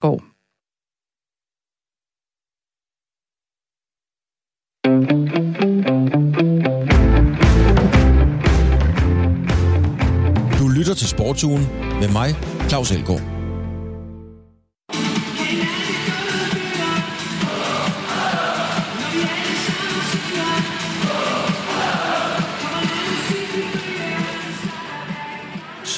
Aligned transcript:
går. 0.00 0.18
Du 10.58 10.68
lytter 10.68 10.94
til 10.94 11.08
Sportsugen 11.08 11.64
med 12.00 12.12
mig, 12.12 12.28
Claus 12.68 12.90
Elgaard. 12.90 13.37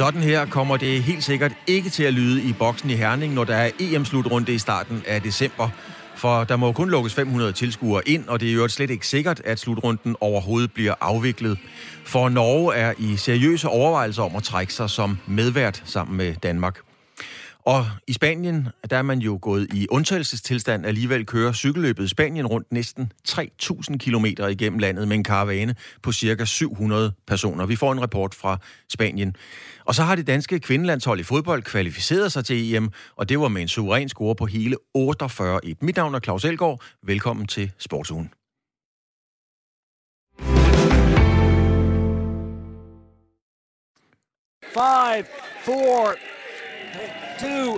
Sådan 0.00 0.22
her 0.22 0.46
kommer 0.46 0.76
det 0.76 1.02
helt 1.02 1.24
sikkert 1.24 1.52
ikke 1.66 1.90
til 1.90 2.02
at 2.02 2.14
lyde 2.14 2.42
i 2.42 2.52
boksen 2.52 2.90
i 2.90 2.94
Herning, 2.94 3.34
når 3.34 3.44
der 3.44 3.54
er 3.54 3.70
EM-slutrunde 3.80 4.54
i 4.54 4.58
starten 4.58 5.02
af 5.06 5.22
december. 5.22 5.68
For 6.16 6.44
der 6.44 6.56
må 6.56 6.72
kun 6.72 6.90
lukkes 6.90 7.14
500 7.14 7.52
tilskuere 7.52 8.08
ind, 8.08 8.28
og 8.28 8.40
det 8.40 8.48
er 8.48 8.52
jo 8.52 8.68
slet 8.68 8.90
ikke 8.90 9.06
sikkert, 9.06 9.40
at 9.44 9.58
slutrunden 9.58 10.16
overhovedet 10.20 10.72
bliver 10.72 10.94
afviklet. 11.00 11.58
For 12.04 12.28
Norge 12.28 12.74
er 12.74 12.92
i 12.98 13.16
seriøse 13.16 13.68
overvejelser 13.68 14.22
om 14.22 14.36
at 14.36 14.42
trække 14.42 14.74
sig 14.74 14.90
som 14.90 15.18
medvært 15.26 15.82
sammen 15.84 16.16
med 16.16 16.34
Danmark. 16.34 16.78
Og 17.64 17.86
i 18.06 18.12
Spanien, 18.12 18.68
der 18.90 18.96
er 18.96 19.02
man 19.02 19.18
jo 19.18 19.38
gået 19.42 19.66
i 19.74 19.86
undtagelsestilstand 19.90 20.86
alligevel 20.86 21.26
kører 21.26 21.52
cykelløbet 21.52 22.04
i 22.04 22.08
Spanien 22.08 22.46
rundt 22.46 22.72
næsten 22.72 23.12
3.000 23.28 23.96
km 23.96 24.24
igennem 24.24 24.78
landet 24.78 25.08
med 25.08 25.16
en 25.16 25.24
karavane 25.24 25.74
på 26.02 26.12
cirka 26.12 26.44
700 26.44 27.12
personer. 27.26 27.66
Vi 27.66 27.76
får 27.76 27.92
en 27.92 28.00
rapport 28.00 28.34
fra 28.34 28.58
Spanien. 28.88 29.36
Og 29.84 29.94
så 29.94 30.02
har 30.02 30.16
det 30.16 30.26
danske 30.26 30.60
kvindelandshold 30.60 31.20
i 31.20 31.22
fodbold 31.22 31.62
kvalificeret 31.62 32.32
sig 32.32 32.44
til 32.44 32.74
EM, 32.74 32.90
og 33.16 33.28
det 33.28 33.40
var 33.40 33.48
med 33.48 33.62
en 33.62 33.68
suveræn 33.68 34.08
score 34.08 34.34
på 34.34 34.46
hele 34.46 34.76
48-1. 34.98 35.72
Mit 35.80 35.96
navn 35.96 36.14
er 36.14 36.20
Claus 36.20 36.44
Elgaard. 36.44 36.82
Velkommen 37.02 37.46
til 37.46 37.72
Sportsugen. 37.78 38.30
Five, 44.72 45.26
four, 45.64 46.14
two, 47.44 47.68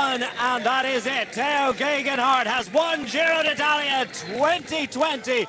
one, 0.00 0.20
and 0.48 0.64
that 0.70 0.84
is 0.96 1.06
it. 1.06 1.26
Theo 1.38 1.72
Gegenhardt 1.84 2.48
has 2.56 2.66
won 2.78 2.96
Giro 3.12 3.40
d'Italia 3.48 3.98
2020. 4.04 5.46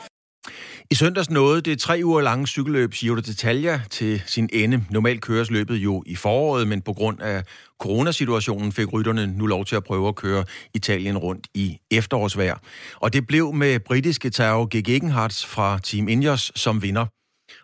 I 0.92 0.96
søndags 0.96 1.30
nåede 1.30 1.62
det 1.62 1.80
tre 1.80 2.02
uger 2.04 2.22
lange 2.22 2.48
cykelløb 2.48 2.94
Giro 2.94 3.16
d'Italia 3.16 3.88
til 3.90 4.24
sin 4.26 4.50
ende. 4.54 4.86
Normalt 4.90 5.22
køres 5.22 5.52
løbet 5.52 5.76
jo 5.76 6.04
i 6.06 6.16
foråret, 6.16 6.68
men 6.68 6.82
på 6.82 6.94
grund 6.94 7.22
af 7.22 7.44
coronasituationen 7.80 8.72
fik 8.72 8.94
rytterne 8.94 9.28
nu 9.28 9.46
lov 9.46 9.66
til 9.66 9.76
at 9.76 9.84
prøve 9.84 10.08
at 10.08 10.16
køre 10.16 10.46
Italien 10.74 11.18
rundt 11.18 11.48
i 11.54 11.78
efterårsvejr. 11.92 12.58
Og 12.96 13.14
det 13.14 13.28
blev 13.28 13.54
med 13.54 13.80
britiske 13.80 14.30
Tao 14.30 14.68
Gegenhardt 14.72 15.46
fra 15.46 15.80
Team 15.84 16.08
Ineos 16.08 16.52
som 16.56 16.82
vinder. 16.82 17.06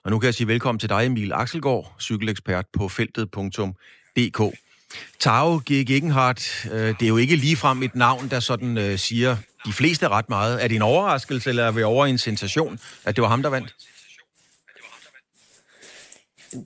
Og 0.05 0.11
nu 0.11 0.19
kan 0.19 0.25
jeg 0.25 0.33
sige 0.33 0.47
velkommen 0.47 0.79
til 0.79 0.89
dig, 0.89 1.05
Emil 1.05 1.33
Axelgaard, 1.33 1.95
cykelekspert 1.99 2.65
på 2.77 2.87
feltet.dk. 2.87 4.41
Tao 5.19 5.57
G. 5.57 5.85
Gegenhardt, 5.87 6.67
øh, 6.71 6.87
det 6.99 7.01
er 7.01 7.07
jo 7.07 7.17
ikke 7.17 7.35
ligefrem 7.35 7.83
et 7.83 7.95
navn, 7.95 8.29
der 8.29 8.39
sådan 8.39 8.77
øh, 8.77 8.99
siger 8.99 9.37
de 9.65 9.73
fleste 9.73 10.07
ret 10.07 10.29
meget. 10.29 10.63
Er 10.63 10.67
det 10.67 10.75
en 10.75 10.81
overraskelse, 10.81 11.49
eller 11.49 11.63
er 11.63 11.71
vi 11.71 11.83
over 11.83 12.05
en 12.05 12.17
sensation, 12.17 12.79
at 13.05 13.15
det 13.15 13.21
var 13.21 13.27
ham, 13.27 13.41
der 13.41 13.49
vandt? 13.49 13.75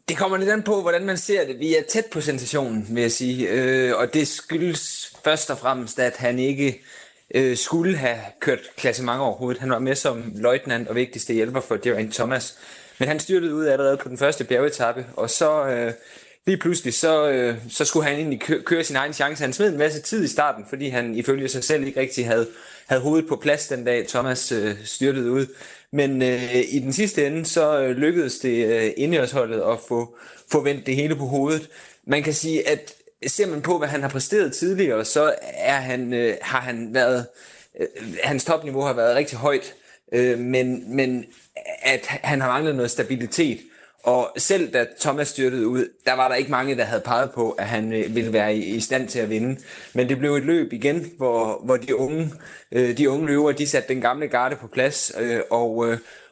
Det 0.10 0.18
kommer 0.18 0.38
lidt 0.38 0.50
an 0.50 0.64
på, 0.64 0.82
hvordan 0.82 1.06
man 1.06 1.18
ser 1.18 1.46
det. 1.46 1.60
Vi 1.60 1.76
er 1.76 1.82
tæt 1.90 2.06
på 2.06 2.22
sensationen, 2.22 2.88
vil 2.90 3.02
jeg 3.02 3.12
sige. 3.12 3.50
Øh, 3.50 3.96
og 3.96 4.14
det 4.14 4.28
skyldes 4.28 5.14
først 5.24 5.50
og 5.50 5.58
fremmest, 5.58 6.00
at 6.00 6.18
han 6.18 6.40
ikke 6.40 6.82
øh, 7.36 7.58
skulle 7.58 7.98
have 7.98 8.18
kørt 8.40 8.60
klassement 8.78 9.20
overhovedet. 9.20 9.62
Han 9.62 9.70
var 9.70 9.80
med 9.80 9.96
som 9.96 10.32
løjtnant 10.36 10.88
og 10.88 10.96
vigtigste 10.96 11.34
hjælper 11.34 11.62
for 11.62 11.84
Geraint 11.84 12.14
Thomas. 12.14 12.56
Men 13.00 13.08
han 13.08 13.20
styrtede 13.20 13.56
ud 13.56 13.66
allerede 13.66 13.98
på 13.98 14.10
den 14.10 14.18
første 14.18 14.44
bjergetappe, 14.44 15.06
og 15.14 15.30
så 15.30 15.66
øh, 15.66 15.94
lige 16.48 16.58
pludselig, 16.58 16.94
så, 16.94 17.30
øh, 17.30 17.58
så 17.70 17.86
skulle 17.86 18.06
han 18.06 18.16
egentlig 18.16 18.42
kø- 18.42 18.62
køre 18.62 18.84
sin 18.84 18.96
egen 18.96 19.14
chance. 19.14 19.44
Han 19.44 19.54
smed 19.54 19.70
en 19.70 19.78
masse 19.78 20.02
tid 20.02 20.24
i 20.24 20.28
starten, 20.28 20.66
fordi 20.70 20.90
han 20.90 21.16
ifølge 21.16 21.50
sig 21.50 21.64
selv 21.64 21.88
ikke 21.88 22.00
rigtig 22.00 22.28
havde, 22.28 22.48
havde 22.88 23.02
hovedet 23.02 23.28
på 23.30 23.36
plads 23.36 23.68
den 23.68 23.86
dag, 23.86 24.08
Thomas 24.08 24.52
øh, 24.52 24.76
styrtede 24.84 25.32
ud. 25.32 25.46
Men 25.92 26.22
øh, 26.22 26.54
i 26.70 26.80
den 26.80 26.94
sidste 26.94 27.28
ende, 27.28 27.46
så 27.46 27.80
øh, 27.82 27.98
lykkedes 27.98 28.40
det 28.40 28.66
øh, 28.66 28.92
indjørsholdet 28.98 29.62
at 29.62 29.80
få, 29.88 30.18
få 30.52 30.62
vendt 30.62 30.86
det 30.86 30.96
hele 30.96 31.16
på 31.16 31.26
hovedet. 31.26 31.70
Man 32.08 32.24
kan 32.24 32.34
sige, 32.34 32.70
at 32.70 32.94
ser 33.28 33.48
man 33.48 33.62
på, 33.62 33.78
hvad 33.78 33.88
han 33.88 34.02
har 34.02 34.10
præsteret 34.10 34.54
tidligere, 34.54 35.06
så 35.06 35.36
er 35.54 35.76
han, 35.76 36.14
øh, 36.14 36.38
har 36.42 36.60
han 36.62 36.94
været, 36.94 37.26
øh, 37.80 37.88
hans 38.24 38.46
topniveau 38.46 38.82
har 38.82 38.94
været 38.94 39.16
rigtig 39.16 39.38
højt, 39.38 39.74
øh, 40.14 40.40
men, 40.40 40.96
men 40.96 41.26
at 41.82 42.06
han 42.06 42.42
har 42.42 42.48
manglet 42.48 42.76
noget 42.76 42.92
stabilitet. 42.92 43.60
Og 44.06 44.32
selv 44.38 44.74
da 44.74 44.86
Thomas 45.00 45.28
styrtede 45.28 45.68
ud, 45.68 45.88
der 46.06 46.14
var 46.14 46.28
der 46.28 46.36
ikke 46.36 46.52
mange, 46.52 46.78
der 46.78 46.84
havde 46.84 47.02
peget 47.02 47.32
på, 47.32 47.52
at 47.52 47.66
han 47.66 47.94
øh, 47.94 48.16
ville 48.16 48.34
være 48.34 48.56
i, 48.56 48.80
stand 48.80 49.08
til 49.08 49.20
at 49.20 49.30
vinde. 49.30 49.62
Men 49.94 50.10
det 50.10 50.18
blev 50.20 50.36
et 50.36 50.44
løb 50.44 50.74
igen, 50.74 51.12
hvor, 51.18 51.62
hvor 51.64 51.78
de, 51.78 51.96
unge, 51.96 52.32
øh, 52.72 52.98
de 52.98 53.10
unge 53.10 53.28
løver, 53.28 53.52
de 53.52 53.68
satte 53.68 53.90
den 53.90 54.02
gamle 54.02 54.28
garde 54.28 54.56
på 54.56 54.68
plads, 54.68 55.12
øh, 55.20 55.40
og, 55.52 55.86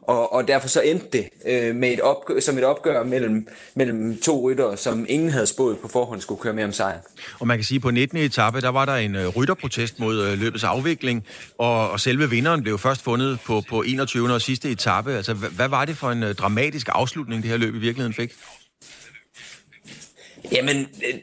og, 0.08 0.34
og 0.34 0.48
derfor 0.48 0.68
så 0.68 0.82
endte 0.82 1.08
det 1.14 1.30
øh, 1.46 1.76
med 1.76 1.94
et 1.94 2.02
opgør, 2.02 2.40
som 2.40 2.58
et 2.58 2.64
opgør 2.64 3.04
mellem, 3.04 3.48
mellem 3.76 4.18
to 4.22 4.50
ryttere, 4.50 4.78
som 4.78 5.06
ingen 5.10 5.30
havde 5.30 5.48
spået 5.48 5.80
på 5.80 5.88
forhånd 5.88 6.22
skulle 6.22 6.42
køre 6.42 6.54
med 6.54 6.64
om 6.64 6.72
sejren. 6.72 7.00
Og 7.40 7.48
man 7.48 7.58
kan 7.58 7.64
sige, 7.64 7.76
at 7.76 7.82
på 7.82 7.92
19. 7.92 8.18
etape, 8.18 8.62
der 8.62 8.70
var 8.70 8.86
der 8.86 8.96
en 8.96 9.16
øh, 9.16 9.28
rytterprotest 9.28 10.00
mod 10.00 10.22
øh, 10.22 10.40
løbets 10.40 10.64
afvikling, 10.64 11.26
og, 11.58 11.90
og 11.90 12.00
selve 12.00 12.30
vinderen 12.30 12.64
blev 12.64 12.80
først 12.80 13.04
fundet 13.04 13.40
på, 13.46 13.64
på 13.70 13.82
21. 13.82 14.34
og 14.34 14.42
sidste 14.42 14.70
etape. 14.70 15.14
Altså, 15.14 15.34
hvad, 15.34 15.50
hvad 15.50 15.68
var 15.68 15.86
det 15.86 15.98
for 15.98 16.12
en 16.12 16.24
øh, 16.24 16.36
dramatisk 16.36 16.90
afslutning, 16.92 17.44
det 17.44 17.52
her 17.52 17.58
løb 17.58 17.76
i 17.76 17.80
virkeligheden 17.80 18.14
fik? 18.14 18.34
Jamen, 20.52 20.78
øh, 20.78 21.20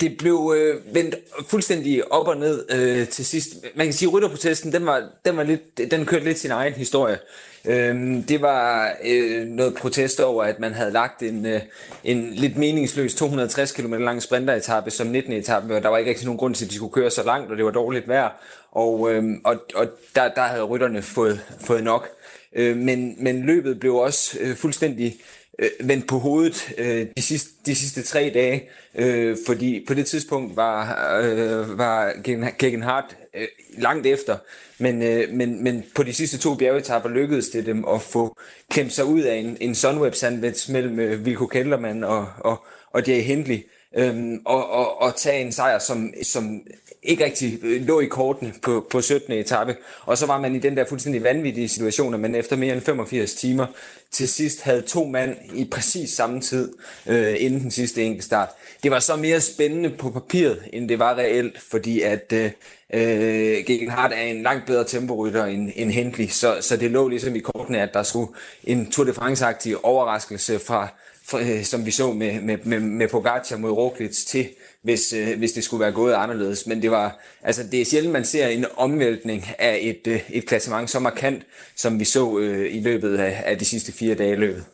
det 0.00 0.16
blev 0.18 0.54
øh, 0.56 0.94
vendt 0.94 1.14
fuldstændig 1.48 2.12
op 2.12 2.28
og 2.28 2.36
ned 2.36 2.64
øh, 2.70 3.08
til 3.08 3.26
sidst. 3.26 3.48
Man 3.74 3.86
kan 3.86 3.92
sige, 3.92 4.08
at 4.08 4.12
rytterprotesten, 4.12 4.72
den, 4.72 4.86
var, 4.86 5.08
den, 5.24 5.36
var 5.36 5.42
lidt, 5.42 5.90
den 5.90 6.06
kørte 6.06 6.24
lidt 6.24 6.38
sin 6.38 6.50
egen 6.50 6.72
historie. 6.72 7.18
Øh, 7.64 8.28
det 8.28 8.42
var 8.42 8.92
øh, 9.04 9.46
noget 9.46 9.74
protest 9.74 10.20
over, 10.20 10.44
at 10.44 10.60
man 10.60 10.72
havde 10.72 10.90
lagt 10.90 11.22
en, 11.22 11.46
øh, 11.46 11.60
en 12.04 12.30
lidt 12.34 12.56
meningsløs 12.56 13.14
260 13.14 13.72
km 13.72 13.94
lang 13.94 14.22
sprinteretappe 14.22 14.90
som 14.90 15.06
19. 15.06 15.32
etape, 15.32 15.76
og 15.76 15.82
der 15.82 15.88
var 15.88 15.98
ikke 15.98 16.08
rigtig 16.10 16.26
nogen 16.26 16.38
grund 16.38 16.54
til, 16.54 16.64
at 16.64 16.70
de 16.70 16.76
skulle 16.76 16.92
køre 16.92 17.10
så 17.10 17.22
langt, 17.22 17.50
og 17.50 17.56
det 17.56 17.64
var 17.64 17.70
dårligt 17.70 18.08
vejr. 18.08 18.30
Og, 18.72 19.12
øh, 19.12 19.24
og, 19.44 19.56
og 19.74 19.88
der, 20.14 20.28
der 20.28 20.42
havde 20.42 20.62
rytterne 20.62 21.02
fået, 21.02 21.40
fået 21.60 21.84
nok. 21.84 22.08
Øh, 22.56 22.76
men, 22.76 23.14
men 23.18 23.42
løbet 23.46 23.80
blev 23.80 23.94
også 23.94 24.38
øh, 24.40 24.56
fuldstændig 24.56 25.16
øh, 25.60 25.88
vendt 25.88 26.08
på 26.08 26.18
hovedet 26.18 26.72
øh, 26.78 27.06
de, 27.16 27.22
sidste, 27.22 27.50
de 27.66 27.74
sidste 27.74 28.02
tre 28.02 28.30
dage, 28.34 28.68
øh, 28.94 29.36
fordi 29.46 29.84
på 29.88 29.94
det 29.94 30.06
tidspunkt 30.06 30.56
var, 30.56 31.18
øh, 31.22 31.78
var 31.78 32.12
Gegenhardt 32.58 33.16
øh, 33.34 33.48
langt 33.78 34.06
efter, 34.06 34.36
men, 34.78 35.02
øh, 35.02 35.32
men, 35.32 35.64
men 35.64 35.84
på 35.94 36.02
de 36.02 36.12
sidste 36.12 36.38
to 36.38 36.54
bjergetapper 36.54 37.08
lykkedes 37.08 37.48
det 37.48 37.66
dem 37.66 37.84
at 37.84 38.02
få 38.02 38.36
klemt 38.70 38.92
sig 38.92 39.04
ud 39.04 39.20
af 39.20 39.36
en, 39.36 39.56
en 39.60 39.74
Sunweb 39.74 40.14
sandwich 40.14 40.72
mellem 40.72 41.00
øh, 41.00 41.24
Vilko 41.24 41.46
Kellermann 41.46 42.04
og, 42.04 42.26
og, 42.38 42.64
og 42.92 43.06
Jay 43.06 43.22
Hindley, 43.22 43.66
øhm, 43.96 44.40
og, 44.44 44.70
og, 44.70 45.02
og 45.02 45.16
tage 45.16 45.40
en 45.40 45.52
sejr, 45.52 45.78
som, 45.78 46.12
som 46.22 46.60
ikke 47.02 47.24
rigtig 47.24 47.58
øh, 47.62 47.86
lå 47.86 48.00
i 48.00 48.06
kortene 48.06 48.52
på, 48.62 48.86
på 48.90 49.00
17. 49.00 49.32
etape. 49.32 49.76
Og 50.04 50.18
så 50.18 50.26
var 50.26 50.40
man 50.40 50.54
i 50.54 50.58
den 50.58 50.76
der 50.76 50.84
fuldstændig 50.84 51.22
vanvittige 51.22 51.68
situation, 51.68 52.14
at 52.14 52.20
man 52.20 52.34
efter 52.34 52.56
mere 52.56 52.72
end 52.72 52.82
85 52.82 53.34
timer 53.34 53.66
til 54.10 54.28
sidst 54.28 54.62
havde 54.62 54.82
to 54.82 55.04
mand 55.04 55.36
i 55.54 55.64
præcis 55.64 56.10
samme 56.10 56.40
tid 56.40 56.72
øh, 57.06 57.34
inden 57.38 57.60
den 57.60 57.70
sidste 57.70 58.02
enkeltstart. 58.02 58.48
Det 58.82 58.90
var 58.90 58.98
så 58.98 59.16
mere 59.16 59.40
spændende 59.40 59.90
på 59.90 60.10
papiret, 60.10 60.62
end 60.72 60.88
det 60.88 60.98
var 60.98 61.14
reelt, 61.14 61.62
fordi 61.62 62.00
at 62.00 62.32
øh, 62.32 62.50
øh 62.94 63.64
Gegenhardt 63.66 64.12
er 64.12 64.22
en 64.22 64.42
langt 64.42 64.66
bedre 64.66 64.84
temporytter 64.84 65.44
end, 65.44 65.70
end 65.76 65.90
Hindley, 65.90 66.26
så, 66.26 66.56
så 66.60 66.76
det 66.76 66.90
lå 66.90 67.08
ligesom 67.08 67.36
i 67.36 67.40
kortene, 67.40 67.82
at 67.82 67.94
der 67.94 68.02
skulle 68.02 68.32
en 68.64 68.90
Tour 68.90 69.06
de 69.06 69.12
France-agtig 69.12 69.84
overraskelse 69.84 70.58
fra, 70.58 70.88
øh, 71.34 71.64
som 71.64 71.86
vi 71.86 71.90
så 71.90 72.12
med, 72.12 72.40
med, 72.40 72.58
med, 72.64 72.80
med 72.80 73.08
Pogacar 73.08 73.56
mod 73.56 73.70
Roglic 73.70 74.26
til 74.26 74.48
hvis, 74.82 75.12
øh, 75.12 75.38
hvis 75.38 75.52
det 75.52 75.64
skulle 75.64 75.80
være 75.80 75.92
gået 75.92 76.14
anderledes. 76.14 76.66
Men 76.66 76.82
det 76.82 76.90
var, 76.90 77.18
altså 77.42 77.62
det 77.72 77.80
er 77.80 77.84
sjældent, 77.84 78.12
man 78.12 78.24
ser 78.24 78.48
en 78.48 78.66
omvæltning 78.76 79.46
af 79.58 79.78
et, 79.82 80.12
øh, 80.12 80.20
et 80.30 80.46
klassement 80.46 80.90
så 80.90 80.98
markant, 80.98 81.42
som 81.76 82.00
vi 82.00 82.04
så 82.04 82.38
øh, 82.38 82.76
i 82.76 82.80
løbet 82.80 83.16
af, 83.18 83.42
af 83.46 83.58
de 83.58 83.64
sidste 83.64 83.92
fire 83.92 84.14
dage 84.14 84.36
løbet. 84.36 84.64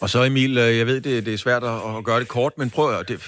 Og 0.00 0.10
så 0.10 0.24
Emil, 0.24 0.58
øh, 0.58 0.78
jeg 0.78 0.86
ved, 0.86 1.00
det, 1.00 1.26
det 1.26 1.34
er 1.34 1.38
svært 1.38 1.64
at 1.64 2.04
gøre 2.04 2.20
det 2.20 2.28
kort, 2.28 2.58
men 2.58 2.70
prøv 2.70 2.98
at, 2.98 3.08
det, 3.08 3.20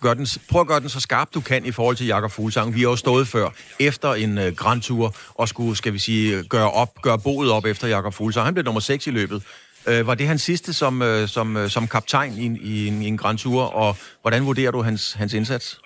gør 0.00 0.14
den, 0.14 0.26
prøv 0.50 0.60
at 0.60 0.66
gøre 0.66 0.80
den 0.80 0.88
så 0.88 1.00
skarp 1.00 1.28
du 1.34 1.40
kan 1.40 1.66
i 1.66 1.70
forhold 1.70 1.96
til 1.96 2.06
Jakob 2.06 2.30
Fuglsang. 2.30 2.74
Vi 2.74 2.80
har 2.80 2.88
jo 2.88 2.96
stået 2.96 3.28
før, 3.28 3.50
efter 3.80 4.14
en 4.14 4.38
uh, 4.38 4.44
Grand 4.44 4.82
Tour, 4.82 5.16
og 5.34 5.48
skulle, 5.48 5.76
skal 5.76 5.92
vi 5.92 5.98
sige, 5.98 6.42
gøre, 6.42 6.70
op, 6.70 7.02
gøre 7.02 7.18
boet 7.18 7.50
op 7.50 7.64
efter 7.64 7.88
Jakob 7.88 8.14
Fuglsang. 8.14 8.44
Han 8.44 8.54
blev 8.54 8.64
nummer 8.64 8.80
6 8.80 9.06
i 9.06 9.10
løbet. 9.10 9.42
Øh, 9.88 10.06
var 10.06 10.14
det 10.14 10.26
hans 10.26 10.42
sidste 10.42 10.72
som, 10.72 11.02
øh, 11.02 11.28
som, 11.28 11.56
øh, 11.56 11.70
som 11.70 11.88
kaptajn 11.88 12.32
i, 12.32 12.58
i, 12.62 12.86
en, 12.86 13.02
i 13.02 13.06
en 13.06 13.16
Grand 13.16 13.38
Tour, 13.38 13.62
og 13.62 13.96
hvordan 14.22 14.46
vurderer 14.46 14.70
du 14.70 14.82
hans, 14.82 15.12
hans 15.12 15.34
indsats? 15.34 15.80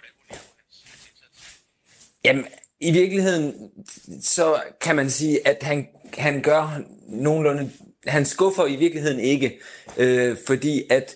Jamen, 2.25 2.47
i 2.81 2.93
virkeligheden, 2.93 3.55
så 4.23 4.63
kan 4.81 4.97
man 4.97 5.11
sige, 5.11 5.49
at 5.49 5.63
han, 5.63 5.87
han 6.19 6.43
gør 6.43 6.81
nogenlunde, 7.09 7.71
han 8.07 8.25
skuffer 8.25 8.67
i 8.67 8.77
virkeligheden 8.77 9.21
ikke, 9.21 9.59
øh, 9.97 10.37
fordi 10.47 10.83
at, 10.91 11.15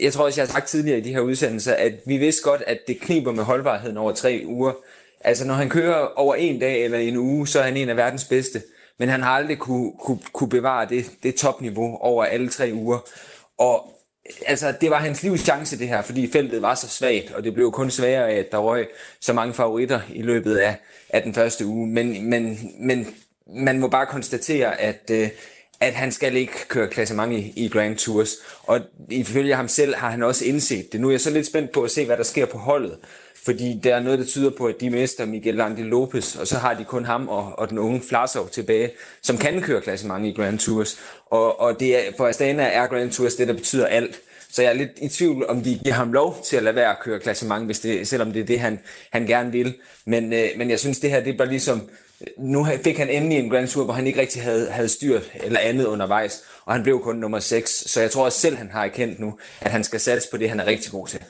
jeg 0.00 0.12
tror 0.12 0.24
også, 0.24 0.40
jeg 0.40 0.48
har 0.48 0.52
sagt 0.52 0.68
tidligere 0.68 0.98
i 0.98 1.02
de 1.02 1.12
her 1.12 1.20
udsendelser, 1.20 1.74
at 1.74 1.92
vi 2.06 2.16
vidste 2.16 2.42
godt, 2.42 2.62
at 2.66 2.78
det 2.86 3.00
kniber 3.00 3.32
med 3.32 3.44
holdbarheden 3.44 3.96
over 3.96 4.12
tre 4.12 4.42
uger. 4.46 4.72
Altså, 5.20 5.44
når 5.46 5.54
han 5.54 5.68
kører 5.68 6.06
over 6.16 6.34
en 6.34 6.60
dag 6.60 6.84
eller 6.84 6.98
en 6.98 7.16
uge, 7.16 7.48
så 7.48 7.58
er 7.58 7.64
han 7.64 7.76
en 7.76 7.88
af 7.88 7.96
verdens 7.96 8.24
bedste. 8.24 8.62
Men 8.98 9.08
han 9.08 9.22
har 9.22 9.30
aldrig 9.30 9.58
kunne, 9.58 9.92
kunne, 10.00 10.18
kunne 10.32 10.48
bevare 10.48 10.88
det, 10.88 11.10
det 11.22 11.34
topniveau 11.34 11.96
over 12.00 12.24
alle 12.24 12.48
tre 12.48 12.70
uger. 12.74 12.98
Og 13.58 13.94
altså, 14.46 14.74
det 14.80 14.90
var 14.90 14.98
hans 14.98 15.22
livs 15.22 15.40
chance 15.40 15.78
det 15.78 15.88
her, 15.88 16.02
fordi 16.02 16.30
feltet 16.32 16.62
var 16.62 16.74
så 16.74 16.88
svagt, 16.88 17.32
og 17.32 17.44
det 17.44 17.54
blev 17.54 17.72
kun 17.72 17.90
sværere 17.90 18.30
af, 18.30 18.38
at 18.38 18.52
der 18.52 18.58
røg 18.58 18.88
så 19.20 19.32
mange 19.32 19.54
favoritter 19.54 20.00
i 20.14 20.22
løbet 20.22 20.56
af, 20.56 20.76
af 21.08 21.22
den 21.22 21.34
første 21.34 21.66
uge. 21.66 21.86
Men, 21.86 22.30
men, 22.30 22.58
men 22.78 23.14
man 23.46 23.78
må 23.78 23.88
bare 23.88 24.06
konstatere, 24.06 24.80
at, 24.80 25.10
øh, 25.10 25.28
at 25.80 25.94
han 25.94 26.12
skal 26.12 26.36
ikke 26.36 26.68
køre 26.68 26.88
klassement 26.88 27.32
i, 27.32 27.52
i 27.56 27.68
Grand 27.68 27.96
Tours. 27.96 28.30
Og 28.62 28.80
ifølge 29.10 29.54
ham 29.54 29.68
selv 29.68 29.94
har 29.94 30.10
han 30.10 30.22
også 30.22 30.44
indset 30.44 30.92
det. 30.92 31.00
Nu 31.00 31.06
er 31.08 31.12
jeg 31.12 31.20
så 31.20 31.30
lidt 31.30 31.46
spændt 31.46 31.72
på 31.72 31.82
at 31.82 31.90
se, 31.90 32.06
hvad 32.06 32.16
der 32.16 32.22
sker 32.22 32.46
på 32.46 32.58
holdet. 32.58 32.98
Fordi 33.44 33.80
der 33.84 33.94
er 33.94 34.00
noget, 34.00 34.18
der 34.18 34.24
tyder 34.24 34.50
på, 34.50 34.66
at 34.66 34.80
de 34.80 34.90
mister 34.90 35.24
Miguel 35.26 35.60
Angel 35.60 35.86
Lopez, 35.86 36.36
og 36.36 36.46
så 36.46 36.58
har 36.58 36.74
de 36.74 36.84
kun 36.84 37.04
ham 37.04 37.28
og, 37.28 37.58
og 37.58 37.70
den 37.70 37.78
unge 37.78 38.02
Flasov 38.08 38.48
tilbage, 38.48 38.90
som 39.22 39.38
kan 39.38 39.62
køre 39.62 39.80
klassement 39.80 40.26
i 40.26 40.32
Grand 40.32 40.58
Tours. 40.58 40.98
Og, 41.26 41.60
og 41.60 41.80
det 41.80 41.96
er, 41.96 42.12
for 42.16 42.26
Astana 42.26 42.62
er 42.62 42.86
Grand 42.86 43.10
Tours 43.10 43.34
det, 43.34 43.48
der 43.48 43.54
betyder 43.54 43.86
alt. 43.86 44.20
Så 44.50 44.62
jeg 44.62 44.70
er 44.70 44.74
lidt 44.74 44.90
i 45.02 45.08
tvivl, 45.08 45.46
om 45.46 45.62
de 45.62 45.80
giver 45.84 45.94
ham 45.94 46.12
lov 46.12 46.36
til 46.44 46.56
at 46.56 46.62
lade 46.62 46.76
være 46.76 46.90
at 46.90 47.00
køre 47.02 47.20
klassement, 47.20 47.64
hvis 47.64 47.80
det, 47.80 48.08
selvom 48.08 48.32
det 48.32 48.42
er 48.42 48.46
det, 48.46 48.60
han, 48.60 48.78
han 49.10 49.26
gerne 49.26 49.52
vil. 49.52 49.74
Men, 50.04 50.32
øh, 50.32 50.48
men 50.56 50.70
jeg 50.70 50.80
synes, 50.80 50.98
det 50.98 51.10
her 51.10 51.20
det 51.20 51.32
er 51.32 51.38
bare 51.38 51.48
ligesom... 51.48 51.90
Nu 52.38 52.66
fik 52.84 52.98
han 52.98 53.08
endelig 53.08 53.38
en 53.38 53.50
Grand 53.50 53.68
Tour, 53.68 53.84
hvor 53.84 53.94
han 53.94 54.06
ikke 54.06 54.20
rigtig 54.20 54.42
havde, 54.42 54.70
havde 54.70 54.88
styrt 54.88 55.30
eller 55.34 55.60
andet 55.60 55.84
undervejs, 55.84 56.42
og 56.66 56.74
han 56.74 56.82
blev 56.82 57.00
kun 57.00 57.16
nummer 57.16 57.40
6. 57.40 57.84
Så 57.86 58.00
jeg 58.00 58.10
tror 58.10 58.24
også 58.24 58.40
selv, 58.40 58.56
han 58.56 58.70
har 58.72 58.84
erkendt 58.84 59.20
nu, 59.20 59.38
at 59.60 59.70
han 59.70 59.84
skal 59.84 60.00
satse 60.00 60.28
på 60.30 60.36
det, 60.36 60.48
han 60.48 60.60
er 60.60 60.66
rigtig 60.66 60.92
god 60.92 61.08
til. 61.08 61.20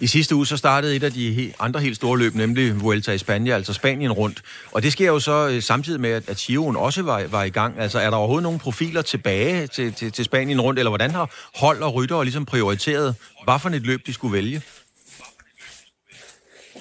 I 0.00 0.06
sidste 0.06 0.34
uge 0.34 0.46
så 0.46 0.56
startede 0.56 0.96
et 0.96 1.02
af 1.02 1.12
de 1.12 1.52
andre 1.58 1.80
helt 1.80 1.96
store 1.96 2.18
løb, 2.18 2.34
nemlig 2.34 2.80
Vuelta 2.80 3.12
i 3.12 3.18
Spanien, 3.18 3.54
altså 3.54 3.72
Spanien 3.72 4.12
rundt. 4.12 4.42
Og 4.72 4.82
det 4.82 4.92
sker 4.92 5.06
jo 5.06 5.20
så 5.20 5.48
øh, 5.48 5.62
samtidig 5.62 6.00
med, 6.00 6.10
at 6.10 6.38
Chiron 6.38 6.76
også 6.76 7.02
var, 7.02 7.26
var 7.26 7.44
i 7.44 7.50
gang. 7.50 7.80
Altså 7.80 7.98
er 7.98 8.10
der 8.10 8.16
overhovedet 8.16 8.42
nogle 8.42 8.58
profiler 8.58 9.02
tilbage 9.02 9.66
til, 9.66 9.92
til, 9.92 10.12
til 10.12 10.24
Spanien 10.24 10.60
rundt, 10.60 10.78
eller 10.78 10.90
hvordan 10.90 11.10
har 11.10 11.30
hold 11.54 11.82
og 11.82 11.94
rytter 11.94 12.22
ligesom 12.22 12.46
prioriteret, 12.46 13.14
hvad 13.44 13.58
for 13.58 13.68
et 13.68 13.82
løb 13.82 14.06
de 14.06 14.14
skulle 14.14 14.32
vælge? 14.32 14.62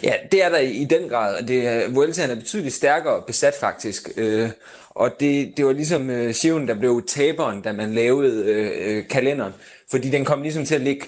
Ja, 0.03 0.13
det 0.31 0.43
er 0.43 0.49
der 0.49 0.57
i 0.57 0.85
den 0.89 1.09
grad, 1.09 1.35
og 1.41 1.47
det, 1.47 1.85
Vueltaen 1.95 2.29
er 2.29 2.35
betydeligt 2.35 2.75
stærkere 2.75 3.21
besat 3.27 3.53
faktisk. 3.59 4.09
Øh, 4.17 4.49
og 4.97 5.19
det, 5.19 5.57
det 5.57 5.65
var 5.65 5.73
ligesom 5.73 6.09
øh, 6.09 6.33
Chiron, 6.33 6.67
der 6.67 6.73
blev 6.73 7.03
taberen, 7.07 7.61
da 7.61 7.71
man 7.71 7.93
lavede 7.93 8.45
øh, 8.45 8.97
øh, 8.97 9.07
kalenderen, 9.07 9.53
fordi 9.91 10.09
den 10.09 10.25
kom 10.25 10.41
ligesom 10.41 10.65
til 10.65 10.75
at 10.75 10.81
ligge 10.81 11.05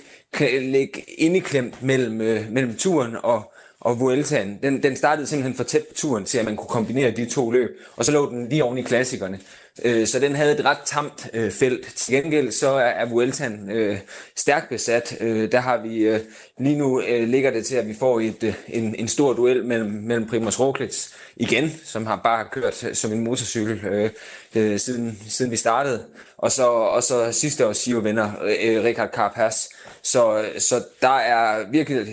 ligge 0.62 1.04
indeklemt 1.18 1.84
mellem, 1.84 2.22
øh, 2.22 2.52
mellem 2.52 2.76
turen 2.76 3.16
og, 3.24 3.54
og 3.80 4.00
Vueltaen. 4.00 4.60
Den, 4.64 4.84
den 4.84 4.96
startede 4.96 5.28
simpelthen 5.28 5.56
for 5.56 5.64
tæt 5.64 5.82
på 5.82 5.94
turen 5.96 6.26
til, 6.26 6.38
at 6.38 6.46
man 6.46 6.56
kunne 6.56 6.68
kombinere 6.68 7.12
de 7.12 7.26
to 7.26 7.52
løb, 7.52 7.70
og 7.96 8.06
så 8.06 8.12
lå 8.12 8.30
den 8.30 8.50
lige 8.50 8.64
oven 8.64 8.78
i 8.78 8.82
klassikerne. 8.82 9.40
Øh, 9.84 10.08
så 10.08 10.20
den 10.20 10.36
havde 10.36 10.60
et 10.60 10.66
ret 10.66 10.78
tamt 10.86 11.30
øh, 11.34 11.52
felt. 11.52 11.86
Til 11.96 12.14
gengæld 12.14 12.52
så 12.52 12.70
er, 12.70 12.80
er 12.80 13.06
Vueltaen 13.06 13.72
øh, 13.72 13.98
stærkt 14.36 14.70
besat. 14.70 15.18
Øh, 15.20 15.52
der 15.52 15.60
har 15.60 15.78
vi 15.78 15.98
øh, 15.98 16.20
lige 16.60 16.78
nu 16.78 17.02
øh, 17.02 17.28
ligger 17.28 17.52
det 17.52 17.66
til, 17.66 17.76
at 17.76 17.88
vi 17.88 17.96
får 18.00 18.20
et, 18.20 18.44
øh, 18.44 18.54
en, 18.68 18.96
en 18.96 19.08
stor 19.08 19.34
duel 19.34 19.66
mellem, 19.66 19.92
mellem 19.92 20.28
Primoz 20.28 20.60
Roglic 20.60 21.08
igen, 21.36 21.72
som 21.84 22.06
har 22.06 22.16
bare 22.24 22.46
kørt 22.52 22.84
øh, 22.84 22.96
som 22.96 23.12
en 23.12 23.24
motorcykel 23.24 23.86
øh, 23.86 24.10
øh, 24.56 24.80
siden, 24.80 25.20
siden 25.28 25.52
vi 25.52 25.58
startede. 25.58 26.04
Og 26.38 26.52
så, 26.52 26.68
og 26.68 27.04
så 27.04 27.32
sidste 27.32 27.68
års 27.68 27.84
Giro-vinder, 27.84 28.32
øh, 28.44 28.84
Ricard 28.84 29.10
Carapaz, 29.14 29.68
så, 30.02 30.46
så 30.58 30.84
der 31.02 31.18
er 31.18 31.70
virkelig 31.72 32.08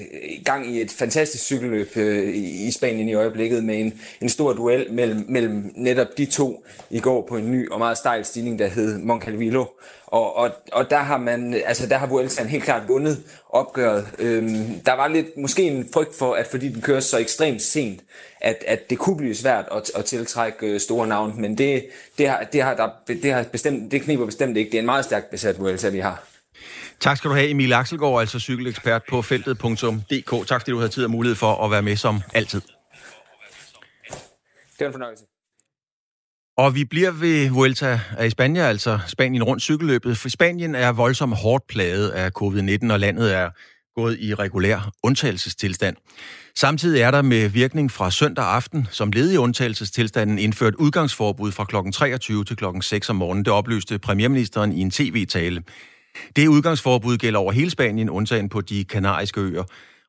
gang 0.45 0.75
i 0.75 0.81
et 0.81 0.91
fantastisk 0.91 1.45
cykelløb 1.45 1.97
øh, 1.97 2.37
i 2.37 2.71
Spanien 2.71 3.09
i 3.09 3.15
øjeblikket 3.15 3.65
med 3.65 3.81
en, 3.81 4.01
en 4.21 4.29
stor 4.29 4.53
duel 4.53 4.93
mellem, 4.93 5.25
mellem 5.29 5.73
netop 5.75 6.19
de 6.19 6.27
to 6.27 6.65
i 6.91 7.01
går 7.01 7.27
på 7.29 7.37
en 7.37 7.51
ny 7.51 7.56
og 7.71 7.79
meget 7.79 7.99
stejl 7.99 8.25
stigning, 8.25 8.59
der 8.59 8.67
hed 8.67 8.99
Moncalvillo. 8.99 9.65
Og, 10.07 10.37
og, 10.37 10.51
og 10.73 10.91
der 10.91 10.99
har 10.99 11.19
man, 11.19 11.55
altså 11.67 11.87
der 11.87 11.99
har 11.99 12.07
Vueltaen 12.07 12.49
helt 12.49 12.65
klart 12.65 12.89
vundet 12.89 13.25
opgøret. 13.49 14.07
Øhm, 14.19 14.81
der 14.87 14.93
var 14.93 15.09
lidt, 15.09 15.27
måske 15.37 15.63
en 15.63 15.89
frygt 15.93 16.19
for, 16.19 16.35
at 16.35 16.47
fordi 16.51 16.69
den 16.69 16.83
kører 16.83 17.01
så 17.01 17.19
ekstremt 17.19 17.63
sent, 17.63 18.01
at, 18.41 18.65
at 18.67 18.91
det 18.91 18.99
kunne 18.99 19.17
blive 19.17 19.35
svært 19.35 19.65
at, 19.73 19.91
at 19.97 20.05
tiltrække 20.05 20.67
øh, 20.67 20.81
store 20.81 21.07
navne, 21.07 21.35
men 21.37 21.59
det, 21.59 21.87
det, 22.19 22.29
har, 22.29 22.45
det, 22.53 22.63
har 22.63 22.75
der, 22.75 22.89
det, 23.07 23.33
har 23.33 23.43
bestemt, 23.43 23.93
det 23.93 24.03
kniber 24.03 24.27
bestemt 24.27 24.57
ikke. 24.57 24.71
Det 24.71 24.77
er 24.77 24.81
en 24.81 24.87
meget 24.87 25.05
stærkt 25.05 25.31
besat 25.31 25.59
Vuelta, 25.59 25.89
vi 25.89 25.99
har. 25.99 26.25
Tak 27.01 27.17
skal 27.17 27.31
du 27.31 27.35
have, 27.35 27.51
Emil 27.51 27.73
Axelgaard, 27.73 28.21
altså 28.21 28.39
cykelekspert 28.39 29.03
på 29.09 29.23
feltet.dk. 29.23 30.49
Tak 30.49 30.61
fordi 30.61 30.71
du 30.71 30.79
havde 30.79 30.93
tid 30.93 31.05
og 31.05 31.11
mulighed 31.11 31.37
for 31.37 31.65
at 31.65 31.71
være 31.71 31.83
med 31.83 31.97
som 31.97 32.21
altid. 32.35 32.61
Det 34.79 34.81
var 34.81 34.87
en 34.87 34.93
fornøjelse. 34.93 35.25
Og 36.59 36.75
vi 36.75 36.85
bliver 36.85 37.11
ved 37.11 37.51
Vuelta 37.51 38.01
i 38.27 38.31
Spanien, 38.31 38.65
altså 38.65 38.99
Spanien 39.07 39.43
rundt 39.43 39.63
cykelløbet. 39.63 40.19
For 40.19 40.29
Spanien 40.29 40.75
er 40.75 40.93
voldsomt 40.93 41.37
hårdt 41.37 41.67
plaget 41.69 42.09
af 42.09 42.31
covid-19, 42.43 42.93
og 42.93 43.01
landet 43.01 43.35
er 43.35 43.51
gået 43.95 44.19
i 44.21 44.35
regulær 44.35 44.93
undtagelsestilstand. 45.03 45.97
Samtidig 46.55 47.01
er 47.01 47.11
der 47.11 47.23
med 47.23 47.49
virkning 47.49 47.91
fra 47.91 48.11
søndag 48.11 48.45
aften, 48.45 48.89
som 48.91 49.11
led 49.13 49.33
i 49.33 49.37
undtagelsestilstanden, 49.37 50.39
indført 50.39 50.75
udgangsforbud 50.75 51.53
fra 51.53 51.65
kl. 51.65 51.91
23 51.93 52.45
til 52.45 52.57
kl. 52.57 52.65
6 52.81 53.11
om 53.11 53.17
morgenen. 53.17 53.45
Det 53.45 53.53
oplyste 53.53 53.99
premierministeren 53.99 54.73
i 54.73 54.81
en 54.81 54.91
tv-tale. 54.91 55.63
Det 56.37 56.49
udgangsforbud 56.49 57.17
gælder 57.17 57.39
over 57.39 57.53
hele 57.53 57.71
Spanien, 57.71 58.11
undtagen 58.11 58.49
på 58.49 58.61
de 58.61 58.85
kanariske 58.85 59.41
øer. 59.41 59.65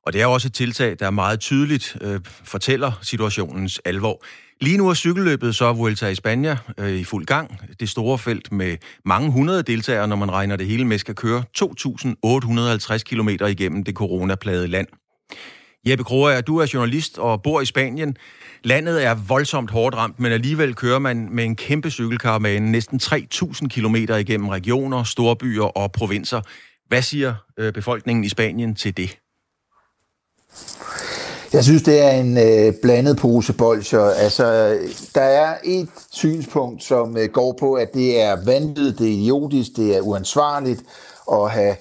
Og 0.05 0.13
det 0.13 0.21
er 0.21 0.25
også 0.25 0.47
et 0.47 0.53
tiltag, 0.53 0.95
der 0.99 1.09
meget 1.09 1.39
tydeligt 1.39 1.97
øh, 2.01 2.19
fortæller 2.43 2.91
situationens 3.01 3.81
alvor. 3.85 4.23
Lige 4.61 4.77
nu 4.77 4.89
er 4.89 4.93
cykelløbet 4.93 5.55
så 5.55 5.73
Vuelta 5.73 6.07
i 6.07 6.15
Spanien 6.15 6.57
øh, 6.77 6.89
i 6.89 7.03
fuld 7.03 7.25
gang. 7.25 7.59
Det 7.79 7.89
store 7.89 8.17
felt 8.17 8.51
med 8.51 8.77
mange 9.05 9.31
hundrede 9.31 9.63
deltagere, 9.63 10.07
når 10.07 10.15
man 10.15 10.31
regner 10.31 10.55
det 10.55 10.67
hele 10.67 10.85
med, 10.85 10.97
skal 10.97 11.15
køre 11.15 11.43
2.850 11.57 12.97
km 12.97 13.29
igennem 13.29 13.83
det 13.83 13.95
coronaplagede 13.95 14.67
land. 14.67 14.87
Jeppe 15.87 16.03
Kroger, 16.03 16.41
du 16.41 16.57
er 16.57 16.71
journalist 16.73 17.17
og 17.17 17.41
bor 17.41 17.61
i 17.61 17.65
Spanien. 17.65 18.17
Landet 18.63 19.05
er 19.05 19.15
voldsomt 19.27 19.71
hårdt 19.71 19.95
ramt, 19.95 20.19
men 20.19 20.31
alligevel 20.31 20.75
kører 20.75 20.99
man 20.99 21.27
med 21.31 21.43
en 21.43 21.55
kæmpe 21.55 21.89
cykelkaravane 21.89 22.71
næsten 22.71 22.99
3.000 23.03 23.67
km 23.67 23.95
igennem 23.95 24.49
regioner, 24.49 25.03
storbyer 25.03 25.77
og 25.77 25.91
provinser. 25.91 26.41
Hvad 26.87 27.01
siger 27.01 27.35
øh, 27.59 27.73
befolkningen 27.73 28.23
i 28.23 28.29
Spanien 28.29 28.75
til 28.75 28.97
det? 28.97 29.17
Jeg 31.53 31.63
synes, 31.63 31.83
det 31.83 32.01
er 32.01 32.09
en 32.09 32.37
øh, 32.37 32.73
blandet 32.81 33.17
pose 33.17 33.53
bolcher. 33.53 34.01
Altså, 34.01 34.77
der 35.15 35.21
er 35.21 35.55
et 35.63 35.89
synspunkt, 36.11 36.83
som 36.83 37.17
øh, 37.17 37.29
går 37.29 37.55
på, 37.59 37.73
at 37.73 37.93
det 37.93 38.21
er 38.21 38.45
vanvittigt, 38.45 38.99
det 38.99 39.07
er 39.07 39.11
idiotisk, 39.11 39.71
det 39.75 39.97
er 39.97 40.01
uansvarligt 40.01 40.83
at 41.31 41.51
have 41.51 41.75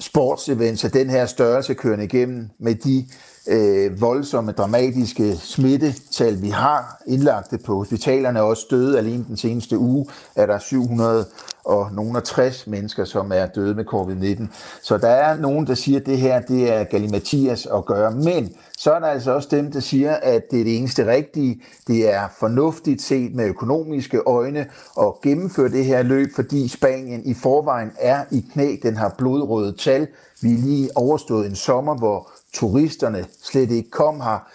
sportsevents 0.00 0.84
af 0.84 0.90
den 0.90 1.10
her 1.10 1.26
størrelse 1.26 1.74
kørende 1.74 2.04
igennem 2.04 2.48
med 2.58 2.74
de 2.74 3.06
øh, 3.46 4.00
voldsomme, 4.00 4.52
dramatiske 4.52 5.36
smittetal, 5.36 6.42
vi 6.42 6.48
har 6.48 7.02
indlagte 7.06 7.58
på 7.58 7.76
hospitalerne, 7.76 8.42
også 8.42 8.66
døde 8.70 8.98
alene 8.98 9.24
den 9.28 9.36
seneste 9.36 9.78
uge, 9.78 10.06
er 10.36 10.46
der 10.46 10.58
700 10.58 11.26
og 11.64 11.92
nogle 11.92 12.20
60 12.20 12.66
mennesker, 12.66 13.04
som 13.04 13.32
er 13.34 13.46
døde 13.46 13.74
med 13.74 13.84
covid-19. 13.84 14.46
Så 14.82 14.98
der 14.98 15.08
er 15.08 15.36
nogen, 15.36 15.66
der 15.66 15.74
siger, 15.74 16.00
at 16.00 16.06
det 16.06 16.18
her 16.18 16.40
det 16.40 16.72
er 16.72 16.84
galimatias 16.84 17.66
at 17.66 17.86
gøre, 17.86 18.10
men 18.10 18.54
så 18.78 18.92
er 18.92 18.98
der 18.98 19.06
altså 19.06 19.32
også 19.32 19.48
dem, 19.50 19.72
der 19.72 19.80
siger, 19.80 20.12
at 20.12 20.42
det 20.50 20.60
er 20.60 20.64
det 20.64 20.78
eneste 20.78 21.06
rigtige. 21.06 21.62
Det 21.86 22.12
er 22.14 22.28
fornuftigt 22.38 23.02
set 23.02 23.34
med 23.34 23.46
økonomiske 23.46 24.18
øjne 24.18 24.66
at 25.00 25.20
gennemføre 25.22 25.68
det 25.68 25.84
her 25.84 26.02
løb, 26.02 26.28
fordi 26.34 26.68
Spanien 26.68 27.22
i 27.24 27.34
forvejen 27.34 27.90
er 28.00 28.24
i 28.30 28.44
knæ. 28.52 28.76
Den 28.82 28.96
har 28.96 29.14
blodrøde 29.18 29.76
tal. 29.78 30.06
Vi 30.40 30.52
er 30.52 30.58
lige 30.58 30.90
overstået 30.96 31.46
en 31.46 31.56
sommer, 31.56 31.94
hvor 31.94 32.31
turisterne 32.54 33.26
slet 33.42 33.70
ikke 33.70 33.90
kom 33.90 34.20
her. 34.20 34.48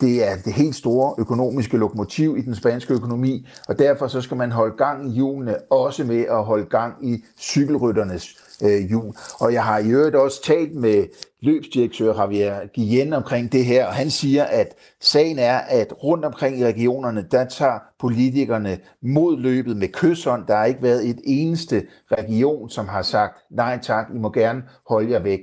Det 0.00 0.28
er 0.28 0.36
det 0.44 0.52
helt 0.52 0.76
store 0.76 1.14
økonomiske 1.18 1.76
lokomotiv 1.76 2.36
i 2.38 2.40
den 2.40 2.54
spanske 2.54 2.94
økonomi, 2.94 3.46
og 3.68 3.78
derfor 3.78 4.08
så 4.08 4.20
skal 4.20 4.36
man 4.36 4.52
holde 4.52 4.76
gang 4.76 5.10
i 5.10 5.14
hjulene, 5.14 5.56
også 5.70 6.04
med 6.04 6.24
at 6.30 6.44
holde 6.44 6.66
gang 6.66 7.08
i 7.08 7.24
cykelrytternes 7.38 8.36
øh, 8.62 8.92
jul. 8.92 9.14
Og 9.40 9.52
jeg 9.52 9.64
har 9.64 9.78
i 9.78 9.90
øvrigt 9.90 10.16
også 10.16 10.42
talt 10.42 10.74
med 10.74 11.04
løbsdirektør 11.40 12.20
Javier 12.20 12.60
Guillen 12.74 13.12
omkring 13.12 13.52
det 13.52 13.64
her, 13.64 13.86
og 13.86 13.94
han 13.94 14.10
siger, 14.10 14.44
at 14.44 14.74
sagen 15.00 15.38
er, 15.38 15.56
at 15.56 15.94
rundt 16.02 16.24
omkring 16.24 16.58
i 16.58 16.64
regionerne, 16.64 17.26
der 17.30 17.44
tager 17.44 17.78
politikerne 18.00 18.78
mod 19.02 19.38
løbet 19.38 19.76
med 19.76 19.88
kysshånd. 19.88 20.46
Der 20.46 20.56
har 20.56 20.64
ikke 20.64 20.82
været 20.82 21.08
et 21.08 21.20
eneste 21.24 21.86
region, 22.12 22.70
som 22.70 22.88
har 22.88 23.02
sagt, 23.02 23.34
nej 23.50 23.78
tak, 23.82 24.06
I 24.14 24.18
må 24.18 24.30
gerne 24.30 24.62
holde 24.88 25.10
jer 25.10 25.22
væk. 25.22 25.40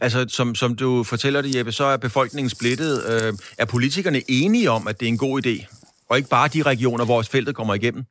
Altså, 0.00 0.26
som, 0.28 0.54
som 0.54 0.76
du 0.76 1.04
fortæller 1.04 1.42
det, 1.42 1.56
Jeppe, 1.56 1.72
så 1.72 1.84
er 1.84 1.96
befolkningen 1.96 2.50
splittet. 2.50 3.04
Øh, 3.08 3.34
er 3.58 3.64
politikerne 3.64 4.22
enige 4.28 4.70
om, 4.70 4.88
at 4.88 5.00
det 5.00 5.06
er 5.06 5.10
en 5.10 5.18
god 5.18 5.46
idé? 5.46 5.66
Og 6.08 6.16
ikke 6.16 6.28
bare 6.28 6.48
de 6.48 6.62
regioner, 6.62 7.04
hvor 7.04 7.22
feltet 7.22 7.54
kommer 7.54 7.74
igennem? 7.74 8.04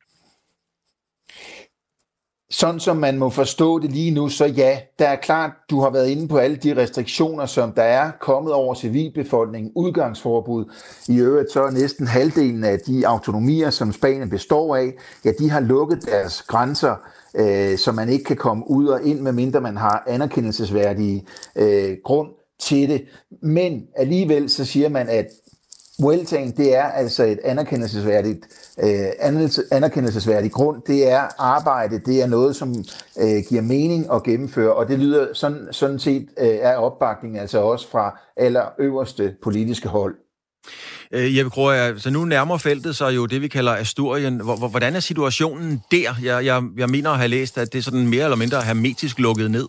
Sådan 2.52 2.80
som 2.80 2.96
man 2.96 3.18
må 3.18 3.30
forstå 3.30 3.78
det 3.78 3.92
lige 3.92 4.10
nu, 4.10 4.28
så 4.28 4.46
ja, 4.46 4.78
der 4.98 5.08
er 5.08 5.16
klart, 5.16 5.50
du 5.70 5.80
har 5.80 5.90
været 5.90 6.08
inde 6.08 6.28
på 6.28 6.38
alle 6.38 6.56
de 6.56 6.76
restriktioner, 6.76 7.46
som 7.46 7.72
der 7.72 7.82
er 7.82 8.10
kommet 8.20 8.52
over 8.52 8.74
civilbefolkningen, 8.74 9.72
udgangsforbud. 9.74 10.64
I 11.08 11.18
øvrigt 11.18 11.52
så 11.52 11.62
er 11.62 11.70
næsten 11.70 12.06
halvdelen 12.06 12.64
af 12.64 12.78
de 12.86 13.06
autonomier, 13.06 13.70
som 13.70 13.92
Spanien 13.92 14.30
består 14.30 14.76
af, 14.76 14.92
ja, 15.24 15.32
de 15.38 15.50
har 15.50 15.60
lukket 15.60 16.04
deres 16.06 16.42
grænser, 16.42 16.96
øh, 17.34 17.78
så 17.78 17.92
man 17.92 18.08
ikke 18.08 18.24
kan 18.24 18.36
komme 18.36 18.70
ud 18.70 18.86
og 18.86 19.02
ind, 19.02 19.20
medmindre 19.20 19.60
man 19.60 19.76
har 19.76 20.04
anerkendelsesværdige 20.06 21.26
øh, 21.56 21.96
grund 22.04 22.28
til 22.60 22.88
det. 22.88 23.04
Men 23.42 23.82
alligevel 23.96 24.50
så 24.50 24.64
siger 24.64 24.88
man, 24.88 25.08
at 25.08 25.26
Vueltaen, 25.98 26.50
det 26.56 26.76
er 26.76 26.84
altså 26.84 27.24
et 27.24 27.38
anerkendelsesværdigt, 27.44 28.38
øh, 28.82 29.06
anerkendelsesværdigt 29.70 30.52
grund. 30.52 30.82
Det 30.86 31.10
er 31.10 31.28
arbejde, 31.38 32.00
det 32.06 32.22
er 32.22 32.26
noget, 32.26 32.56
som 32.56 32.84
øh, 33.20 33.42
giver 33.48 33.62
mening 33.62 34.12
at 34.12 34.22
gennemføre, 34.22 34.74
og 34.74 34.88
det 34.88 34.98
lyder 34.98 35.26
sådan, 35.34 35.68
sådan 35.70 35.98
set 35.98 36.28
øh, 36.38 36.48
er 36.48 36.76
opbakningen 36.76 37.40
altså 37.40 37.58
også 37.58 37.90
fra 37.90 38.18
allerøverste 38.36 39.34
politiske 39.42 39.88
hold. 39.88 40.14
Øh, 41.12 41.36
Jeppe 41.36 41.50
Kroger, 41.50 41.98
så 41.98 42.10
nu 42.10 42.24
nærmer 42.24 42.58
feltet 42.58 42.96
sig 42.96 43.16
jo 43.16 43.26
det, 43.26 43.42
vi 43.42 43.48
kalder 43.48 43.72
Asturien. 43.76 44.40
Hvordan 44.70 44.96
er 44.96 45.00
situationen 45.00 45.82
der? 45.90 46.14
Jeg, 46.22 46.44
jeg, 46.44 46.62
jeg 46.76 46.88
mener 46.88 47.10
at 47.10 47.18
have 47.18 47.28
læst, 47.28 47.58
at 47.58 47.72
det 47.72 47.78
er 47.78 47.82
sådan 47.82 48.08
mere 48.08 48.24
eller 48.24 48.36
mindre 48.36 48.62
hermetisk 48.62 49.18
lukket 49.18 49.50
ned. 49.50 49.66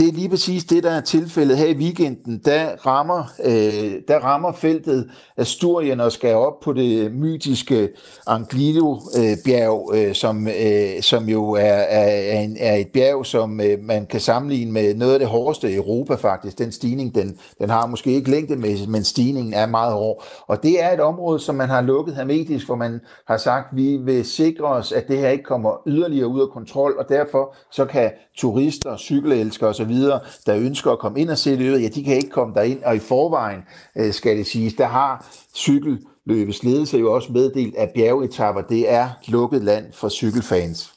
Det 0.00 0.08
er 0.08 0.12
lige 0.12 0.28
præcis 0.28 0.64
det, 0.64 0.82
der 0.82 0.90
er 0.90 1.00
tilfældet 1.00 1.56
her 1.56 1.66
i 1.66 1.76
weekenden. 1.76 2.40
Der 2.44 2.86
rammer, 2.86 3.24
øh, 3.44 3.92
der 4.08 4.18
rammer 4.18 4.52
feltet 4.52 5.10
Asturien 5.36 6.00
og 6.00 6.12
skal 6.12 6.34
op 6.34 6.60
på 6.60 6.72
det 6.72 7.12
mytiske 7.12 7.88
Anglido-bjerg, 8.26 9.92
øh, 9.94 10.14
som, 10.14 10.48
øh, 10.48 11.02
som 11.02 11.28
jo 11.28 11.50
er, 11.50 11.60
er, 11.62 12.40
en, 12.40 12.56
er 12.60 12.76
et 12.76 12.88
bjerg, 12.88 13.26
som 13.26 13.60
øh, 13.60 13.78
man 13.82 14.06
kan 14.06 14.20
sammenligne 14.20 14.72
med 14.72 14.94
noget 14.94 15.12
af 15.12 15.18
det 15.18 15.28
hårdeste 15.28 15.72
i 15.72 15.74
Europa 15.74 16.14
faktisk. 16.14 16.58
Den 16.58 16.72
stigning, 16.72 17.14
den, 17.14 17.38
den 17.58 17.70
har 17.70 17.86
måske 17.86 18.12
ikke 18.12 18.30
længdemæssigt, 18.30 18.90
men 18.90 19.04
stigningen 19.04 19.54
er 19.54 19.66
meget 19.66 19.92
hård. 19.92 20.24
Og 20.46 20.62
det 20.62 20.82
er 20.82 20.92
et 20.92 21.00
område, 21.00 21.40
som 21.40 21.54
man 21.54 21.68
har 21.68 21.80
lukket 21.80 22.16
hermetisk, 22.16 22.66
hvor 22.66 22.76
man 22.76 23.00
har 23.26 23.36
sagt, 23.36 23.72
at 23.72 23.76
vi 23.76 23.96
vil 23.96 24.24
sikre 24.24 24.64
os, 24.64 24.92
at 24.92 25.08
det 25.08 25.18
her 25.18 25.28
ikke 25.28 25.44
kommer 25.44 25.82
yderligere 25.86 26.28
ud 26.28 26.40
af 26.40 26.48
kontrol, 26.48 26.94
og 26.98 27.08
derfor 27.08 27.54
så 27.72 27.84
kan 27.84 28.10
turister, 28.36 28.96
cykelelskere 28.96 29.68
osv., 29.68 29.89
videre, 29.90 30.20
der 30.46 30.56
ønsker 30.56 30.90
at 30.90 30.98
komme 30.98 31.20
ind 31.20 31.30
og 31.30 31.38
se 31.38 31.56
løbet, 31.56 31.82
ja, 31.82 31.88
de 31.88 32.04
kan 32.04 32.16
ikke 32.16 32.30
komme 32.30 32.54
derind, 32.54 32.82
og 32.82 32.96
i 32.96 32.98
forvejen, 32.98 33.60
øh, 33.96 34.12
skal 34.12 34.36
det 34.36 34.46
siges, 34.46 34.74
der 34.74 34.86
har 34.86 35.26
cykelløbets 35.54 36.62
ledelse 36.62 36.98
jo 36.98 37.12
også 37.12 37.32
meddelt, 37.32 37.76
at 37.76 37.90
bjergetapper, 37.94 38.62
det 38.62 38.92
er 38.92 39.08
lukket 39.28 39.64
land 39.64 39.92
for 39.92 40.08
cykelfans. 40.08 40.92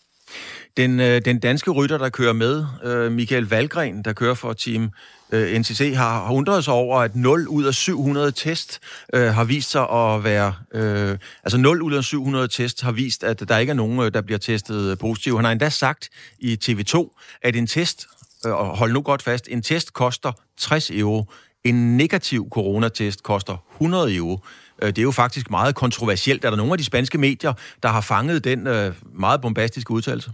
Den, 0.77 0.99
øh, 0.99 1.21
den 1.25 1.39
danske 1.39 1.71
rytter, 1.71 1.97
der 1.97 2.09
kører 2.09 2.33
med, 2.33 2.65
øh, 2.83 3.11
Michael 3.11 3.49
Valgren, 3.49 4.01
der 4.03 4.13
kører 4.13 4.33
for 4.33 4.53
Team 4.53 4.89
øh, 5.33 5.59
NCC, 5.59 5.93
har, 5.95 6.25
har 6.25 6.33
undret 6.33 6.63
sig 6.63 6.73
over, 6.73 6.99
at 6.99 7.15
0 7.15 7.47
ud 7.47 7.63
af 7.63 7.73
700 7.73 8.31
test 8.31 8.79
øh, 9.13 9.33
har 9.33 9.43
vist 9.43 9.71
sig 9.71 9.89
at 9.89 10.23
være... 10.23 10.53
Øh, 10.73 11.17
altså 11.43 11.57
0 11.57 11.81
ud 11.81 11.93
af 11.93 12.03
700 12.03 12.47
test 12.47 12.81
har 12.81 12.91
vist, 12.91 13.23
at 13.23 13.49
der 13.49 13.57
ikke 13.57 13.69
er 13.69 13.75
nogen, 13.75 13.99
øh, 13.99 14.13
der 14.13 14.21
bliver 14.21 14.39
testet 14.39 14.99
positiv. 14.99 15.35
Han 15.35 15.45
har 15.45 15.51
endda 15.51 15.69
sagt 15.69 16.09
i 16.39 16.59
TV2, 16.65 17.19
at 17.41 17.55
en 17.55 17.67
test, 17.67 18.05
Øh, 18.45 18.53
og 18.53 18.77
hold 18.77 18.93
nu 18.93 19.01
godt 19.01 19.21
fast, 19.21 19.47
en 19.51 19.61
test 19.61 19.93
koster 19.93 20.31
60 20.57 20.91
euro. 20.91 21.25
En 21.63 21.97
negativ 21.97 22.49
coronatest 22.49 23.23
koster 23.23 23.57
100 23.73 24.15
euro. 24.15 24.39
Øh, 24.81 24.87
det 24.87 24.97
er 24.97 25.01
jo 25.03 25.11
faktisk 25.11 25.49
meget 25.51 25.75
kontroversielt. 25.75 26.45
Er 26.45 26.49
der 26.49 26.57
nogle 26.57 26.71
af 26.71 26.77
de 26.77 26.83
spanske 26.83 27.17
medier, 27.17 27.53
der 27.83 27.89
har 27.89 28.01
fanget 28.01 28.43
den 28.43 28.67
øh, 28.67 28.93
meget 29.13 29.41
bombastiske 29.41 29.91
udtalelse? 29.91 30.31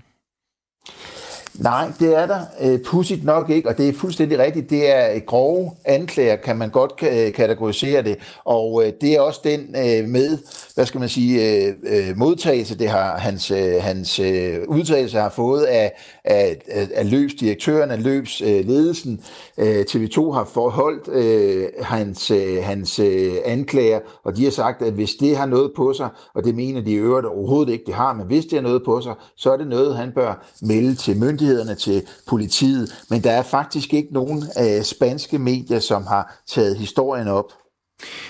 Nej, 1.60 1.92
det 2.00 2.18
er 2.18 2.26
der 2.26 2.40
øh, 2.62 2.80
pudsigt 2.86 3.24
nok 3.24 3.50
ikke, 3.50 3.70
og 3.70 3.78
det 3.78 3.90
er 3.90 3.94
fuldstændig 3.94 4.40
rigtigt. 4.40 4.70
Det 4.70 4.96
er 4.96 5.14
øh, 5.16 5.22
grove 5.26 5.72
anklager, 5.86 6.36
kan 6.36 6.58
man 6.58 6.70
godt 6.70 6.94
øh, 7.02 7.34
kategorisere 7.34 8.04
det, 8.04 8.18
og 8.46 8.84
øh, 8.86 8.94
det 9.02 9.16
er 9.16 9.22
også 9.22 9.42
den 9.44 9.60
øh, 9.60 10.10
med, 10.10 10.38
hvad 10.76 10.86
skal 10.86 11.00
man 11.00 11.10
sige, 11.10 11.66
øh, 11.66 11.74
øh 11.84 12.18
modtagelse, 12.18 12.78
det 12.78 12.90
har 12.90 13.18
hans, 13.18 13.52
øh, 13.52 13.74
hans 13.82 14.20
øh, 14.20 14.58
udtalelse 14.68 15.20
har 15.20 15.30
fået 15.30 15.64
af, 15.64 15.92
af, 16.24 16.62
af 16.94 17.12
løbsdirektøren, 17.12 17.92
af 17.92 18.04
løbsledelsen. 18.04 19.22
Øh, 19.58 19.86
TV2 19.90 20.32
har 20.32 20.50
forholdt 20.54 21.08
øh, 21.08 21.68
hans, 21.82 22.32
øh, 22.32 22.64
hans 22.64 23.00
øh, 23.00 23.34
anklager, 23.46 24.00
og 24.24 24.38
de 24.38 24.44
har 24.44 24.52
sagt, 24.52 24.82
at 24.82 24.94
hvis 24.94 25.12
det 25.20 25.38
har 25.38 25.46
noget 25.46 25.72
på 25.76 25.94
sig, 25.94 26.10
og 26.36 26.44
det 26.44 26.56
mener 26.56 26.82
de 26.82 26.92
i 26.92 26.96
øvrigt 26.96 27.28
overhovedet 27.28 27.72
ikke, 27.72 27.86
det 27.86 27.94
har, 27.94 28.14
men 28.14 28.26
hvis 28.26 28.46
det 28.46 28.54
har 28.54 28.62
noget 28.62 28.82
på 28.86 29.02
sig, 29.02 29.14
så 29.36 29.52
er 29.52 29.58
det 29.58 29.68
noget, 29.68 29.98
han 29.98 30.12
bør 30.12 30.46
melde 30.62 30.96
til 30.96 31.18
myndigheden 31.18 31.49
myndighederne, 31.50 31.76
til 31.76 32.08
politiet, 32.28 33.06
men 33.10 33.24
der 33.24 33.32
er 33.32 33.44
faktisk 33.44 33.94
ikke 33.94 34.14
nogen 34.14 34.44
øh, 34.60 34.84
spanske 34.84 35.40
medier, 35.40 35.80
som 35.80 36.06
har 36.08 36.42
taget 36.48 36.78
historien 36.78 37.28
op. 37.28 37.54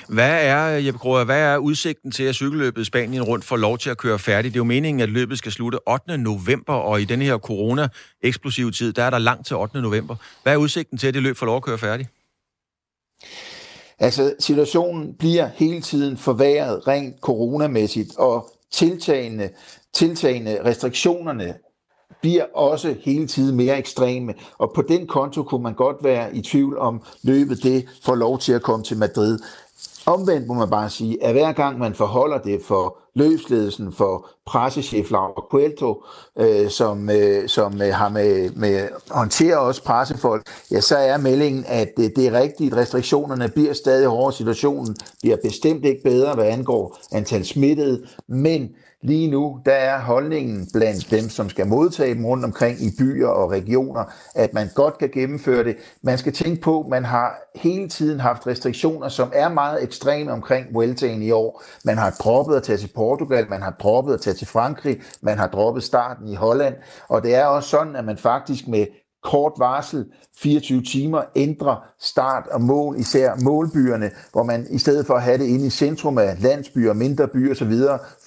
Hvad 0.08 0.46
er, 0.46 0.66
Jeppe 0.66 1.00
Kroger, 1.00 1.24
hvad 1.24 1.42
er 1.42 1.58
udsigten 1.58 2.12
til, 2.12 2.24
at 2.24 2.36
cykelløbet 2.36 2.86
Spanien 2.86 3.24
rundt 3.24 3.46
får 3.46 3.58
lov 3.58 3.78
til 3.78 3.90
at 3.90 3.98
køre 3.98 4.20
færdigt? 4.20 4.54
Det 4.54 4.58
er 4.58 4.60
jo 4.60 4.64
meningen, 4.64 5.02
at 5.02 5.10
løbet 5.10 5.38
skal 5.38 5.52
slutte 5.52 5.88
8. 5.88 6.18
november, 6.18 6.74
og 6.74 7.02
i 7.02 7.06
denne 7.06 7.26
her 7.26 7.38
corona-eksplosive 7.38 8.72
tid, 8.72 8.94
der 8.94 9.04
er 9.04 9.10
der 9.10 9.18
langt 9.18 9.48
til 9.48 9.56
8. 9.56 9.82
november. 9.82 10.16
Hvad 10.44 10.54
er 10.54 10.58
udsigten 10.58 10.98
til, 10.98 11.08
at 11.08 11.14
det 11.14 11.24
løb 11.24 11.38
får 11.38 11.46
lov 11.46 11.56
at 11.56 11.64
køre 11.64 11.78
færdigt? 11.78 12.10
Altså, 14.00 14.34
situationen 14.40 15.14
bliver 15.14 15.50
hele 15.56 15.82
tiden 15.82 16.18
forværret 16.18 16.88
rent 16.88 17.16
coronamæssigt, 17.22 18.18
og 18.18 18.52
tiltagende, 18.72 19.50
tiltagende 19.94 20.60
restriktionerne 20.66 21.54
bliver 22.22 22.44
også 22.54 22.96
hele 23.02 23.28
tiden 23.28 23.58
mere 23.58 23.78
ekstreme. 23.78 24.34
Og 24.58 24.72
på 24.76 24.82
den 24.82 25.08
konto 25.08 25.44
kunne 25.44 25.64
man 25.64 25.74
godt 25.74 25.98
være 26.04 26.36
i 26.36 26.42
tvivl 26.42 26.78
om 26.78 27.02
løbet 27.24 27.64
det 27.64 27.86
får 28.04 28.16
lov 28.16 28.40
til 28.40 28.54
at 28.54 28.62
komme 28.62 28.84
til 28.86 28.98
Madrid. 28.98 29.40
Omvendt 30.06 30.48
må 30.48 30.54
man 30.54 30.70
bare 30.70 30.90
sige, 30.90 31.24
at 31.24 31.34
hver 31.34 31.52
gang 31.52 31.80
man 31.80 31.94
forholder 31.94 32.38
det 32.38 32.62
for 32.64 32.98
løbsledelsen, 33.16 33.94
for 33.94 34.30
pressechef 34.46 35.12
Laura 35.12 35.42
Cuelto, 35.52 36.04
øh, 36.40 36.70
som, 36.70 37.10
øh, 37.10 37.50
som 37.50 37.82
øh, 37.82 37.94
har 37.94 38.10
med, 38.10 38.52
med 38.52 38.88
håndterer 39.10 39.58
også 39.58 39.84
pressefolk, 39.84 40.48
ja, 40.72 40.82
så 40.82 40.98
er 40.98 41.18
meldingen, 41.18 41.66
at 41.68 41.88
det, 41.98 42.16
det 42.16 42.28
er 42.28 42.42
rigtigt, 42.42 42.76
restriktionerne 42.76 43.50
bliver 43.50 43.74
stadig 43.74 44.08
hårdere, 44.08 44.34
situationen 44.34 44.96
bliver 45.22 45.38
bestemt 45.44 45.86
ikke 45.86 46.04
bedre, 46.04 46.36
hvad 46.36 46.46
angår 46.46 46.98
antal 47.12 47.46
smittede, 47.46 48.08
men 48.28 48.70
Lige 49.02 49.32
nu, 49.32 49.60
der 49.66 49.72
er 49.72 50.00
holdningen 50.00 50.68
blandt 50.74 51.12
dem, 51.12 51.30
som 51.30 51.50
skal 51.50 51.68
modtage 51.68 52.16
dem 52.16 52.26
rundt 52.26 52.46
omkring 52.46 52.82
i 52.82 52.90
byer 53.00 53.28
og 53.28 53.52
regioner, 53.52 54.04
at 54.36 54.54
man 54.54 54.70
godt 54.76 54.98
kan 54.98 55.10
gennemføre 55.14 55.64
det. 55.64 55.76
Man 56.04 56.18
skal 56.18 56.34
tænke 56.34 56.62
på, 56.62 56.82
at 56.82 56.88
man 56.88 57.06
har 57.06 57.36
hele 57.56 57.90
tiden 57.90 58.20
haft 58.20 58.48
restriktioner, 58.48 59.10
som 59.10 59.32
er 59.36 59.50
meget 59.50 59.84
ekstreme 59.84 60.32
omkring 60.32 60.74
Vueltaen 60.74 61.22
i 61.22 61.32
år. 61.32 61.64
Man 61.86 61.98
har 61.98 62.10
droppet 62.12 62.56
at 62.56 62.64
tage 62.64 62.78
til 62.78 62.92
Portugal, 62.96 63.50
man 63.50 63.62
har 63.62 63.72
droppet 63.72 64.14
at 64.14 64.22
tage 64.22 64.34
til 64.34 64.48
Frankrig, 64.48 65.02
man 65.22 65.38
har 65.38 65.48
droppet 65.48 65.84
starten 65.84 66.28
i 66.28 66.36
Holland, 66.36 66.76
og 67.08 67.24
det 67.24 67.36
er 67.36 67.46
også 67.46 67.70
sådan, 67.70 67.96
at 67.96 68.06
man 68.06 68.18
faktisk 68.18 68.68
med 68.68 68.86
kort 69.24 69.54
varsel, 69.58 70.06
24 70.42 70.82
timer, 70.82 71.22
ændre 71.36 71.78
start 72.00 72.48
og 72.48 72.62
mål, 72.62 73.00
især 73.00 73.36
målbyerne, 73.44 74.12
hvor 74.32 74.44
man 74.44 74.68
i 74.70 74.78
stedet 74.78 75.06
for 75.06 75.14
at 75.14 75.22
have 75.22 75.38
det 75.38 75.46
inde 75.46 75.66
i 75.66 75.70
centrum 75.70 76.18
af 76.18 76.42
landsbyer, 76.42 76.94
mindre 76.94 77.28
byer 77.28 77.52
osv., 77.52 77.74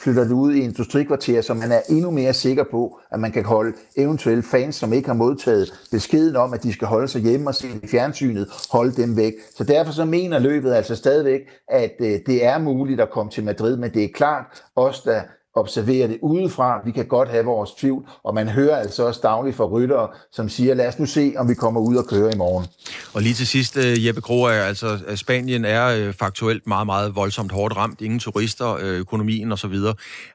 flytter 0.01 0.25
det 0.25 0.33
ud 0.33 0.53
i 0.53 0.61
industrikvarterer, 0.61 1.43
så 1.43 1.55
man 1.55 1.73
er 1.73 1.81
endnu 1.89 2.11
mere 2.11 2.33
sikker 2.33 2.65
på, 2.71 2.99
at 3.11 3.21
man 3.21 3.33
kan 3.33 3.45
holde 3.45 3.73
eventuelle 3.97 4.43
fans, 4.43 4.75
som 4.75 4.93
ikke 4.93 5.09
har 5.09 5.15
modtaget 5.15 5.73
beskeden 5.91 6.37
om, 6.37 6.53
at 6.53 6.63
de 6.63 6.73
skal 6.73 6.89
holde 6.89 7.09
sig 7.09 7.23
hjemme 7.23 7.51
og 7.51 7.55
se 7.55 7.69
det 7.81 7.91
fjernsynet, 7.91 8.49
holde 8.71 9.03
dem 9.03 9.17
væk. 9.17 9.33
Så 9.57 9.65
derfor 9.65 9.93
så 9.93 10.05
mener 10.05 10.39
løbet 10.39 10.73
altså 10.73 10.97
stadigvæk, 10.97 11.41
at 11.69 11.93
øh, 12.01 12.21
det 12.27 12.45
er 12.45 12.59
muligt 12.59 13.01
at 13.01 13.11
komme 13.11 13.33
til 13.33 13.45
Madrid, 13.45 13.77
men 13.77 13.95
det 13.95 14.05
er 14.05 14.09
klart, 14.15 14.63
os 14.77 15.03
der 15.03 15.23
observere 15.54 16.09
det 16.09 16.18
udefra. 16.23 16.80
Vi 16.85 16.90
kan 16.90 17.06
godt 17.06 17.28
have 17.28 17.44
vores 17.44 17.71
tvivl, 17.71 18.06
og 18.25 18.35
man 18.35 18.49
hører 18.49 18.76
altså 18.76 19.06
også 19.06 19.21
dagligt 19.23 19.56
fra 19.56 19.64
ryttere, 19.64 20.09
som 20.32 20.49
siger, 20.49 20.75
lad 20.75 20.88
os 20.88 20.99
nu 20.99 21.06
se, 21.06 21.35
om 21.37 21.49
vi 21.49 21.54
kommer 21.54 21.80
ud 21.80 21.97
og 21.97 22.06
køre 22.06 22.32
i 22.32 22.37
morgen. 22.37 22.66
Og 23.14 23.23
lige 23.23 23.35
til 23.35 23.47
sidst, 23.47 23.76
øh, 23.76 24.06
Jeppe 24.06 24.21
Kroer, 24.21 24.50
altså 24.50 24.99
øh, 25.06 25.16
Spanien 25.16 25.64
er 25.64 25.87
øh, 25.87 26.12
faktuelt 26.14 26.66
meget, 26.66 26.87
meget 26.87 27.16
voldsomt 27.16 27.52
hårdt 27.52 27.76
ramt. 27.76 28.00
Ingen 28.00 28.18
turister, 28.21 28.76
økonomien 28.80 29.52
osv. 29.52 29.75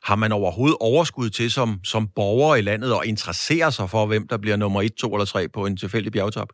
Har 0.03 0.15
man 0.15 0.31
overhovedet 0.31 0.77
overskud 0.79 1.29
til 1.29 1.51
som, 1.51 1.79
som 1.83 2.07
borger 2.15 2.55
i 2.55 2.61
landet 2.61 2.93
og 2.93 3.05
interessere 3.05 3.71
sig 3.71 3.89
for, 3.89 4.05
hvem 4.05 4.27
der 4.27 4.37
bliver 4.37 4.55
nummer 4.55 4.81
1, 4.81 4.93
2 4.93 5.13
eller 5.13 5.25
3 5.25 5.47
på 5.47 5.65
en 5.65 5.77
tilfældig 5.77 6.11
bjergtop? 6.11 6.49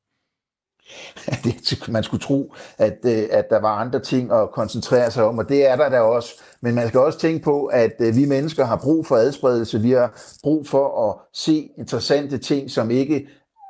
det, 1.44 1.90
man 1.90 2.04
skulle 2.04 2.24
tro, 2.24 2.54
at, 2.78 2.98
øh, 3.06 3.24
at 3.32 3.50
der 3.50 3.62
var 3.62 3.78
andre 3.78 4.00
ting 4.00 4.32
at 4.32 4.52
koncentrere 4.52 5.12
sig 5.12 5.24
om, 5.24 5.38
og 5.38 5.50
det 5.50 5.70
er 5.70 5.76
der 5.76 5.90
da 5.90 6.00
også. 6.00 6.42
Men 6.62 6.76
man 6.76 6.88
skal 6.88 7.00
også 7.00 7.20
tænke 7.20 7.44
på, 7.44 7.66
at 7.66 7.94
øh, 8.00 8.16
vi 8.16 8.26
mennesker 8.26 8.66
har 8.66 8.76
brug 8.76 9.08
for 9.08 9.16
adspredelse. 9.16 9.82
Vi 9.82 9.92
har 9.92 10.22
brug 10.44 10.68
for 10.68 11.10
at 11.10 11.16
se 11.34 11.70
interessante 11.78 12.38
ting, 12.38 12.72
som 12.72 12.92
ikke 12.92 13.28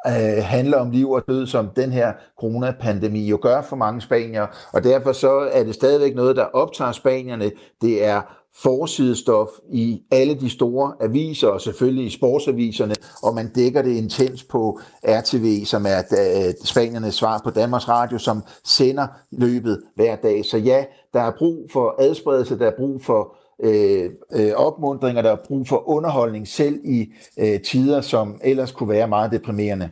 øh, 0.07 0.43
handler 0.43 0.77
om 0.77 0.91
liv 0.91 1.11
og 1.11 1.23
død, 1.27 1.47
som 1.47 1.69
den 1.75 1.91
her 1.91 2.13
coronapandemi 2.39 3.27
jo 3.27 3.39
gør 3.41 3.61
for 3.61 3.75
mange 3.75 4.01
spanier, 4.01 4.47
og 4.71 4.83
derfor 4.83 5.11
så 5.11 5.49
er 5.51 5.63
det 5.63 5.75
stadigvæk 5.75 6.15
noget, 6.15 6.35
der 6.35 6.43
optager 6.43 6.91
spanierne. 6.91 7.51
Det 7.81 8.05
er 8.05 8.21
forsidestof 8.55 9.47
i 9.71 10.01
alle 10.11 10.39
de 10.39 10.49
store 10.49 10.93
aviser, 11.01 11.47
og 11.47 11.61
selvfølgelig 11.61 12.05
i 12.05 12.09
sportsaviserne, 12.09 12.95
og 13.23 13.35
man 13.35 13.51
dækker 13.53 13.81
det 13.81 13.91
intens 13.91 14.43
på 14.43 14.79
RTV, 15.03 15.65
som 15.65 15.85
er 15.85 15.97
øh, 15.97 16.53
Spaniernes 16.63 17.15
svar 17.15 17.41
på 17.43 17.49
Danmarks 17.49 17.87
Radio, 17.87 18.17
som 18.17 18.43
sender 18.65 19.07
løbet 19.31 19.83
hver 19.95 20.15
dag. 20.15 20.45
Så 20.45 20.57
ja, 20.57 20.83
der 21.13 21.21
er 21.21 21.31
brug 21.37 21.69
for 21.73 21.95
adspredelse, 21.99 22.59
der 22.59 22.67
er 22.67 22.75
brug 22.77 23.05
for 23.05 23.35
øh, 23.63 24.09
øh, 24.33 24.51
opmundring, 24.55 25.17
og 25.17 25.23
der 25.23 25.31
er 25.31 25.37
brug 25.47 25.67
for 25.67 25.89
underholdning 25.89 26.47
selv 26.47 26.79
i 26.85 27.05
øh, 27.39 27.61
tider, 27.61 28.01
som 28.01 28.39
ellers 28.43 28.71
kunne 28.71 28.89
være 28.89 29.07
meget 29.07 29.31
deprimerende. 29.31 29.89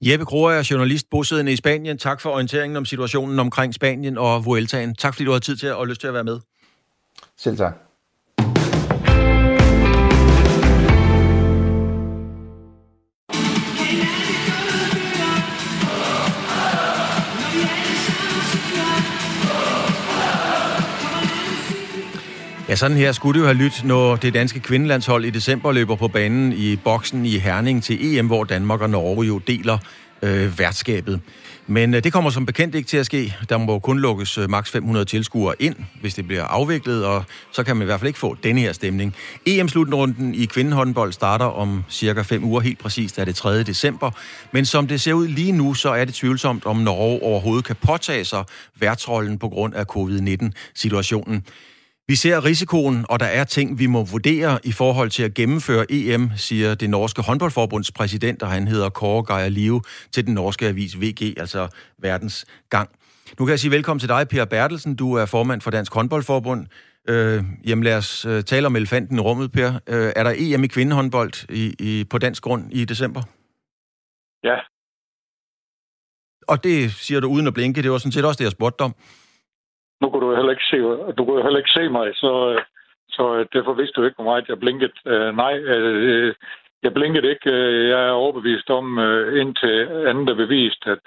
Jeppe 0.00 0.24
Kroer 0.24 0.50
er 0.50 0.68
journalist 0.70 1.06
bosiddende 1.10 1.52
i 1.52 1.56
Spanien. 1.56 1.98
Tak 1.98 2.20
for 2.20 2.30
orienteringen 2.30 2.76
om 2.76 2.84
situationen 2.84 3.38
omkring 3.38 3.74
Spanien 3.74 4.18
og 4.18 4.44
Vueltaen. 4.44 4.94
Tak 4.94 5.14
fordi 5.14 5.24
du 5.24 5.32
har 5.32 5.38
tid 5.38 5.56
til 5.56 5.74
og 5.74 5.86
lyst 5.86 6.00
til 6.00 6.08
at 6.08 6.14
være 6.14 6.24
med. 6.24 6.40
Selv 7.42 7.56
tak. 7.56 7.72
Ja, 22.68 22.76
sådan 22.76 22.96
her 22.96 23.12
skulle 23.12 23.34
det 23.34 23.40
jo 23.40 23.44
have 23.44 23.56
lyttet, 23.56 23.84
når 23.84 24.16
det 24.16 24.34
danske 24.34 24.60
kvindelandshold 24.60 25.24
i 25.24 25.30
december 25.30 25.72
løber 25.72 25.96
på 25.96 26.08
banen 26.08 26.52
i 26.52 26.76
boksen 26.76 27.26
i 27.26 27.38
Herning 27.38 27.82
til 27.82 28.18
EM, 28.18 28.26
hvor 28.26 28.44
Danmark 28.44 28.80
og 28.80 28.90
Norge 28.90 29.26
jo 29.26 29.38
deler 29.38 29.78
øh, 30.22 30.58
værtskabet. 30.58 31.20
Men 31.72 31.94
øh, 31.94 32.04
det 32.04 32.12
kommer 32.12 32.30
som 32.30 32.46
bekendt 32.46 32.74
ikke 32.74 32.88
til 32.88 32.96
at 32.96 33.06
ske. 33.06 33.36
Der 33.48 33.58
må 33.58 33.78
kun 33.78 33.98
lukkes 33.98 34.38
øh, 34.38 34.50
maks 34.50 34.70
500 34.70 35.04
tilskuere 35.04 35.54
ind, 35.58 35.76
hvis 36.00 36.14
det 36.14 36.26
bliver 36.26 36.44
afviklet, 36.44 37.06
og 37.06 37.24
så 37.52 37.62
kan 37.62 37.76
man 37.76 37.84
i 37.84 37.86
hvert 37.86 38.00
fald 38.00 38.06
ikke 38.06 38.18
få 38.18 38.36
denne 38.42 38.60
her 38.60 38.72
stemning. 38.72 39.14
EM-slutrunden 39.46 40.34
i 40.34 40.44
kvindehåndbold 40.44 41.12
starter 41.12 41.44
om 41.44 41.84
cirka 41.90 42.22
5 42.22 42.44
uger, 42.44 42.60
helt 42.60 42.78
præcist 42.78 43.18
er 43.18 43.24
det 43.24 43.34
3. 43.36 43.62
december. 43.62 44.10
Men 44.52 44.64
som 44.64 44.86
det 44.86 45.00
ser 45.00 45.12
ud 45.12 45.28
lige 45.28 45.52
nu, 45.52 45.74
så 45.74 45.90
er 45.90 46.04
det 46.04 46.14
tvivlsomt, 46.14 46.66
om 46.66 46.76
Norge 46.76 47.22
overhovedet 47.22 47.64
kan 47.64 47.76
påtage 47.76 48.24
sig 48.24 48.44
værtsrollen 48.80 49.38
på 49.38 49.48
grund 49.48 49.74
af 49.74 49.84
covid-19-situationen. 49.84 51.44
Vi 52.08 52.14
ser 52.16 52.44
risikoen, 52.44 53.06
og 53.08 53.20
der 53.20 53.26
er 53.26 53.44
ting, 53.44 53.78
vi 53.78 53.86
må 53.86 54.04
vurdere 54.04 54.58
i 54.64 54.72
forhold 54.72 55.10
til 55.10 55.22
at 55.22 55.34
gennemføre 55.34 55.86
EM, 55.90 56.30
siger 56.36 56.74
det 56.74 56.90
norske 56.90 57.22
håndboldforbunds 57.22 57.92
præsident, 57.92 58.42
og 58.42 58.50
han 58.50 58.68
hedder 58.68 58.88
Kåre 58.88 59.36
Geir 59.36 59.48
Live, 59.48 59.82
til 60.12 60.26
den 60.26 60.34
norske 60.34 60.66
avis 60.66 61.00
VG, 61.00 61.34
altså 61.36 61.68
Verdens 61.98 62.46
Gang. 62.70 62.90
Nu 63.38 63.44
kan 63.44 63.50
jeg 63.50 63.60
sige 63.60 63.70
velkommen 63.70 64.00
til 64.00 64.08
dig, 64.08 64.28
Per 64.28 64.44
Bertelsen. 64.44 64.96
Du 64.96 65.14
er 65.14 65.26
formand 65.26 65.60
for 65.60 65.70
Dansk 65.70 65.94
Håndboldforbund. 65.94 66.66
Øh, 67.08 67.44
jamen 67.66 67.84
lad 67.84 67.96
os 67.96 68.24
øh, 68.24 68.44
tale 68.44 68.66
om 68.66 68.76
elefanten 68.76 69.16
i 69.16 69.20
rummet, 69.20 69.52
Per. 69.52 69.72
Øh, 69.86 70.12
er 70.16 70.22
der 70.22 70.34
EM 70.36 70.64
i 70.64 70.66
kvindehåndbold 70.66 71.50
i, 71.50 71.74
i, 71.78 72.04
på 72.04 72.18
dansk 72.18 72.42
grund 72.42 72.64
i 72.72 72.84
december? 72.84 73.22
Ja. 74.44 74.56
Og 76.48 76.64
det 76.64 76.92
siger 76.92 77.20
du 77.20 77.28
uden 77.28 77.46
at 77.46 77.54
blinke. 77.54 77.82
Det 77.82 77.90
var 77.90 77.98
sådan 77.98 78.12
set 78.12 78.24
også 78.24 78.38
det, 78.38 78.44
jeg 78.44 78.52
spurgte 78.52 78.82
om 78.82 78.94
nu 80.02 80.10
kunne 80.10 80.26
du 80.26 80.34
heller 80.36 80.54
ikke 80.56 80.70
se, 80.70 80.78
du 81.18 81.24
kunne 81.24 81.42
heller 81.42 81.62
ikke 81.62 81.76
se 81.78 81.88
mig, 81.88 82.06
så, 82.14 82.32
øh, 82.50 82.62
så 83.08 83.24
øh, 83.36 83.46
derfor 83.52 83.72
vidste 83.72 84.00
du 84.00 84.04
ikke, 84.04 84.18
hvor 84.18 84.30
meget 84.30 84.48
jeg 84.48 84.58
blinkede. 84.60 84.92
Øh, 85.06 85.36
nej, 85.36 85.54
øh, 85.58 86.34
jeg 86.82 86.94
blinkede 86.94 87.30
ikke. 87.30 87.50
Øh, 87.50 87.88
jeg 87.88 88.00
er 88.08 88.20
overbevist 88.22 88.70
om, 88.70 88.98
uh, 88.98 89.40
indtil 89.40 89.74
andet 90.10 90.28
er 90.30 90.34
bevist, 90.34 90.82
at, 90.86 91.06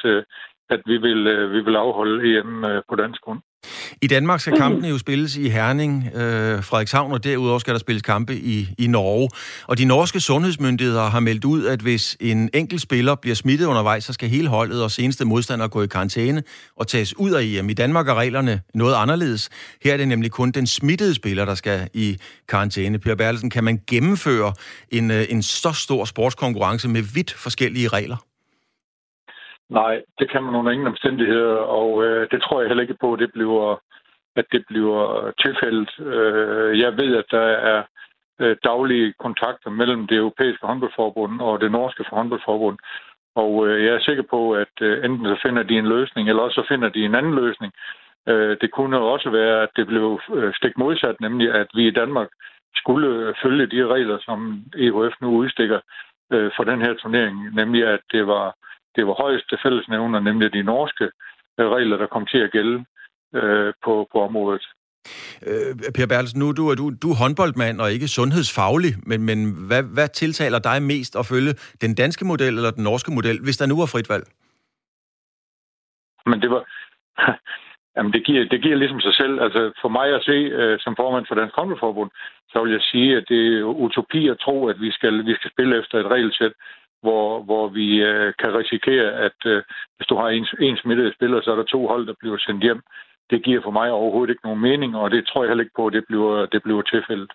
at 0.69 0.81
vi, 0.85 0.97
vil, 0.97 1.51
vi 1.53 1.59
vil 1.61 1.75
afholde 1.75 2.37
EM 2.37 2.65
på 2.89 2.95
dansk 2.95 3.21
grund. 3.21 3.41
I 4.01 4.07
Danmark 4.07 4.41
skal 4.41 4.57
kampene 4.57 4.87
jo 4.87 4.97
spilles 4.97 5.35
i 5.35 5.49
Herning, 5.49 6.09
øh, 6.15 6.63
Frederikshavn, 6.63 7.11
og 7.11 7.23
derudover 7.23 7.59
skal 7.59 7.73
der 7.73 7.79
spilles 7.79 8.01
kampe 8.01 8.35
i, 8.35 8.69
i 8.77 8.87
Norge. 8.87 9.29
Og 9.67 9.77
de 9.77 9.85
norske 9.85 10.19
sundhedsmyndigheder 10.19 11.09
har 11.09 11.19
meldt 11.19 11.45
ud, 11.45 11.65
at 11.65 11.79
hvis 11.79 12.17
en 12.19 12.49
enkelt 12.53 12.81
spiller 12.81 13.15
bliver 13.15 13.35
smittet 13.35 13.65
undervejs, 13.65 14.03
så 14.03 14.13
skal 14.13 14.29
hele 14.29 14.47
holdet 14.47 14.83
og 14.83 14.91
seneste 14.91 15.25
modstander 15.25 15.67
gå 15.67 15.83
i 15.83 15.87
karantæne 15.87 16.43
og 16.75 16.87
tages 16.87 17.17
ud 17.17 17.31
af 17.31 17.43
EM. 17.43 17.69
I 17.69 17.73
Danmark 17.73 18.07
er 18.07 18.13
reglerne 18.13 18.61
noget 18.73 18.95
anderledes. 18.95 19.49
Her 19.83 19.93
er 19.93 19.97
det 19.97 20.07
nemlig 20.07 20.31
kun 20.31 20.51
den 20.51 20.67
smittede 20.67 21.15
spiller, 21.15 21.45
der 21.45 21.55
skal 21.55 21.89
i 21.93 22.17
karantæne. 22.49 22.99
Per 22.99 23.15
Bertelsen, 23.15 23.49
kan 23.49 23.63
man 23.63 23.79
gennemføre 23.87 24.53
en, 24.91 25.11
øh, 25.11 25.25
en 25.29 25.43
så 25.43 25.71
stor 25.71 26.05
sportskonkurrence 26.05 26.87
med 26.87 27.01
vidt 27.01 27.33
forskellige 27.33 27.87
regler? 27.87 28.17
Nej, 29.69 30.03
det 30.19 30.29
kan 30.29 30.43
man 30.43 30.55
under 30.55 30.71
ingen 30.71 30.87
omstændigheder, 30.87 31.55
og 31.55 32.03
øh, 32.03 32.27
det 32.31 32.41
tror 32.41 32.59
jeg 32.59 32.67
heller 32.67 32.81
ikke 32.81 33.01
på, 33.01 33.13
at 33.13 33.19
det 33.19 33.31
bliver, 33.33 33.81
at 34.35 34.45
det 34.51 34.63
bliver 34.67 35.31
tilfældet. 35.43 35.99
Øh, 35.99 36.79
jeg 36.79 36.97
ved, 36.97 37.15
at 37.15 37.25
der 37.31 37.47
er 37.71 37.83
øh, 38.41 38.55
daglige 38.63 39.13
kontakter 39.19 39.69
mellem 39.69 40.07
det 40.07 40.17
europæiske 40.17 40.67
håndboldforbund 40.67 41.41
og 41.41 41.61
det 41.61 41.71
norske 41.71 42.03
håndboldforbund, 42.09 42.77
og 43.35 43.67
øh, 43.67 43.85
jeg 43.85 43.93
er 43.93 43.99
sikker 43.99 44.23
på, 44.29 44.53
at 44.53 44.75
øh, 44.81 45.05
enten 45.05 45.25
så 45.25 45.39
finder 45.45 45.63
de 45.63 45.77
en 45.77 45.89
løsning, 45.89 46.29
eller 46.29 46.43
også 46.43 46.61
så 46.61 46.67
finder 46.67 46.89
de 46.89 47.05
en 47.05 47.15
anden 47.15 47.35
løsning. 47.35 47.73
Øh, 48.29 48.57
det 48.61 48.71
kunne 48.71 48.99
også 48.99 49.29
være, 49.29 49.63
at 49.63 49.69
det 49.75 49.87
blev 49.87 50.19
øh, 50.33 50.53
stik 50.53 50.77
modsat, 50.77 51.21
nemlig 51.21 51.53
at 51.53 51.67
vi 51.75 51.87
i 51.87 51.97
Danmark 52.01 52.29
skulle 52.75 53.35
følge 53.43 53.65
de 53.65 53.87
regler, 53.87 54.17
som 54.21 54.63
EHF 54.77 55.15
nu 55.21 55.27
udstikker 55.29 55.79
øh, 56.33 56.51
for 56.55 56.63
den 56.63 56.81
her 56.81 56.93
turnering, 56.93 57.55
nemlig 57.55 57.87
at 57.87 57.99
det 58.11 58.27
var 58.27 58.55
det 58.95 59.07
var 59.07 59.13
højeste 59.13 59.57
fællesnævner, 59.63 60.19
nemlig 60.19 60.53
de 60.53 60.63
norske 60.63 61.05
øh, 61.59 61.67
regler, 61.75 61.97
der 61.97 62.07
kom 62.07 62.25
til 62.25 62.37
at 62.37 62.51
gælde 62.51 62.85
øh, 63.35 63.73
på, 63.83 64.07
på 64.11 64.21
området. 64.21 64.65
Øh, 65.49 65.71
per 65.95 66.07
Bertelsen, 66.11 66.39
nu 66.39 66.51
du 66.51 66.69
er 66.71 66.75
du, 66.75 66.85
du 67.03 67.07
er 67.11 67.21
håndboldmand 67.23 67.81
og 67.81 67.91
ikke 67.91 68.07
sundhedsfaglig, 68.07 68.93
men, 69.09 69.19
men 69.29 69.37
hvad, 69.67 69.83
hvad 69.95 70.07
tiltaler 70.07 70.59
dig 70.59 70.77
mest 70.83 71.15
at 71.15 71.25
følge 71.25 71.53
den 71.81 71.95
danske 71.95 72.25
model 72.25 72.53
eller 72.57 72.71
den 72.71 72.83
norske 72.83 73.11
model, 73.17 73.37
hvis 73.43 73.57
der 73.57 73.65
nu 73.65 73.75
er 73.81 73.91
frit 73.93 74.09
valg? 74.09 74.25
Men 76.25 76.41
det 76.41 76.49
var... 76.49 76.63
Jamen, 77.97 78.13
det 78.13 78.25
giver, 78.25 78.43
det 78.53 78.61
giver 78.61 78.75
ligesom 78.75 79.01
sig 79.01 79.15
selv. 79.21 79.41
Altså, 79.41 79.61
for 79.81 79.89
mig 79.89 80.07
at 80.15 80.23
se, 80.23 80.37
øh, 80.59 80.79
som 80.79 80.95
formand 80.95 81.25
for 81.27 81.35
Dansk 81.35 81.55
Håndboldforbund, 81.55 82.11
så 82.51 82.63
vil 82.63 82.71
jeg 82.71 82.81
sige, 82.91 83.17
at 83.17 83.25
det 83.29 83.41
er 83.59 83.63
utopi 83.63 84.27
at 84.27 84.39
tro, 84.39 84.67
at 84.67 84.81
vi 84.81 84.91
skal, 84.91 85.25
vi 85.25 85.33
skal 85.35 85.51
spille 85.51 85.79
efter 85.79 85.99
et 85.99 86.11
regelsæt, 86.13 86.53
hvor, 87.05 87.27
hvor 87.49 87.65
vi 87.79 87.87
øh, 88.09 88.33
kan 88.41 88.51
risikere, 88.61 89.07
at 89.27 89.39
øh, 89.51 89.59
hvis 89.95 90.09
du 90.11 90.15
har 90.21 90.29
en, 90.29 90.45
en 90.67 90.77
smittet 90.83 91.15
spiller, 91.15 91.39
så 91.41 91.49
er 91.51 91.57
der 91.59 91.73
to 91.73 91.81
hold, 91.91 92.03
der 92.09 92.15
bliver 92.21 92.37
sendt 92.37 92.63
hjem. 92.67 92.81
Det 93.31 93.39
giver 93.45 93.61
for 93.63 93.73
mig 93.79 93.87
overhovedet 93.91 94.31
ikke 94.33 94.47
nogen 94.47 94.61
mening, 94.69 94.91
og 95.01 95.11
det 95.13 95.21
tror 95.27 95.41
jeg 95.41 95.49
heller 95.49 95.65
ikke 95.65 95.79
på, 95.79 95.87
at 95.87 95.93
det 95.97 96.03
bliver, 96.09 96.45
det 96.53 96.61
bliver 96.63 96.81
tilfældet. 96.81 97.31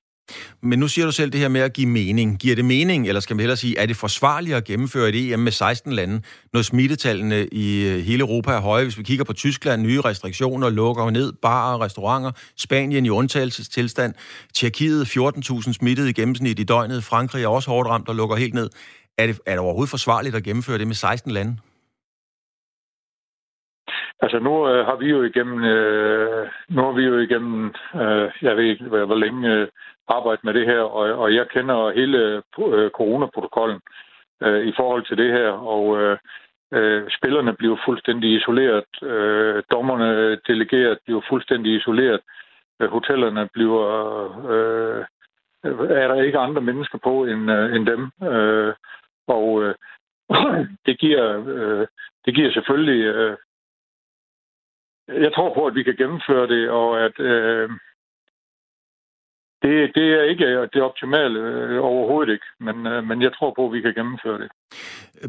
Men 0.63 0.79
nu 0.79 0.89
siger 0.89 1.07
du 1.07 1.13
selv 1.13 1.33
det 1.33 1.41
her 1.41 1.49
med 1.49 1.61
at 1.61 1.73
give 1.73 1.89
mening. 1.89 2.39
Giver 2.39 2.57
det 2.57 2.65
mening, 2.65 3.09
eller 3.09 3.21
skal 3.21 3.37
man 3.37 3.41
hellere 3.41 3.57
sige, 3.57 3.79
er 3.79 3.87
det 3.87 3.97
forsvarligt 3.97 4.57
at 4.57 4.65
gennemføre 4.65 5.09
et 5.09 5.33
EM 5.33 5.39
med 5.39 5.53
16 5.53 5.93
lande, 5.93 6.23
når 6.53 6.63
smittetallene 6.63 7.47
i 7.47 7.89
øh, 7.89 7.99
hele 7.99 8.21
Europa 8.21 8.51
er 8.51 8.61
høje? 8.61 8.85
Hvis 8.85 8.99
vi 8.99 9.03
kigger 9.03 9.25
på 9.25 9.33
Tyskland, 9.33 9.83
nye 9.83 10.01
restriktioner 10.01 10.71
lukker 10.71 11.11
ned, 11.11 11.33
barer 11.33 11.75
og 11.75 11.81
restauranter. 11.81 12.31
Spanien 12.57 13.07
i 13.07 13.11
undtagelsestilstand. 13.11 14.15
Tjekkiet 14.55 15.03
14.000 15.17 15.73
smittede 15.73 16.11
i 16.11 16.13
gennemsnit 16.13 16.59
i 16.59 16.65
døgnet. 16.65 17.05
Frankrig 17.05 17.45
er 17.45 17.49
også 17.49 17.71
hårdt 17.71 17.89
ramt 17.89 18.09
og 18.09 18.15
lukker 18.15 18.37
helt 18.37 18.55
ned. 18.55 18.71
Er 19.21 19.27
det, 19.27 19.41
er 19.47 19.51
det 19.55 19.61
overhovedet 19.67 19.97
forsvarligt 19.97 20.35
at 20.35 20.45
gennemføre 20.45 20.79
det 20.79 20.87
med 20.87 20.95
16 20.95 21.33
lande? 21.33 21.53
Altså 24.23 24.39
nu 24.39 24.69
øh, 24.69 24.87
har 24.87 24.97
vi 24.97 25.07
jo 25.07 25.23
igennem, 25.23 25.65
øh, 25.65 26.49
nu 26.69 26.83
har 26.83 26.93
vi 26.93 27.03
jo 27.03 27.19
igennem, 27.19 27.75
øh, 27.95 28.31
jeg 28.43 28.57
ved 28.57 28.65
ikke 28.65 28.85
hvor, 28.85 29.05
hvor 29.05 29.15
længe 29.15 29.53
øh, 29.53 29.69
arbejdet 30.09 30.45
med 30.45 30.55
det 30.55 30.67
her, 30.67 30.81
og, 30.81 31.19
og 31.23 31.35
jeg 31.35 31.49
kender 31.49 31.91
hele 31.91 32.19
øh, 32.59 32.91
coronaprotokollen 32.91 33.81
øh, 34.43 34.67
i 34.67 34.73
forhold 34.77 35.05
til 35.07 35.17
det 35.17 35.33
her, 35.33 35.49
og 35.51 36.01
øh, 36.01 36.19
øh, 36.75 37.03
spillerne 37.19 37.53
bliver 37.55 37.77
fuldstændig 37.85 38.31
isoleret, 38.37 38.91
øh, 39.03 39.63
dommerne 39.71 40.39
delegeret 40.47 40.99
bliver 41.05 41.23
fuldstændig 41.29 41.77
isoleret, 41.77 42.21
øh, 42.81 42.89
hotellerne 42.91 43.49
bliver, 43.53 43.87
øh, 44.53 45.05
øh, 45.65 45.91
er 46.03 46.09
der 46.09 46.23
ikke 46.23 46.39
andre 46.39 46.63
mennesker 46.63 46.99
på 46.99 47.25
end, 47.25 47.51
øh, 47.51 47.77
end 47.77 47.87
dem, 47.87 48.03
øh, 48.33 48.75
og 49.35 49.63
øh, 49.63 49.75
det, 50.87 50.99
giver, 50.99 51.45
øh, 51.47 51.87
det 52.25 52.35
giver 52.35 52.53
selvfølgelig... 52.53 53.05
Øh, 53.05 53.37
jeg 55.09 55.35
tror 55.35 55.55
på, 55.55 55.67
at 55.67 55.75
vi 55.75 55.83
kan 55.83 55.97
gennemføre 55.97 56.47
det, 56.49 56.71
og 56.71 57.05
at... 57.05 57.21
Øh, 57.21 57.71
det, 59.63 59.91
det 59.95 60.07
er 60.19 60.23
ikke 60.33 60.47
det 60.75 60.83
optimale 60.83 61.39
øh, 61.41 61.85
overhovedet 61.85 62.33
ikke, 62.33 62.47
men, 62.61 62.87
øh, 62.87 63.05
men 63.05 63.23
jeg 63.23 63.33
tror 63.39 63.53
på, 63.57 63.67
at 63.67 63.73
vi 63.73 63.81
kan 63.81 63.95
gennemføre 63.95 64.39
det. 64.43 64.49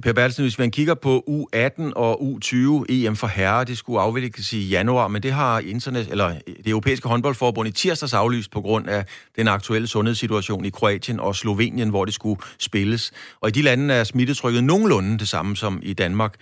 Per 0.04 0.13
Bertelsen, 0.13 0.44
hvis 0.44 0.60
man 0.60 0.72
kigger 0.72 0.96
på 0.96 1.24
U18 1.30 1.91
og 1.96 2.22
U20 2.22 2.86
EM 2.89 3.15
for 3.15 3.28
herrer, 3.28 3.63
det 3.63 3.78
skulle 3.78 4.00
afvikles 4.00 4.54
i 4.54 4.70
januar, 4.70 5.08
men 5.08 5.24
det 5.24 5.32
har 5.32 5.60
internet, 5.60 6.08
eller 6.12 6.30
det 6.48 6.67
europæiske 6.67 7.10
håndboldforbund 7.10 7.67
i 7.67 7.72
tirsdags 7.72 8.13
aflyst 8.13 8.52
på 8.52 8.62
grund 8.62 8.89
af 8.89 9.06
den 9.36 9.48
aktuelle 9.48 9.88
sundhedssituation 9.88 10.65
i 10.65 10.70
Kroatien 10.70 11.20
og 11.20 11.36
Slovenien, 11.36 11.89
hvor 11.89 12.06
det 12.06 12.13
skulle 12.13 12.41
spilles. 12.60 13.36
Og 13.41 13.50
i 13.50 13.52
de 13.52 13.62
lande 13.62 13.94
er 13.94 14.04
smittetrykket 14.04 14.63
nogenlunde 14.63 15.20
det 15.20 15.28
samme 15.28 15.56
som 15.56 15.80
i 15.84 15.94
Danmark. 15.94 16.36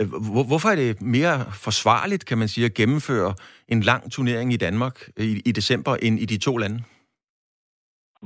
Øh, 0.00 0.08
hvorfor 0.48 0.68
er 0.68 0.76
det 0.76 1.02
mere 1.02 1.44
forsvarligt, 1.52 2.24
kan 2.24 2.38
man 2.38 2.48
sige, 2.48 2.64
at 2.64 2.74
gennemføre 2.74 3.34
en 3.68 3.80
lang 3.80 4.12
turnering 4.12 4.52
i 4.52 4.56
Danmark 4.56 5.08
øh, 5.16 5.26
i, 5.26 5.42
i 5.44 5.52
december 5.52 5.96
end 6.02 6.20
i 6.20 6.24
de 6.24 6.38
to 6.38 6.56
lande? 6.56 6.82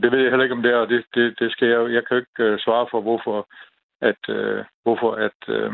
Det 0.03 0.13
ved 0.13 0.19
jeg 0.21 0.31
heller 0.31 0.43
ikke, 0.45 0.55
om 0.55 0.63
det 0.63 0.73
er, 0.73 0.77
og 0.77 0.89
det, 0.89 1.05
det, 1.15 1.39
det 1.39 1.53
skal 1.53 1.69
jeg 1.69 1.93
Jeg 1.93 2.07
kan 2.07 2.17
jo 2.17 2.21
ikke 2.21 2.53
øh, 2.53 2.59
svare 2.59 2.87
for, 2.91 3.01
hvorfor, 3.01 3.49
at, 4.01 4.23
øh, 4.29 4.65
hvorfor 4.83 5.13
at, 5.13 5.39
øh, 5.49 5.73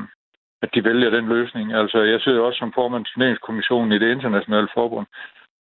at 0.63 0.71
de 0.75 0.85
vælger 0.85 1.11
den 1.11 1.29
løsning. 1.29 1.75
Altså, 1.75 1.99
jeg 1.99 2.21
sidder 2.21 2.41
også 2.41 2.59
som 2.59 2.73
formand 2.73 3.05
for 3.05 3.13
turneringskommissionen 3.13 3.93
i 3.93 3.99
det 3.99 4.11
internationale 4.11 4.69
forbund, 4.75 5.07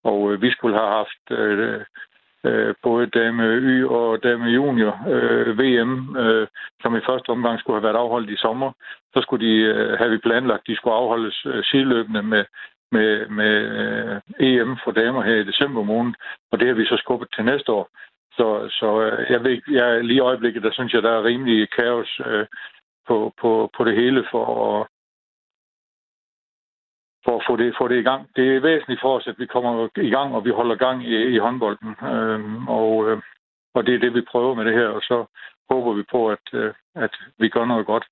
og 0.05 0.33
øh, 0.33 0.43
vi 0.43 0.51
skulle 0.51 0.77
have 0.79 0.93
haft 1.01 1.25
øh, 1.31 1.81
øh, 2.47 2.75
både 2.83 3.07
dame 3.07 3.45
Y 3.45 3.85
og 3.85 4.23
dame 4.23 4.45
junior 4.45 4.95
øh, 5.09 5.59
VM, 5.59 6.17
øh, 6.17 6.47
som 6.83 6.97
i 6.97 7.07
første 7.09 7.31
omgang 7.31 7.61
skulle 7.61 7.77
have 7.77 7.89
været 7.89 8.03
afholdt 8.05 8.31
i 8.31 8.37
sommer. 8.37 8.73
Så 9.15 9.21
skulle 9.23 9.47
de, 9.47 9.55
øh, 9.61 9.99
have 9.99 10.11
vi 10.11 10.19
planlagt, 10.19 10.67
de 10.67 10.77
skulle 10.77 10.97
afholdes 10.97 11.47
øh, 11.47 11.65
sideløbende 11.65 12.23
med, 12.23 12.45
med, 12.93 13.29
med 13.29 13.55
øh, 13.81 14.21
EM 14.41 14.77
for 14.85 14.91
damer 14.91 15.23
her 15.23 15.35
i 15.35 15.45
december 15.51 15.83
måned, 15.83 16.15
og 16.51 16.61
det 16.61 16.69
har 16.69 16.75
vi 16.75 16.87
så 16.87 16.97
skubbet 16.97 17.29
til 17.35 17.45
næste 17.45 17.73
år. 17.73 17.89
Så, 18.37 18.69
så 18.79 18.89
øh, 19.03 19.31
jeg 19.33 19.45
ved 19.45 19.51
ikke, 19.51 19.75
jeg, 19.79 20.05
lige 20.05 20.17
i 20.17 20.27
øjeblikket, 20.31 20.63
der 20.63 20.73
synes 20.73 20.93
jeg, 20.93 21.03
der 21.03 21.11
er 21.11 21.25
rimelig 21.25 21.69
kaos 21.71 22.21
øh, 22.27 22.47
på, 23.09 23.35
på, 23.41 23.71
på 23.77 23.85
det 23.85 23.95
hele 23.97 24.25
for 24.31 24.45
at, 24.67 24.87
for 27.25 27.37
at 27.39 27.45
få 27.49 27.57
det, 27.57 27.75
få 27.81 27.89
det 27.89 27.99
i 28.01 28.09
gang. 28.11 28.23
Det 28.37 28.57
er 28.57 28.61
væsentligt 28.61 29.01
for 29.01 29.17
os, 29.17 29.27
at 29.27 29.39
vi 29.39 29.47
kommer 29.47 29.89
i 29.97 30.11
gang, 30.17 30.35
og 30.35 30.45
vi 30.45 30.51
holder 30.51 30.77
gang 30.77 31.05
i, 31.05 31.15
i 31.35 31.39
håndbolden. 31.39 31.91
Øh, 32.11 32.69
og, 32.69 32.91
øh, 33.09 33.19
og 33.75 33.87
det 33.87 33.95
er 33.95 33.99
det, 33.99 34.15
vi 34.15 34.31
prøver 34.33 34.55
med 34.55 34.65
det 34.65 34.75
her, 34.75 34.89
og 34.89 35.03
så 35.03 35.19
håber 35.71 35.93
vi 35.93 36.03
på, 36.11 36.31
at, 36.31 36.45
øh, 36.53 36.75
at 36.95 37.15
vi 37.39 37.49
gør 37.49 37.65
noget 37.65 37.87
godt. 37.87 38.05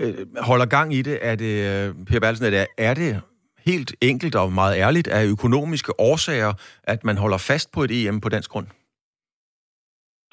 Øh, 0.00 0.14
holder 0.50 0.66
gang 0.66 0.94
i 0.94 1.02
det, 1.02 1.18
er 1.22 1.36
det, 1.44 1.54
øh, 1.70 2.06
Per 2.06 2.20
Bertelsen, 2.20 2.46
er 2.46 2.50
det, 2.50 2.66
er 2.78 2.94
det 2.94 3.22
helt 3.66 3.94
enkelt 4.00 4.34
og 4.34 4.52
meget 4.52 4.76
ærligt 4.76 5.08
af 5.08 5.24
økonomiske 5.26 5.92
årsager, 6.00 6.52
at 6.84 7.04
man 7.04 7.16
holder 7.18 7.38
fast 7.38 7.72
på 7.74 7.80
et 7.82 7.90
EM 7.90 8.20
på 8.20 8.28
dansk 8.28 8.50
grund? 8.50 8.66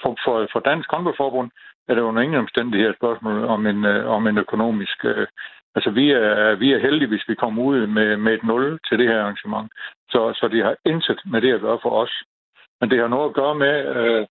For, 0.02 0.16
for, 0.26 0.48
for 0.52 0.60
Dansk 0.60 0.92
Håndboldforbund 0.92 1.52
er 1.88 1.94
det 1.96 2.02
under 2.02 2.22
ingen 2.22 2.40
omstændighed 2.40 2.90
et 2.90 2.96
spørgsmål 2.96 3.44
om 3.46 3.68
en, 3.68 3.86
øh, 3.86 4.10
om 4.10 4.28
en 4.28 4.38
økonomisk... 4.38 5.06
Øh, 5.06 5.28
altså, 5.76 5.90
vi 5.90 6.12
er, 6.12 6.56
vi 6.56 6.74
er 6.74 6.80
heldige, 6.80 7.08
hvis 7.08 7.28
vi 7.28 7.36
kommer 7.36 7.64
ud 7.64 7.88
med, 7.88 8.18
med 8.18 8.34
et 8.34 8.44
nul 8.44 8.80
til 8.88 9.00
det 9.00 9.08
her 9.08 9.22
arrangement. 9.22 9.72
Så, 10.10 10.34
så 10.40 10.48
det 10.48 10.64
har 10.64 10.76
intet 10.86 11.22
med 11.26 11.42
det 11.42 11.54
at 11.54 11.62
gøre 11.62 11.80
for 11.82 11.90
os. 11.90 12.14
Men 12.82 12.90
det 12.90 13.00
har 13.00 13.08
noget 13.08 13.30
at 13.30 13.36
gøre 13.36 13.56
med, 13.56 13.76
øh, 13.96 14.26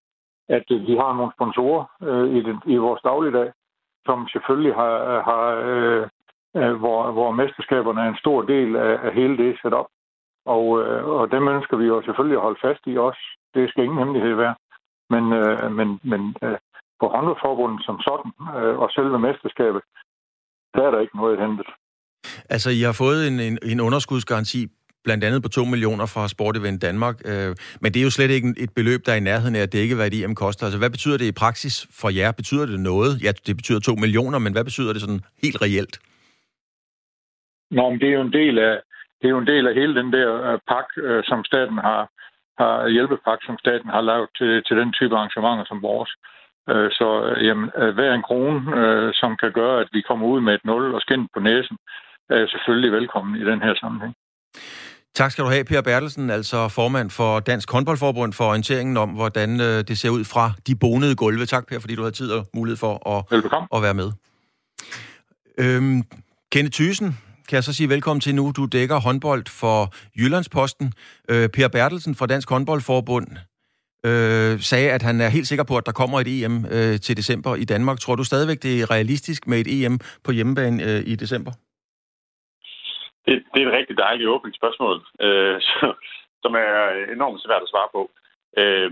at 0.49 0.65
vi 0.69 0.95
har 0.97 1.13
nogle 1.17 1.33
sponsorer 1.37 1.85
øh, 2.03 2.37
i, 2.37 2.41
den, 2.43 2.59
i 2.67 2.77
vores 2.77 3.03
dagligdag, 3.03 3.53
som 4.07 4.29
selvfølgelig 4.33 4.75
har, 4.75 5.23
har 5.31 5.45
øh, 5.69 6.07
øh, 6.57 6.75
hvor, 6.75 7.11
hvor 7.13 7.31
mesterskaberne 7.31 8.01
er 8.01 8.09
en 8.09 8.23
stor 8.23 8.43
del 8.43 8.77
af, 8.77 8.99
af 9.07 9.13
hele 9.15 9.37
det 9.37 9.59
setup. 9.63 9.87
Og, 10.47 10.65
øh, 10.83 11.05
og 11.09 11.31
dem 11.31 11.49
ønsker 11.49 11.77
vi 11.77 11.85
jo 11.85 12.03
selvfølgelig 12.03 12.37
at 12.37 12.43
holde 12.43 12.61
fast 12.63 12.81
i 12.87 12.97
også. 12.97 13.21
Det 13.55 13.71
skal 13.71 13.85
ingen 13.85 13.99
hemmelighed 13.99 14.35
være. 14.35 14.55
Men, 15.11 15.25
øh, 15.41 15.73
men, 15.79 15.89
men 16.03 16.23
øh, 16.45 16.59
på 17.01 17.07
håndboldforbundet 17.15 17.81
som 17.87 17.97
sådan, 18.09 18.33
øh, 18.57 18.75
og 18.83 18.89
selve 18.97 19.19
mesterskabet, 19.19 19.83
der 20.75 20.83
er 20.87 20.91
der 20.91 21.01
ikke 21.01 21.17
noget 21.17 21.41
hentet. 21.41 21.69
Altså, 22.55 22.71
I 22.71 22.81
har 22.89 22.97
fået 23.05 23.21
en, 23.29 23.41
en, 23.41 23.59
en 23.63 23.81
underskudsgaranti 23.81 24.61
blandt 25.05 25.25
andet 25.25 25.43
på 25.43 25.49
2 25.49 25.65
millioner 25.65 26.07
fra 26.07 26.29
Sport 26.29 26.57
Event 26.57 26.83
Danmark, 26.83 27.17
øh, 27.25 27.51
men 27.81 27.93
det 27.93 28.01
er 28.01 28.05
jo 28.09 28.11
slet 28.11 28.31
ikke 28.31 28.55
et 28.59 28.73
beløb, 28.75 29.01
der 29.07 29.13
er 29.13 29.17
i 29.17 29.29
nærheden 29.31 29.57
af 29.57 29.63
at 29.63 29.73
dække, 29.73 29.95
hvad 29.95 30.11
det 30.11 30.25
EM 30.25 30.35
koster. 30.35 30.65
Altså, 30.67 30.79
hvad 30.79 30.91
betyder 30.91 31.19
det 31.19 31.25
i 31.25 31.41
praksis 31.43 31.87
for 32.01 32.09
jer? 32.19 32.33
Betyder 32.33 32.67
det 32.67 32.81
noget? 32.81 33.23
Ja, 33.25 33.33
det 33.47 33.57
betyder 33.57 33.81
2 33.81 33.95
millioner, 33.95 34.39
men 34.39 34.53
hvad 34.53 34.65
betyder 34.65 34.93
det 34.93 35.03
sådan 35.03 35.23
helt 35.43 35.63
reelt? 35.63 35.99
Nå, 37.71 37.91
men 37.91 38.01
det 38.01 38.09
er 38.09 38.13
jo 38.13 38.21
en 38.21 38.33
del 38.33 38.59
af, 38.59 38.75
det 39.19 39.27
er 39.27 39.35
jo 39.35 39.39
en 39.39 39.47
del 39.47 39.67
af 39.67 39.75
hele 39.75 39.95
den 40.01 40.13
der 40.13 40.29
uh, 40.53 40.59
pakke, 40.69 40.93
uh, 41.09 41.21
som 41.25 41.45
staten 41.45 41.79
har, 41.79 42.11
har 42.63 42.75
hjælpepakke, 42.95 43.43
som 43.47 43.57
staten 43.65 43.91
har 43.97 44.03
lavet 44.11 44.29
til, 44.39 44.53
til 44.67 44.77
den 44.81 44.91
type 44.99 45.15
arrangementer 45.17 45.65
som 45.69 45.83
vores. 45.91 46.11
Øh, 46.71 46.91
så 46.99 47.09
jamen, 47.47 47.69
øh, 47.81 47.95
hver 47.97 48.13
en 48.15 48.27
krone, 48.29 48.61
øh, 48.81 49.11
som 49.21 49.31
kan 49.43 49.53
gøre, 49.61 49.81
at 49.83 49.89
vi 49.93 50.01
kommer 50.09 50.27
ud 50.33 50.41
med 50.41 50.55
et 50.55 50.65
nul 50.65 50.95
og 50.97 51.01
skin 51.01 51.29
på 51.35 51.41
næsen, 51.41 51.77
er 52.31 52.47
selvfølgelig 52.55 52.93
velkommen 52.93 53.33
i 53.43 53.45
den 53.51 53.61
her 53.63 53.75
sammenhæng. 53.83 54.15
Tak 55.15 55.31
skal 55.31 55.45
du 55.45 55.51
have, 55.51 55.65
Per 55.65 55.83
Bertelsen, 55.83 56.31
altså 56.31 56.69
formand 56.69 57.11
for 57.11 57.41
Dansk 57.41 57.73
Håndboldforbund, 57.73 58.33
for 58.33 58.45
orienteringen 58.45 58.97
om, 58.97 59.11
hvordan 59.11 59.59
det 59.59 59.99
ser 59.99 60.11
ud 60.11 60.25
fra 60.25 60.51
de 60.67 60.75
bonede 60.77 61.17
gulve. 61.17 61.47
Tak, 61.47 61.65
Per, 61.69 61.81
fordi 61.81 61.95
du 61.95 62.03
har 62.03 62.11
tid 62.11 62.33
og 62.33 62.47
mulighed 62.55 62.77
for 62.77 62.95
at, 63.15 63.21
at 63.77 63.83
være 63.83 63.95
med. 63.95 64.09
Øhm, 65.59 66.03
Kenneth 66.53 66.75
Thyssen, 66.75 67.19
kan 67.51 67.57
jeg 67.57 67.65
så 67.65 67.75
sige 67.79 67.95
velkommen 67.95 68.21
til 68.21 68.35
nu. 68.35 68.45
Du 68.59 68.65
dækker 68.77 68.99
håndbold 69.07 69.45
for 69.61 69.79
Jyllandsposten. 70.19 70.87
Øh, 71.33 71.47
per 71.57 71.69
Bertelsen 71.77 72.15
fra 72.19 72.27
Dansk 72.33 72.49
Håndboldforbund 72.55 73.29
øh, 74.09 74.53
sagde, 74.71 74.89
at 74.97 75.03
han 75.09 75.17
er 75.21 75.29
helt 75.37 75.49
sikker 75.51 75.67
på, 75.71 75.75
at 75.81 75.87
der 75.89 75.95
kommer 76.01 76.17
et 76.21 76.29
EM 76.35 76.57
øh, 76.77 76.95
til 77.07 77.15
december 77.21 77.53
i 77.63 77.67
Danmark. 77.73 77.99
Tror 77.99 78.17
du 78.17 78.25
stadigvæk, 78.25 78.61
det 78.67 78.75
er 78.81 78.91
realistisk 78.97 79.41
med 79.51 79.59
et 79.63 79.69
EM 79.77 79.95
på 80.25 80.31
hjemmebane 80.37 80.79
øh, 80.89 81.01
i 81.13 81.15
december? 81.23 81.53
Det, 83.27 83.35
det 83.53 83.59
er 83.63 83.67
et 83.69 83.77
rigtig 83.79 83.97
dejligt 84.07 84.29
åbent 84.35 84.55
spørgsmål, 84.61 84.97
øh, 85.27 85.57
som 86.43 86.53
er 86.67 86.75
enormt 87.17 87.43
svært 87.47 87.63
at 87.67 87.73
svare 87.73 87.91
på. 87.97 88.03
Øh, 88.63 88.91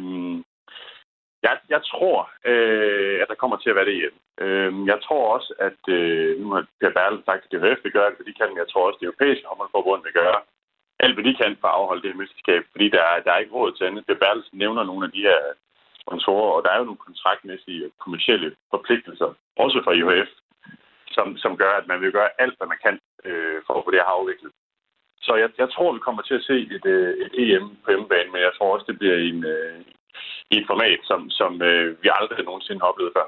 jeg, 1.42 1.54
jeg 1.74 1.82
tror, 1.92 2.30
øh, 2.50 3.16
at 3.22 3.28
der 3.28 3.40
kommer 3.42 3.56
til 3.56 3.70
at 3.70 3.76
være 3.76 3.90
det 3.90 4.00
hjemme. 4.00 4.18
Øh, 4.44 4.70
jeg 4.92 4.98
tror 5.06 5.22
også, 5.36 5.50
at 5.68 5.82
øh, 5.96 6.40
nu 6.40 6.46
har 6.54 6.62
Per 6.80 6.92
Bertel 6.96 7.22
sagt, 7.24 7.42
at 7.44 7.50
DHF 7.52 7.80
vil 7.84 7.96
gøre 7.96 8.08
det, 8.08 8.16
hvad 8.16 8.28
de 8.28 8.38
kan, 8.38 8.48
men 8.50 8.62
jeg 8.62 8.68
tror 8.68 8.86
også, 8.86 8.96
at 8.96 9.00
det 9.00 9.08
europæiske 9.10 9.48
håndboldforbund 9.48 10.02
vil 10.02 10.18
gøre 10.22 10.38
alt, 11.04 11.14
hvad 11.14 11.24
de 11.24 11.34
kan 11.40 11.56
for 11.60 11.68
at 11.68 11.78
afholde 11.78 12.02
det 12.02 12.10
her 12.10 12.22
mesterskab, 12.22 12.62
fordi 12.72 12.86
der, 12.96 13.04
der 13.24 13.32
er 13.32 13.42
ikke 13.42 13.56
råd 13.58 13.72
til 13.72 13.84
andet. 13.84 14.06
Per 14.06 14.20
Bertel 14.22 14.44
nævner 14.52 14.82
nogle 14.84 15.04
af 15.06 15.12
de 15.16 15.26
her 15.28 15.40
sponsorer, 16.02 16.52
og 16.56 16.62
der 16.64 16.70
er 16.70 16.78
jo 16.78 16.88
nogle 16.88 17.06
kontraktmæssige 17.08 17.84
og 17.86 17.92
kommersielle 18.04 18.50
forpligtelser, 18.70 19.30
også 19.64 19.78
fra 19.84 19.96
IHF, 19.98 20.30
som, 21.16 21.26
som 21.36 21.56
gør, 21.62 21.72
at 21.80 21.86
man 21.86 22.00
vil 22.00 22.12
gøre 22.12 22.30
alt, 22.42 22.54
hvad 22.58 22.68
man 22.72 22.80
kan 22.86 22.96
øh, 23.24 23.58
for 23.66 23.74
at 23.74 23.84
få 23.84 23.90
det 23.90 24.00
her 24.00 24.14
afviklet. 24.18 24.52
Så 25.26 25.32
jeg, 25.42 25.50
jeg 25.58 25.68
tror, 25.70 25.92
vi 25.92 26.06
kommer 26.06 26.22
til 26.22 26.34
at 26.34 26.46
se 26.50 26.56
et, 26.76 26.86
øh, 26.86 27.12
et 27.24 27.32
EM 27.42 27.66
på 27.84 27.90
hjemmebane, 27.90 28.30
men 28.32 28.40
jeg 28.46 28.52
tror 28.54 28.74
også, 28.74 28.86
det 28.88 28.98
bliver 28.98 29.18
en, 29.30 29.44
øh, 29.44 29.80
i 30.52 30.54
et 30.60 30.66
format, 30.70 31.00
som, 31.10 31.20
som 31.30 31.62
øh, 31.62 31.86
vi 32.02 32.08
aldrig 32.20 32.44
nogensinde 32.44 32.80
har 32.80 32.88
oplevet 32.92 33.12
før. 33.18 33.26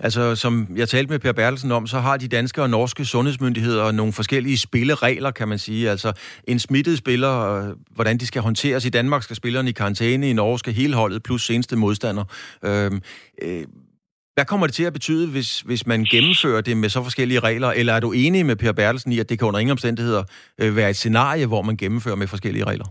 Altså, 0.00 0.36
som 0.36 0.66
jeg 0.76 0.88
talte 0.88 1.10
med 1.10 1.18
Per 1.18 1.32
Bertelsen 1.32 1.72
om, 1.72 1.86
så 1.86 1.98
har 1.98 2.16
de 2.16 2.28
danske 2.28 2.62
og 2.62 2.70
norske 2.70 3.04
sundhedsmyndigheder 3.04 3.92
nogle 3.92 4.12
forskellige 4.12 4.58
spilleregler, 4.58 5.30
kan 5.30 5.48
man 5.48 5.58
sige. 5.58 5.90
Altså, 5.90 6.12
en 6.48 6.58
smittet 6.58 6.98
spiller, 6.98 7.34
øh, 7.56 7.76
hvordan 7.90 8.18
de 8.18 8.26
skal 8.26 8.42
håndteres. 8.42 8.84
I 8.84 8.88
Danmark 8.88 9.22
skal 9.22 9.36
spillerne 9.36 9.70
i 9.70 9.72
karantæne, 9.72 10.30
i 10.30 10.32
Norge 10.32 10.58
skal 10.58 10.72
hele 10.72 10.94
holdet 10.94 11.22
plus 11.22 11.46
seneste 11.46 11.76
modstander. 11.76 12.24
Øhm, 12.64 13.02
øh, 13.42 13.64
hvad 14.34 14.44
kommer 14.44 14.66
det 14.66 14.74
til 14.74 14.84
at 14.84 14.92
betyde, 14.92 15.30
hvis, 15.30 15.60
hvis 15.60 15.86
man 15.86 16.04
gennemfører 16.04 16.60
det 16.60 16.76
med 16.76 16.88
så 16.88 17.02
forskellige 17.02 17.40
regler? 17.40 17.68
Eller 17.68 17.92
er 17.92 18.00
du 18.00 18.12
enig 18.12 18.46
med 18.46 18.56
Per 18.56 18.72
Bertelsen 18.72 19.12
i, 19.12 19.18
at 19.18 19.28
det 19.28 19.38
kan 19.38 19.48
under 19.48 19.60
ingen 19.60 19.72
omstændigheder 19.72 20.24
øh, 20.60 20.76
være 20.76 20.90
et 20.90 20.96
scenarie, 20.96 21.46
hvor 21.46 21.62
man 21.62 21.76
gennemfører 21.76 22.16
med 22.16 22.26
forskellige 22.26 22.64
regler? 22.64 22.84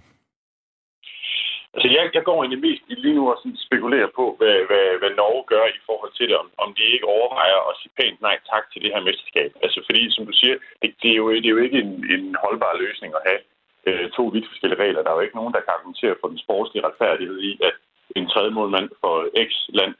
Altså, 1.75 1.87
jeg, 1.95 2.03
jeg 2.17 2.23
går 2.23 2.37
egentlig 2.39 2.65
mest 2.67 2.83
lige 2.87 3.17
nu 3.19 3.23
og 3.31 3.37
sådan 3.37 3.65
spekulerer 3.67 4.09
på, 4.19 4.25
hvad, 4.39 4.57
hvad, 4.69 4.87
hvad 5.01 5.11
Norge 5.21 5.43
gør 5.53 5.65
i 5.65 5.79
forhold 5.87 6.11
til 6.15 6.25
det, 6.29 6.35
om, 6.41 6.47
om 6.63 6.69
de 6.77 6.83
ikke 6.95 7.07
overvejer 7.15 7.59
at 7.69 7.77
sige 7.79 7.95
pænt 7.99 8.21
nej 8.21 8.37
tak 8.51 8.63
til 8.71 8.81
det 8.83 8.91
her 8.93 9.01
mesterskab. 9.07 9.51
Altså, 9.63 9.79
fordi, 9.87 10.01
som 10.15 10.23
du 10.29 10.33
siger, 10.41 10.55
det, 10.81 10.89
det, 11.01 11.09
er, 11.11 11.17
jo, 11.21 11.25
det 11.43 11.45
er 11.45 11.55
jo 11.57 11.65
ikke 11.65 11.79
en, 11.85 11.91
en 12.15 12.35
holdbar 12.43 12.73
løsning 12.83 13.11
at 13.15 13.25
have 13.29 13.41
øh, 13.87 14.05
to 14.17 14.23
vidt 14.33 14.47
forskellige 14.51 14.81
regler. 14.83 15.03
Der 15.03 15.11
er 15.11 15.17
jo 15.19 15.25
ikke 15.25 15.39
nogen, 15.39 15.53
der 15.53 15.61
kan 15.63 15.75
argumentere 15.75 16.15
for 16.21 16.27
den 16.27 16.39
sportslige 16.45 16.85
retfærdighed 16.87 17.39
i, 17.49 17.51
at 17.67 17.75
en 18.15 18.29
tredje 18.29 18.51
målmand 18.57 18.89
for 19.01 19.15
X 19.47 19.51
land 19.79 19.93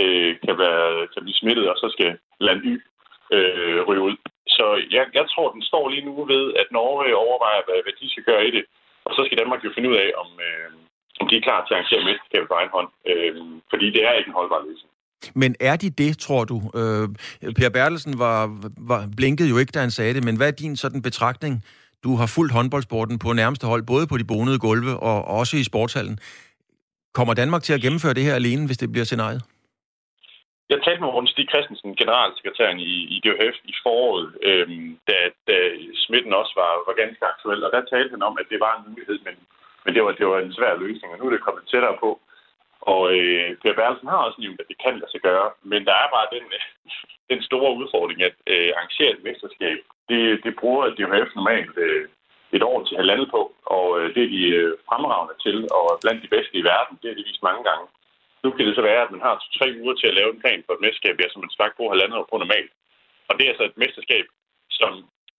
øh, 0.00 0.32
kan, 0.46 0.56
være, 0.64 1.06
kan 1.12 1.22
blive 1.24 1.40
smittet, 1.42 1.66
og 1.72 1.76
så 1.82 1.88
skal 1.94 2.18
land 2.40 2.60
Y 2.72 2.74
øh, 3.36 3.80
ryge 3.88 4.06
ud. 4.08 4.16
Så 4.56 4.66
jeg, 4.90 5.04
jeg 5.18 5.26
tror, 5.32 5.52
den 5.52 5.62
står 5.62 5.88
lige 5.88 6.06
nu 6.08 6.24
ved, 6.24 6.44
at 6.54 6.66
Norge 6.70 7.16
overvejer, 7.16 7.62
hvad, 7.66 7.78
hvad 7.82 7.92
de 8.00 8.10
skal 8.10 8.24
gøre 8.30 8.46
i 8.46 8.50
det. 8.50 8.64
Og 9.04 9.14
så 9.14 9.20
skal 9.24 9.38
Danmark 9.38 9.64
jo 9.64 9.70
finde 9.74 9.90
ud 9.90 9.96
af, 9.96 10.10
om, 10.22 10.28
øh, 10.48 10.70
om 11.20 11.26
de 11.28 11.36
er 11.36 11.44
klar 11.48 11.60
til 11.60 11.74
at 11.74 11.78
arrangere 11.78 12.04
mesterskabet 12.08 12.48
på 12.48 12.54
egen 12.60 12.72
hånd. 12.76 12.88
Øh, 13.10 13.34
fordi 13.70 13.86
det 13.94 14.02
er 14.08 14.12
ikke 14.12 14.28
en 14.32 14.38
holdbar 14.40 14.60
løsning. 14.68 14.90
Men 15.34 15.54
er 15.60 15.76
de 15.76 15.90
det, 15.90 16.18
tror 16.18 16.44
du? 16.44 16.56
Øh, 16.80 17.08
per 17.58 17.70
Bertelsen 17.76 18.18
var, 18.18 18.38
var, 18.90 19.00
blinkede 19.16 19.48
jo 19.52 19.56
ikke, 19.58 19.72
da 19.74 19.80
han 19.80 19.90
sagde 19.90 20.14
det, 20.14 20.24
men 20.24 20.36
hvad 20.36 20.48
er 20.48 20.56
din 20.62 20.76
sådan 20.76 21.02
betragtning? 21.02 21.54
Du 22.04 22.10
har 22.20 22.26
fulgt 22.36 22.52
håndboldsporten 22.52 23.18
på 23.18 23.32
nærmeste 23.32 23.66
hold, 23.66 23.82
både 23.92 24.06
på 24.06 24.16
de 24.18 24.30
bonede 24.32 24.58
gulve 24.58 24.92
og 25.08 25.24
også 25.24 25.56
i 25.56 25.64
sportshallen. 25.70 26.18
Kommer 27.18 27.34
Danmark 27.34 27.62
til 27.62 27.74
at 27.74 27.82
gennemføre 27.84 28.14
det 28.14 28.24
her 28.28 28.34
alene, 28.34 28.66
hvis 28.66 28.78
det 28.82 28.92
bliver 28.92 29.04
scenariet? 29.04 29.42
Jeg 30.72 30.78
talte 30.84 31.00
med 31.02 31.12
Rune 31.14 31.32
Stig 31.32 31.48
Christensen, 31.52 31.90
generalsekretæren 32.02 32.78
i, 32.92 32.94
i 33.14 33.16
DHF 33.24 33.56
i 33.72 33.74
foråret, 33.82 34.26
øhm, 34.48 34.98
da, 35.08 35.18
da 35.48 35.56
smitten 36.04 36.32
også 36.40 36.52
var, 36.62 36.72
var 36.86 36.94
ganske 37.02 37.24
aktuel, 37.32 37.60
og 37.66 37.70
der 37.74 37.82
talte 37.92 38.14
han 38.14 38.22
om, 38.28 38.34
at 38.40 38.46
det 38.52 38.60
var 38.66 38.72
en 38.74 38.86
mulighed, 38.90 39.18
men, 39.26 39.36
men 39.84 39.94
det, 39.94 40.02
var, 40.04 40.12
det 40.12 40.26
var 40.26 40.38
en 40.38 40.56
svær 40.58 40.74
løsning, 40.84 41.12
og 41.12 41.18
nu 41.18 41.26
er 41.26 41.30
det 41.34 41.46
kommet 41.46 41.70
tættere 41.72 41.96
på. 42.00 42.10
Og 42.92 43.02
øh, 43.16 43.56
Per 43.62 43.74
Berlsen 43.78 44.08
har 44.08 44.20
også 44.26 44.40
nævnt, 44.40 44.60
at 44.60 44.68
det 44.70 44.78
kan 44.84 44.94
lade 44.98 45.10
sig 45.10 45.20
gøre, 45.28 45.48
men 45.70 45.80
der 45.88 45.96
er 46.02 46.08
bare 46.16 46.28
den, 46.34 46.44
den 47.32 47.40
store 47.48 47.76
udfordring, 47.80 48.22
at 48.28 48.36
øh, 48.52 48.70
arrangere 48.76 49.12
et 49.12 49.24
mesterskab, 49.28 49.78
det, 50.08 50.20
det 50.44 50.52
bruger 50.60 50.94
DHF 50.96 51.30
normalt 51.34 51.76
øh, 51.86 52.04
et 52.56 52.62
år 52.62 52.78
til 52.84 52.96
halvandet 53.00 53.28
på, 53.30 53.42
og 53.76 53.86
øh, 53.98 54.14
det 54.14 54.22
er 54.24 54.30
de 54.36 54.42
øh, 54.60 54.72
fremragende 54.88 55.36
til, 55.44 55.56
og 55.78 55.86
blandt 56.02 56.22
de 56.24 56.32
bedste 56.34 56.54
i 56.58 56.66
verden, 56.72 56.98
det 57.00 57.08
har 57.08 57.16
det 57.16 57.28
vist 57.30 57.46
mange 57.48 57.64
gange. 57.70 57.86
Nu 58.44 58.48
kan 58.50 58.66
det 58.66 58.74
så 58.76 58.82
være, 58.90 59.02
at 59.04 59.14
man 59.14 59.26
har 59.26 59.34
tre 59.58 59.66
uger 59.80 59.94
til 59.96 60.10
at 60.10 60.18
lave 60.18 60.30
en 60.32 60.40
plan 60.42 60.62
for 60.66 60.72
et 60.74 60.84
mesterskab, 60.84 61.14
ja, 61.20 61.26
som 61.28 61.40
man 61.44 61.56
snakker 61.56 61.76
på 61.76 61.90
halvandet 61.92 62.18
år 62.18 62.28
på 62.30 62.36
normalt. 62.38 62.72
Og 63.28 63.32
det 63.34 63.44
er 63.44 63.52
altså 63.52 63.66
et 63.66 63.80
mesterskab, 63.82 64.26
som 64.80 64.92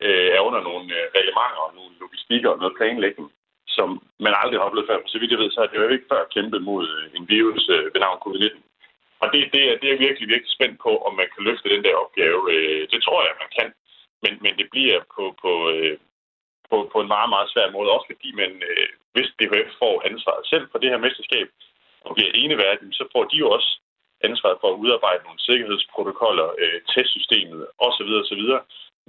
øh, 0.06 0.28
er 0.36 0.42
under 0.48 0.62
nogle 0.70 0.88
øh, 0.98 1.06
reglementer 1.16 1.62
og 1.68 1.72
nogle 1.80 1.94
logistikker 2.04 2.50
og 2.54 2.60
noget 2.62 2.78
planlægning, 2.80 3.28
som 3.78 3.90
man 4.26 4.34
aldrig 4.42 4.58
har 4.60 4.68
oplevet 4.68 4.90
før. 4.90 5.00
Så 5.12 5.18
vidt 5.20 5.34
jeg 5.34 5.42
ved, 5.42 5.52
så 5.52 5.60
har 5.60 5.68
det 5.68 5.78
jo 5.78 5.96
ikke 5.96 6.12
før 6.14 6.32
kæmpet 6.36 6.62
mod 6.70 6.86
øh, 6.98 7.06
en 7.18 7.26
virus 7.36 7.64
øh, 7.76 7.86
ved 7.94 8.00
navn 8.02 8.20
covid-19. 8.26 8.60
Og 9.22 9.28
det, 9.34 9.42
det, 9.54 9.62
er, 9.70 9.76
det 9.82 9.90
er 9.90 10.04
virkelig, 10.06 10.28
virkelig 10.34 10.56
spændt 10.58 10.78
på, 10.86 10.92
om 11.08 11.14
man 11.22 11.30
kan 11.34 11.44
løfte 11.48 11.74
den 11.74 11.84
der 11.86 11.96
opgave. 12.04 12.40
Øh, 12.54 12.82
det 12.92 13.00
tror 13.04 13.20
jeg, 13.28 13.36
man 13.44 13.52
kan. 13.58 13.70
Men, 14.24 14.34
men 14.44 14.54
det 14.60 14.68
bliver 14.74 15.00
på, 15.16 15.24
på, 15.44 15.52
øh, 15.74 15.98
på, 16.70 16.76
på 16.94 16.98
en 17.02 17.14
meget, 17.16 17.30
meget 17.36 17.52
svær 17.54 17.68
måde. 17.76 17.94
Også 17.96 18.08
fordi 18.12 18.30
man, 18.42 18.52
øh, 18.70 18.90
hvis 19.14 19.30
DHF 19.40 19.70
får 19.82 19.96
ansvaret 20.10 20.46
selv 20.52 20.66
for 20.72 20.78
det 20.80 20.90
her 20.92 21.04
mesterskab, 21.06 21.48
og 22.06 22.16
bliver 22.16 22.32
eneværdige, 22.34 22.94
så 23.00 23.04
får 23.14 23.24
de 23.32 23.38
jo 23.44 23.48
også 23.58 23.72
ansvaret 24.28 24.58
for 24.62 24.70
at 24.72 24.80
udarbejde 24.84 25.24
nogle 25.24 25.46
sikkerhedsprotokoller, 25.48 26.48
øh, 26.62 26.80
testsystemet 26.94 27.62
osv. 27.86 28.10
osv., 28.22 28.44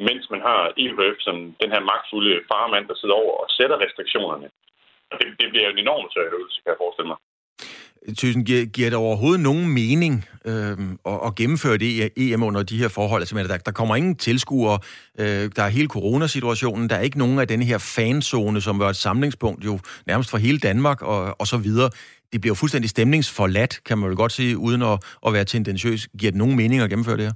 mens 0.09 0.25
man 0.35 0.41
har 0.49 0.61
EUF 0.83 1.17
som 1.27 1.37
den 1.63 1.71
her 1.75 1.83
magtfulde 1.91 2.35
farmand, 2.53 2.85
der 2.91 2.97
sidder 3.01 3.17
over 3.23 3.35
og 3.43 3.49
sætter 3.59 3.77
restriktionerne. 3.85 4.49
Og 5.11 5.15
det, 5.21 5.29
det 5.41 5.47
bliver 5.51 5.65
jo 5.67 5.73
en 5.73 5.85
enormt 5.85 6.13
svær 6.13 6.29
øvelse, 6.37 6.57
kan 6.63 6.73
jeg 6.73 6.83
forestille 6.85 7.11
mig. 7.13 7.19
Tysen, 8.17 8.45
giver, 8.45 8.65
giver 8.67 8.91
det 8.91 8.99
overhovedet 8.99 9.41
nogen 9.41 9.75
mening 9.75 10.15
øh, 10.45 10.77
at, 11.13 11.19
at 11.27 11.35
gennemføre 11.35 11.79
det 11.79 12.13
EM 12.17 12.43
under 12.43 12.63
de 12.63 12.79
her 12.79 12.89
forhold? 12.89 13.23
Altså, 13.23 13.37
der, 13.37 13.57
der 13.57 13.73
kommer 13.73 13.97
ingen 13.97 14.17
tilskuere, 14.17 14.79
øh, 15.21 15.51
der 15.57 15.63
er 15.63 15.69
hele 15.69 15.89
coronasituationen, 15.89 16.89
der 16.91 16.97
er 16.97 17.01
ikke 17.01 17.19
nogen 17.19 17.39
af 17.39 17.49
den 17.49 17.63
her 17.63 17.79
fanzone, 17.97 18.61
som 18.61 18.79
var 18.79 18.89
et 18.89 18.97
samlingspunkt 18.97 19.65
jo 19.65 19.79
nærmest 20.07 20.31
for 20.31 20.39
hele 20.39 20.59
Danmark 20.59 21.03
og, 21.03 21.41
og 21.41 21.47
så 21.47 21.59
videre 21.59 21.91
det 22.33 22.41
bliver 22.41 22.51
jo 22.51 22.55
fuldstændig 22.55 22.91
stemningsforladt, 22.91 23.85
kan 23.85 23.99
man 23.99 24.09
vel 24.09 24.17
godt 24.17 24.33
sige, 24.33 24.59
uden 24.59 24.83
at, 24.83 25.05
at 25.27 25.33
være 25.33 25.45
tendentiøs. 25.45 26.09
Giver 26.19 26.33
det 26.33 26.39
nogen 26.39 26.57
mening 26.57 26.83
at 26.83 26.91
gennemføre 26.91 27.17
det 27.17 27.25
her? 27.25 27.33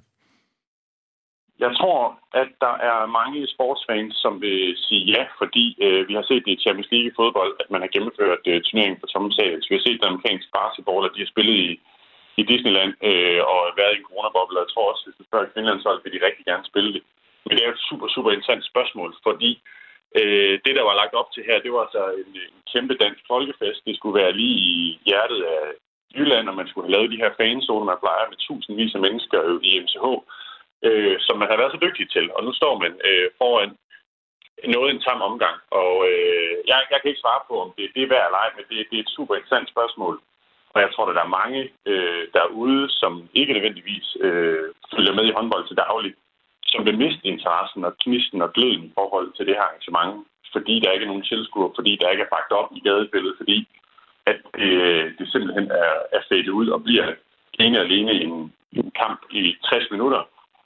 Jeg 1.65 1.73
tror, 1.79 2.01
at 2.43 2.51
der 2.65 2.75
er 2.91 3.15
mange 3.19 3.41
sportsfans, 3.55 4.13
som 4.25 4.33
vil 4.45 4.61
sige 4.87 5.05
ja, 5.15 5.23
fordi 5.41 5.65
øh, 5.85 6.09
vi 6.09 6.15
har 6.19 6.25
set 6.27 6.43
det 6.47 6.53
i 6.55 6.63
Champions 6.65 6.91
League 6.93 7.09
i 7.11 7.17
fodbold, 7.19 7.53
at 7.63 7.69
man 7.71 7.83
har 7.83 7.91
gennemført 7.95 8.43
øh, 8.51 8.61
turneringen 8.67 9.01
på 9.01 9.09
samme 9.13 9.31
sal. 9.33 9.63
Vi 9.69 9.77
har 9.77 9.87
set 9.87 10.01
den 10.01 10.11
amerikanske 10.11 10.51
basketball, 10.59 11.07
at 11.07 11.15
de 11.15 11.23
har 11.25 11.33
spillet 11.35 11.57
i, 11.69 11.71
i 12.41 12.43
Disneyland 12.53 12.93
øh, 13.09 13.41
og 13.53 13.61
været 13.81 13.95
i 13.95 13.99
en 14.01 14.09
coronaboble. 14.09 14.63
Jeg 14.63 14.71
tror 14.71 14.87
også, 14.91 15.03
at 15.03 15.07
hvis 15.07 15.19
du 15.19 15.25
spørger 15.27 15.55
Finlandshold, 15.55 15.99
vil 16.03 16.15
de 16.15 16.27
rigtig 16.27 16.45
gerne 16.51 16.65
spille 16.71 16.91
det. 16.97 17.03
Men 17.45 17.53
det 17.55 17.63
er 17.63 17.73
et 17.73 17.87
super, 17.89 18.09
super 18.15 18.31
interessant 18.31 18.65
spørgsmål, 18.73 19.11
fordi 19.29 19.53
Øh, 20.19 20.55
det, 20.65 20.73
der 20.79 20.85
var 20.89 21.01
lagt 21.01 21.15
op 21.21 21.31
til 21.33 21.43
her, 21.49 21.65
det 21.65 21.73
var 21.73 21.83
altså 21.87 22.03
en, 22.23 22.31
en 22.47 22.57
kæmpe 22.73 22.95
dansk 23.05 23.23
folkefest. 23.33 23.81
Det 23.87 23.97
skulle 23.97 24.21
være 24.23 24.39
lige 24.41 24.59
i 24.73 25.01
hjertet 25.07 25.41
af 25.57 25.65
Jylland, 26.17 26.49
og 26.49 26.57
man 26.57 26.69
skulle 26.69 26.87
have 26.87 26.95
lavet 26.97 27.13
de 27.13 27.23
her 27.23 27.33
fanzoner, 27.39 27.91
man 27.93 28.03
plejer 28.05 28.25
med 28.31 28.39
tusindvis 28.47 28.95
af 28.95 29.01
mennesker 29.07 29.41
i 29.69 29.71
MCH, 29.85 30.05
øh, 30.87 31.17
som 31.27 31.39
man 31.39 31.49
har 31.51 31.57
været 31.61 31.73
så 31.73 31.81
dygtig 31.87 32.07
til. 32.11 32.27
Og 32.37 32.45
nu 32.45 32.53
står 32.53 32.75
man 32.79 32.93
øh, 33.09 33.29
foran 33.39 33.71
noget 34.75 34.91
en 34.91 35.05
tam 35.07 35.21
omgang. 35.31 35.57
Og 35.71 35.93
øh, 36.11 36.53
jeg, 36.71 36.79
jeg 36.91 36.99
kan 37.01 37.11
ikke 37.11 37.25
svare 37.25 37.43
på, 37.49 37.55
om 37.65 37.71
det, 37.77 37.85
det 37.95 38.03
er 38.03 38.13
værd 38.15 38.27
eller 38.27 38.41
ej, 38.45 38.51
men 38.57 38.65
det, 38.71 38.87
det 38.91 38.97
er 38.97 39.05
et 39.05 39.17
super 39.17 39.35
interessant 39.35 39.69
spørgsmål. 39.75 40.15
Og 40.75 40.81
jeg 40.81 40.91
tror, 40.91 41.07
at 41.07 41.17
der 41.17 41.25
er 41.25 41.39
mange 41.41 41.61
øh, 41.91 42.25
derude, 42.39 42.89
som 43.01 43.13
ikke 43.35 43.53
nødvendigvis 43.53 44.07
øh, 44.21 44.65
følger 44.95 45.15
med 45.15 45.25
i 45.27 45.37
håndbold 45.37 45.67
til 45.67 45.77
dagligt, 45.77 46.17
som 46.73 46.87
vil 46.87 46.99
miste 46.99 47.27
interessen 47.27 47.85
og 47.85 47.97
knisten 48.05 48.43
og 48.43 48.53
gløden 48.53 48.85
i 48.85 48.93
forhold 48.99 49.33
til 49.37 49.47
det 49.47 49.55
her 49.55 49.69
arrangement, 49.69 50.27
fordi 50.53 50.81
der 50.81 50.93
ikke 50.93 51.05
er 51.05 51.13
nogen 51.13 51.29
tilskuer, 51.31 51.71
fordi 51.75 51.99
der 52.01 52.11
ikke 52.11 52.23
er 52.23 52.35
bagt 52.37 52.53
op 52.53 52.69
i 52.77 52.81
gadebilledet, 52.81 53.37
fordi 53.41 53.69
at 54.27 54.39
det, 54.59 54.73
det 55.19 55.33
simpelthen 55.33 55.71
er, 55.71 55.95
er 56.17 56.23
fedt 56.29 56.49
ud 56.49 56.69
og 56.69 56.83
bliver 56.85 57.07
ene 57.59 57.79
og 57.79 57.85
alene 57.85 58.13
en, 58.13 58.53
en 58.73 58.91
kamp 58.91 59.21
i 59.31 59.57
60 59.65 59.91
minutter, 59.91 60.23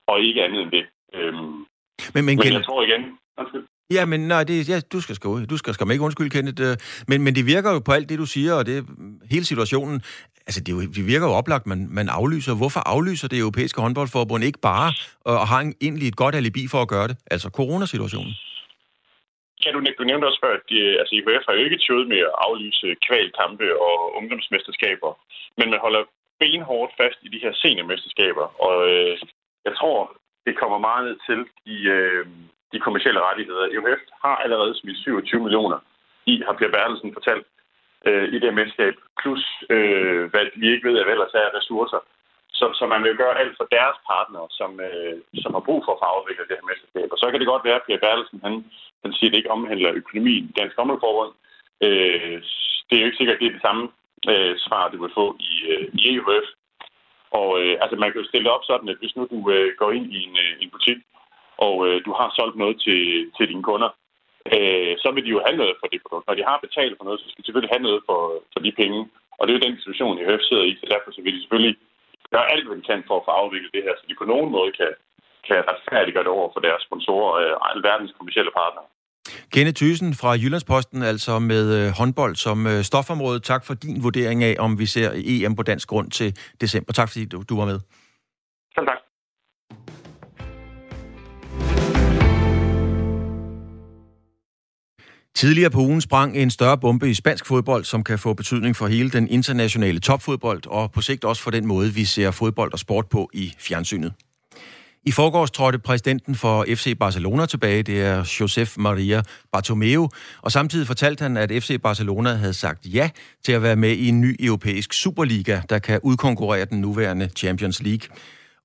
og 0.07 0.21
ikke 0.21 0.43
andet 0.45 0.63
end 0.63 0.71
det. 0.71 0.85
Øhm, 1.15 1.67
men, 2.15 2.25
men, 2.27 2.37
men 2.39 2.53
jeg 2.53 2.65
tror 2.65 2.83
igen... 2.83 3.03
Undskyld. 3.39 3.65
Ja, 3.91 4.05
men 4.07 4.21
nej, 4.21 4.45
det, 4.45 4.69
ja, 4.69 4.81
du 4.93 5.01
skal 5.01 5.15
skrive. 5.15 5.47
Du 5.47 5.57
skal, 5.57 5.75
skal 5.75 5.91
ikke 5.91 6.05
undskylde, 6.05 6.35
Kenneth. 6.37 6.63
Øh, 6.67 6.77
men, 7.09 7.19
men 7.25 7.35
det 7.35 7.45
virker 7.47 7.71
jo 7.73 7.79
på 7.79 7.93
alt 7.93 8.09
det, 8.09 8.19
du 8.19 8.27
siger, 8.27 8.53
og 8.59 8.67
det 8.67 8.77
hele 9.31 9.45
situationen. 9.45 9.97
Altså, 10.47 10.61
det, 10.65 10.73
jo, 10.73 10.81
det 10.81 11.05
virker 11.13 11.27
jo 11.31 11.35
oplagt, 11.41 11.67
man, 11.67 11.81
man 11.99 12.09
aflyser. 12.09 12.55
Hvorfor 12.61 12.81
aflyser 12.95 13.29
det 13.29 13.39
europæiske 13.39 13.81
håndboldforbund 13.81 14.45
ikke 14.45 14.61
bare 14.71 14.89
og, 15.29 15.35
og 15.43 15.47
har 15.53 15.61
en, 15.61 15.75
egentlig 15.87 16.09
et 16.09 16.21
godt 16.23 16.35
alibi 16.35 16.63
for 16.73 16.81
at 16.83 16.89
gøre 16.95 17.09
det? 17.09 17.17
Altså 17.35 17.49
coronasituationen. 17.59 18.33
Ja, 19.65 19.69
du, 19.75 19.79
du 19.99 20.05
nævnte 20.05 20.27
også 20.31 20.41
før, 20.45 20.55
at 20.59 20.65
de, 20.71 20.79
altså, 21.01 21.13
IHF 21.15 21.45
har 21.49 21.55
jo 21.55 21.65
ikke 21.67 21.83
tjøet 21.85 22.07
med 22.13 22.21
at 22.29 22.35
aflyse 22.47 22.89
kvalkampe 23.07 23.67
og 23.87 23.95
ungdomsmesterskaber, 24.19 25.11
men 25.59 25.67
man 25.73 25.81
holder 25.85 26.03
benhårdt 26.41 26.93
fast 27.01 27.19
i 27.27 27.29
de 27.35 27.43
her 27.45 27.53
seniormesterskaber, 27.63 28.47
og 28.67 28.77
øh, 28.93 29.15
jeg 29.65 29.75
tror, 29.77 30.17
det 30.47 30.59
kommer 30.61 30.79
meget 30.79 31.03
ned 31.07 31.17
til 31.29 31.41
de, 31.67 31.77
øh, 31.97 32.27
de 32.73 32.79
kommersielle 32.81 33.21
rettigheder. 33.29 33.65
EUF 33.73 34.03
har 34.25 34.37
allerede 34.37 34.79
smidt 34.81 34.99
27 34.99 35.43
millioner 35.43 35.79
i, 36.27 36.43
har 36.47 36.53
Per 36.53 36.71
Bertelsen 36.75 37.13
fortalt, 37.13 37.47
øh, 38.09 38.27
i 38.35 38.39
det 38.39 38.55
mesterskab, 38.55 38.95
plus 39.21 39.45
øh, 39.71 40.23
hvad 40.31 40.45
vi 40.61 40.67
ikke 40.73 40.89
ved, 40.89 40.99
at 40.99 41.09
ellers 41.15 41.35
er 41.35 41.57
ressourcer. 41.59 42.01
Så, 42.59 42.67
så 42.79 42.85
man 42.87 43.03
vil 43.05 43.17
gøre 43.23 43.39
alt 43.43 43.55
for 43.57 43.67
deres 43.77 43.99
partnere, 44.11 44.47
som, 44.59 44.71
øh, 44.89 45.17
som 45.43 45.55
har 45.55 45.67
brug 45.69 45.81
for 45.85 45.93
at 45.93 46.01
få 46.03 46.07
afviklet 46.15 46.49
det 46.49 46.59
her 46.59 46.71
mesterskab. 46.71 47.09
Og 47.15 47.19
så 47.19 47.27
kan 47.31 47.41
det 47.41 47.53
godt 47.53 47.65
være, 47.65 47.79
at 47.81 47.87
Per 47.87 48.03
Bertelsen, 48.05 48.41
han, 48.47 48.55
han 49.05 49.13
siger, 49.13 49.29
at 49.29 49.33
det 49.33 49.41
ikke 49.41 49.55
omhandler 49.57 49.99
økonomien 50.01 50.45
i 50.49 50.57
Dansk 50.59 50.77
Håndboldforbund. 50.77 51.33
Øh, 51.87 52.37
det 52.87 52.95
er 52.95 53.03
jo 53.03 53.09
ikke 53.09 53.21
sikkert, 53.21 53.37
at 53.37 53.41
det 53.43 53.49
er 53.49 53.57
det 53.57 53.67
samme 53.69 53.85
øh, 54.33 54.55
svar, 54.67 54.83
du 54.89 54.97
vil 55.03 55.17
få 55.21 55.27
i, 55.51 55.53
øh, 55.71 55.85
i 55.99 56.01
EUF. 56.15 56.47
Og 57.41 57.49
øh, 57.61 57.75
altså, 57.83 57.97
man 57.97 58.11
kan 58.11 58.21
jo 58.21 58.29
stille 58.29 58.47
det 58.47 58.57
op 58.57 58.65
sådan, 58.71 58.89
at 58.93 59.01
hvis 59.01 59.17
nu 59.17 59.23
du 59.35 59.39
øh, 59.55 59.69
går 59.81 59.91
ind 59.99 60.07
i 60.17 60.19
en, 60.27 60.35
øh, 60.45 60.53
en 60.63 60.71
butik, 60.75 60.99
og 61.67 61.75
øh, 61.87 61.97
du 62.07 62.13
har 62.19 62.29
solgt 62.39 62.57
noget 62.63 62.77
til, 62.87 63.03
til 63.37 63.49
dine 63.51 63.67
kunder, 63.71 63.91
øh, 64.55 64.93
så 65.03 65.09
vil 65.15 65.25
de 65.25 65.35
jo 65.37 65.41
have 65.47 65.57
noget 65.61 65.75
for 65.81 65.87
det 65.93 66.01
produkt. 66.03 66.27
Når 66.27 66.39
de 66.39 66.49
har 66.51 66.59
betalt 66.67 66.95
for 66.97 67.05
noget, 67.05 67.21
så 67.21 67.27
skal 67.29 67.41
de 67.41 67.47
selvfølgelig 67.47 67.75
have 67.75 67.87
noget 67.89 68.01
for, 68.09 68.21
for 68.53 68.61
de 68.65 68.73
penge. 68.83 69.01
Og 69.39 69.43
det 69.43 69.51
er 69.51 69.59
jo 69.59 69.67
den 69.67 69.79
situation, 69.79 70.19
i 70.19 70.25
sidder 70.49 70.67
i, 70.71 70.73
så 70.81 70.87
derfor 70.95 71.11
så 71.11 71.21
vil 71.23 71.35
de 71.35 71.43
selvfølgelig 71.43 71.77
gøre 72.35 72.51
alt, 72.53 72.67
hvad 72.67 72.77
de 72.77 72.89
kan 72.91 73.01
for 73.09 73.17
at 73.19 73.27
få 73.27 73.33
afviklet 73.43 73.75
det 73.75 73.87
her, 73.87 73.95
så 73.97 74.05
de 74.09 74.21
på 74.21 74.31
nogen 74.33 74.51
måde 74.57 74.73
kan, 74.81 74.93
kan 75.49 75.59
retfærdiggøre 75.71 76.27
det 76.27 76.37
over 76.39 76.49
for 76.53 76.61
deres 76.67 76.83
sponsorer 76.89 77.31
og 77.35 77.43
øh, 77.45 77.55
alverdens 77.71 78.13
kommersielle 78.19 78.53
partnere. 78.61 78.89
Kenneth 79.53 79.77
Thyssen 79.77 80.15
fra 80.15 80.31
Jyllandsposten, 80.31 81.03
altså 81.03 81.39
med 81.39 81.75
øh, 81.75 81.91
håndbold 81.91 82.37
som 82.37 82.67
øh, 82.67 82.85
stofområde. 82.85 83.41
Tak 83.41 83.65
for 83.65 83.75
din 83.75 84.03
vurdering 84.03 84.45
af, 84.45 84.57
om 84.59 84.79
vi 84.79 84.87
ser 84.87 85.11
EM 85.15 85.57
på 85.57 85.63
dansk 85.63 85.89
grund 85.89 86.11
til 86.11 86.37
december. 86.61 86.93
Tak 86.93 87.09
fordi 87.09 87.25
du, 87.25 87.43
du 87.49 87.57
var 87.57 87.65
med. 87.65 87.81
Selv 88.75 88.87
tak. 88.87 88.99
Tidligere 95.37 95.71
på 95.71 95.79
ugen 95.79 96.01
sprang 96.01 96.37
en 96.37 96.51
større 96.51 96.79
bombe 96.79 97.11
i 97.11 97.15
spansk 97.15 97.47
fodbold, 97.47 97.85
som 97.85 98.05
kan 98.05 98.19
få 98.19 98.35
betydning 98.35 98.77
for 98.77 98.87
hele 98.87 99.11
den 99.11 99.29
internationale 99.29 100.01
topfodbold, 100.01 100.67
og 100.67 100.93
på 100.93 101.01
sigt 101.01 101.25
også 101.25 101.43
for 101.43 101.51
den 101.51 101.67
måde, 101.67 101.95
vi 101.95 102.05
ser 102.05 102.31
fodbold 102.31 102.73
og 102.73 102.79
sport 102.79 103.09
på 103.09 103.31
i 103.33 103.55
fjernsynet. 103.59 104.13
I 105.07 105.11
forgårs 105.11 105.51
trådte 105.51 105.79
præsidenten 105.79 106.35
for 106.35 106.65
FC 106.69 106.99
Barcelona 106.99 107.47
tilbage, 107.47 107.83
det 107.83 108.03
er 108.03 108.37
Josef 108.41 108.75
Maria 108.79 109.23
Bartomeu, 109.53 110.09
og 110.43 110.53
samtidig 110.53 110.87
fortalte 110.87 111.23
han, 111.23 111.37
at 111.37 111.51
FC 111.51 111.81
Barcelona 111.83 112.35
havde 112.35 112.55
sagt 112.55 112.87
ja 112.87 113.11
til 113.45 113.53
at 113.53 113.63
være 113.63 113.77
med 113.77 113.91
i 113.93 114.09
en 114.09 114.21
ny 114.21 114.37
europæisk 114.41 114.93
Superliga, 114.93 115.61
der 115.69 115.79
kan 115.79 116.01
udkonkurrere 116.03 116.65
den 116.65 116.81
nuværende 116.81 117.31
Champions 117.37 117.83
League. 117.83 118.17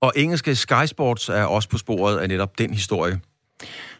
Og 0.01 0.13
engelske 0.15 0.55
Sky 0.55 0.85
Sports 0.85 1.29
er 1.29 1.43
også 1.43 1.69
på 1.69 1.77
sporet 1.77 2.17
af 2.17 2.29
netop 2.29 2.57
den 2.57 2.73
historie. 2.73 3.19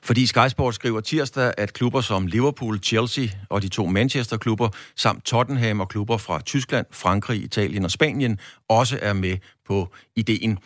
Fordi 0.03 0.25
Sky 0.25 0.47
Sports 0.49 0.75
skriver 0.75 1.01
tirsdag, 1.01 1.53
at 1.57 1.73
klubber 1.73 2.01
som 2.01 2.27
Liverpool, 2.27 2.79
Chelsea 2.83 3.27
og 3.49 3.61
de 3.61 3.69
to 3.69 3.85
Manchester-klubber, 3.85 4.69
samt 4.95 5.25
Tottenham 5.25 5.79
og 5.79 5.89
klubber 5.89 6.17
fra 6.17 6.41
Tyskland, 6.41 6.85
Frankrig, 6.91 7.43
Italien 7.43 7.85
og 7.85 7.91
Spanien, 7.91 8.39
også 8.69 8.99
er 9.01 9.13
med 9.13 9.37
på 9.67 9.93
ideen. 10.15 10.59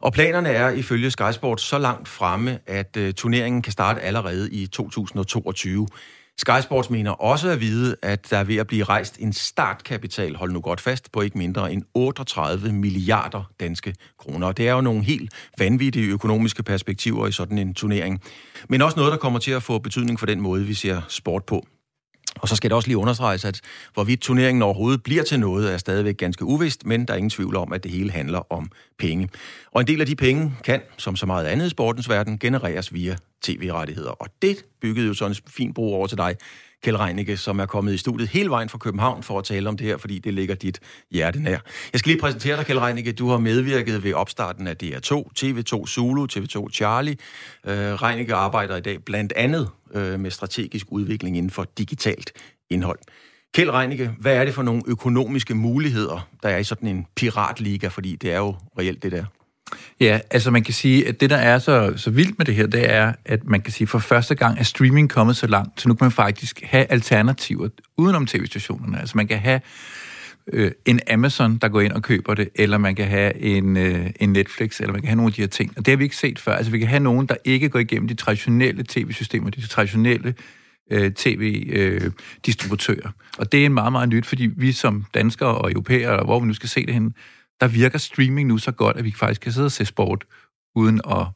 Og 0.00 0.12
planerne 0.12 0.48
er 0.48 0.70
ifølge 0.70 1.10
Sky 1.10 1.32
Sports 1.32 1.64
så 1.64 1.78
langt 1.78 2.08
fremme, 2.08 2.58
at 2.66 2.96
øh, 2.96 3.14
turneringen 3.14 3.62
kan 3.62 3.72
starte 3.72 4.00
allerede 4.00 4.50
i 4.50 4.66
2022. 4.66 5.86
Sky 6.40 6.60
Sports 6.62 6.90
mener 6.90 7.10
også 7.10 7.48
at 7.48 7.60
vide, 7.60 7.96
at 8.02 8.30
der 8.30 8.36
er 8.36 8.44
ved 8.44 8.56
at 8.56 8.66
blive 8.66 8.84
rejst 8.84 9.16
en 9.18 9.32
startkapital, 9.32 10.36
hold 10.36 10.52
nu 10.52 10.60
godt 10.60 10.80
fast, 10.80 11.12
på 11.12 11.20
ikke 11.20 11.38
mindre 11.38 11.72
end 11.72 11.82
38 11.94 12.72
milliarder 12.72 13.50
danske 13.60 13.94
kroner. 14.18 14.46
Og 14.46 14.56
det 14.56 14.68
er 14.68 14.72
jo 14.72 14.80
nogle 14.80 15.02
helt 15.02 15.32
vanvittige 15.58 16.10
økonomiske 16.10 16.62
perspektiver 16.62 17.26
i 17.26 17.32
sådan 17.32 17.58
en 17.58 17.74
turnering. 17.74 18.20
Men 18.68 18.82
også 18.82 18.96
noget, 18.96 19.12
der 19.12 19.18
kommer 19.18 19.38
til 19.38 19.50
at 19.50 19.62
få 19.62 19.78
betydning 19.78 20.18
for 20.18 20.26
den 20.26 20.40
måde, 20.40 20.64
vi 20.64 20.74
ser 20.74 21.00
sport 21.08 21.44
på. 21.44 21.66
Og 22.36 22.48
så 22.48 22.56
skal 22.56 22.70
det 22.70 22.76
også 22.76 22.88
lige 22.88 22.98
understreges, 22.98 23.44
at 23.44 23.60
hvorvidt 23.94 24.20
turneringen 24.20 24.62
overhovedet 24.62 25.02
bliver 25.02 25.22
til 25.22 25.40
noget, 25.40 25.72
er 25.72 25.78
stadigvæk 25.78 26.16
ganske 26.16 26.44
uvist, 26.44 26.86
men 26.86 27.04
der 27.04 27.12
er 27.12 27.16
ingen 27.16 27.30
tvivl 27.30 27.56
om, 27.56 27.72
at 27.72 27.82
det 27.82 27.92
hele 27.92 28.10
handler 28.10 28.52
om 28.52 28.70
penge. 28.98 29.28
Og 29.72 29.80
en 29.80 29.86
del 29.86 30.00
af 30.00 30.06
de 30.06 30.16
penge 30.16 30.52
kan, 30.64 30.80
som 30.96 31.16
så 31.16 31.26
meget 31.26 31.46
andet 31.46 31.66
i 31.66 31.70
sportens 31.70 32.08
verden, 32.08 32.38
genereres 32.38 32.94
via 32.94 33.16
tv-rettigheder. 33.42 34.10
Og 34.10 34.28
det 34.42 34.56
byggede 34.80 35.06
jo 35.06 35.14
sådan 35.14 35.36
en 35.36 35.52
fin 35.52 35.74
bro 35.74 35.94
over 35.94 36.06
til 36.06 36.18
dig, 36.18 36.36
Kjell 36.82 36.96
Reinicke, 36.96 37.36
som 37.36 37.60
er 37.60 37.66
kommet 37.66 37.94
i 37.94 37.98
studiet 37.98 38.28
hele 38.28 38.50
vejen 38.50 38.68
fra 38.68 38.78
København 38.78 39.22
for 39.22 39.38
at 39.38 39.44
tale 39.44 39.68
om 39.68 39.76
det 39.76 39.86
her, 39.86 39.96
fordi 39.96 40.18
det 40.18 40.34
ligger 40.34 40.54
dit 40.54 40.80
hjerte 41.10 41.42
nær. 41.42 41.58
Jeg 41.92 41.98
skal 41.98 42.10
lige 42.10 42.20
præsentere 42.20 42.56
dig, 42.56 42.66
Kjell 42.66 42.78
Reinicke. 42.78 43.12
Du 43.12 43.28
har 43.28 43.38
medvirket 43.38 44.04
ved 44.04 44.14
opstarten 44.14 44.66
af 44.66 44.76
DR2, 44.82 45.24
TV2 45.38 45.86
Zulu, 45.86 46.26
TV2 46.32 46.70
Charlie. 46.72 47.16
Øh, 47.66 48.02
Reinicke 48.02 48.34
arbejder 48.34 48.76
i 48.76 48.80
dag 48.80 49.04
blandt 49.04 49.32
andet 49.36 49.68
øh, 49.94 50.20
med 50.20 50.30
strategisk 50.30 50.86
udvikling 50.90 51.36
inden 51.36 51.50
for 51.50 51.66
digitalt 51.78 52.32
indhold. 52.70 52.98
Kjell 53.54 53.70
Reinicke, 53.70 54.10
hvad 54.18 54.36
er 54.36 54.44
det 54.44 54.54
for 54.54 54.62
nogle 54.62 54.82
økonomiske 54.86 55.54
muligheder, 55.54 56.28
der 56.42 56.48
er 56.48 56.58
i 56.58 56.64
sådan 56.64 56.88
en 56.88 57.06
piratliga, 57.16 57.88
fordi 57.88 58.16
det 58.16 58.32
er 58.32 58.38
jo 58.38 58.54
reelt 58.78 59.02
det 59.02 59.12
der? 59.12 59.24
Ja, 60.00 60.20
altså 60.30 60.50
man 60.50 60.62
kan 60.62 60.74
sige, 60.74 61.08
at 61.08 61.20
det, 61.20 61.30
der 61.30 61.36
er 61.36 61.58
så, 61.58 61.92
så 61.96 62.10
vildt 62.10 62.38
med 62.38 62.46
det 62.46 62.54
her, 62.54 62.66
det 62.66 62.90
er, 62.90 63.12
at 63.24 63.44
man 63.44 63.60
kan 63.60 63.72
sige, 63.72 63.86
for 63.86 63.98
første 63.98 64.34
gang 64.34 64.58
er 64.58 64.62
streaming 64.62 65.10
kommet 65.10 65.36
så 65.36 65.46
langt, 65.46 65.80
så 65.80 65.88
nu 65.88 65.94
kan 65.94 66.04
man 66.04 66.12
faktisk 66.12 66.62
have 66.64 66.86
alternativer 66.90 67.68
udenom 67.96 68.26
tv-stationerne. 68.26 69.00
Altså 69.00 69.16
man 69.16 69.28
kan 69.28 69.38
have 69.38 69.60
øh, 70.52 70.72
en 70.86 71.00
Amazon, 71.10 71.56
der 71.56 71.68
går 71.68 71.80
ind 71.80 71.92
og 71.92 72.02
køber 72.02 72.34
det, 72.34 72.48
eller 72.54 72.78
man 72.78 72.94
kan 72.94 73.06
have 73.06 73.36
en, 73.40 73.76
øh, 73.76 74.10
en 74.20 74.32
Netflix, 74.32 74.80
eller 74.80 74.92
man 74.92 75.00
kan 75.00 75.08
have 75.08 75.16
nogle 75.16 75.30
af 75.30 75.32
de 75.32 75.42
her 75.42 75.48
ting. 75.48 75.72
Og 75.76 75.86
det 75.86 75.92
har 75.92 75.96
vi 75.96 76.04
ikke 76.04 76.16
set 76.16 76.38
før. 76.38 76.52
Altså 76.52 76.72
vi 76.72 76.78
kan 76.78 76.88
have 76.88 77.00
nogen, 77.00 77.26
der 77.26 77.36
ikke 77.44 77.68
går 77.68 77.78
igennem 77.78 78.08
de 78.08 78.14
traditionelle 78.14 78.84
tv-systemer, 78.88 79.50
de 79.50 79.66
traditionelle 79.66 80.34
øh, 80.90 81.12
tv-distributører. 81.12 83.06
Øh, 83.06 83.12
og 83.38 83.52
det 83.52 83.64
er 83.64 83.68
meget, 83.68 83.92
meget 83.92 84.08
nyt, 84.08 84.26
fordi 84.26 84.50
vi 84.56 84.72
som 84.72 85.04
danskere 85.14 85.54
og 85.54 85.72
europæere, 85.72 86.10
eller 86.10 86.24
hvor 86.24 86.40
vi 86.40 86.46
nu 86.46 86.54
skal 86.54 86.68
se 86.68 86.86
det 86.86 86.94
henne, 86.94 87.12
der 87.60 87.68
virker 87.68 87.98
streaming 87.98 88.48
nu 88.48 88.58
så 88.58 88.72
godt, 88.72 88.96
at 88.96 89.04
vi 89.04 89.14
faktisk 89.16 89.40
kan 89.40 89.52
sidde 89.52 89.66
og 89.66 89.72
se 89.72 89.84
sport, 89.84 90.24
uden 90.74 91.00
at 91.10 91.26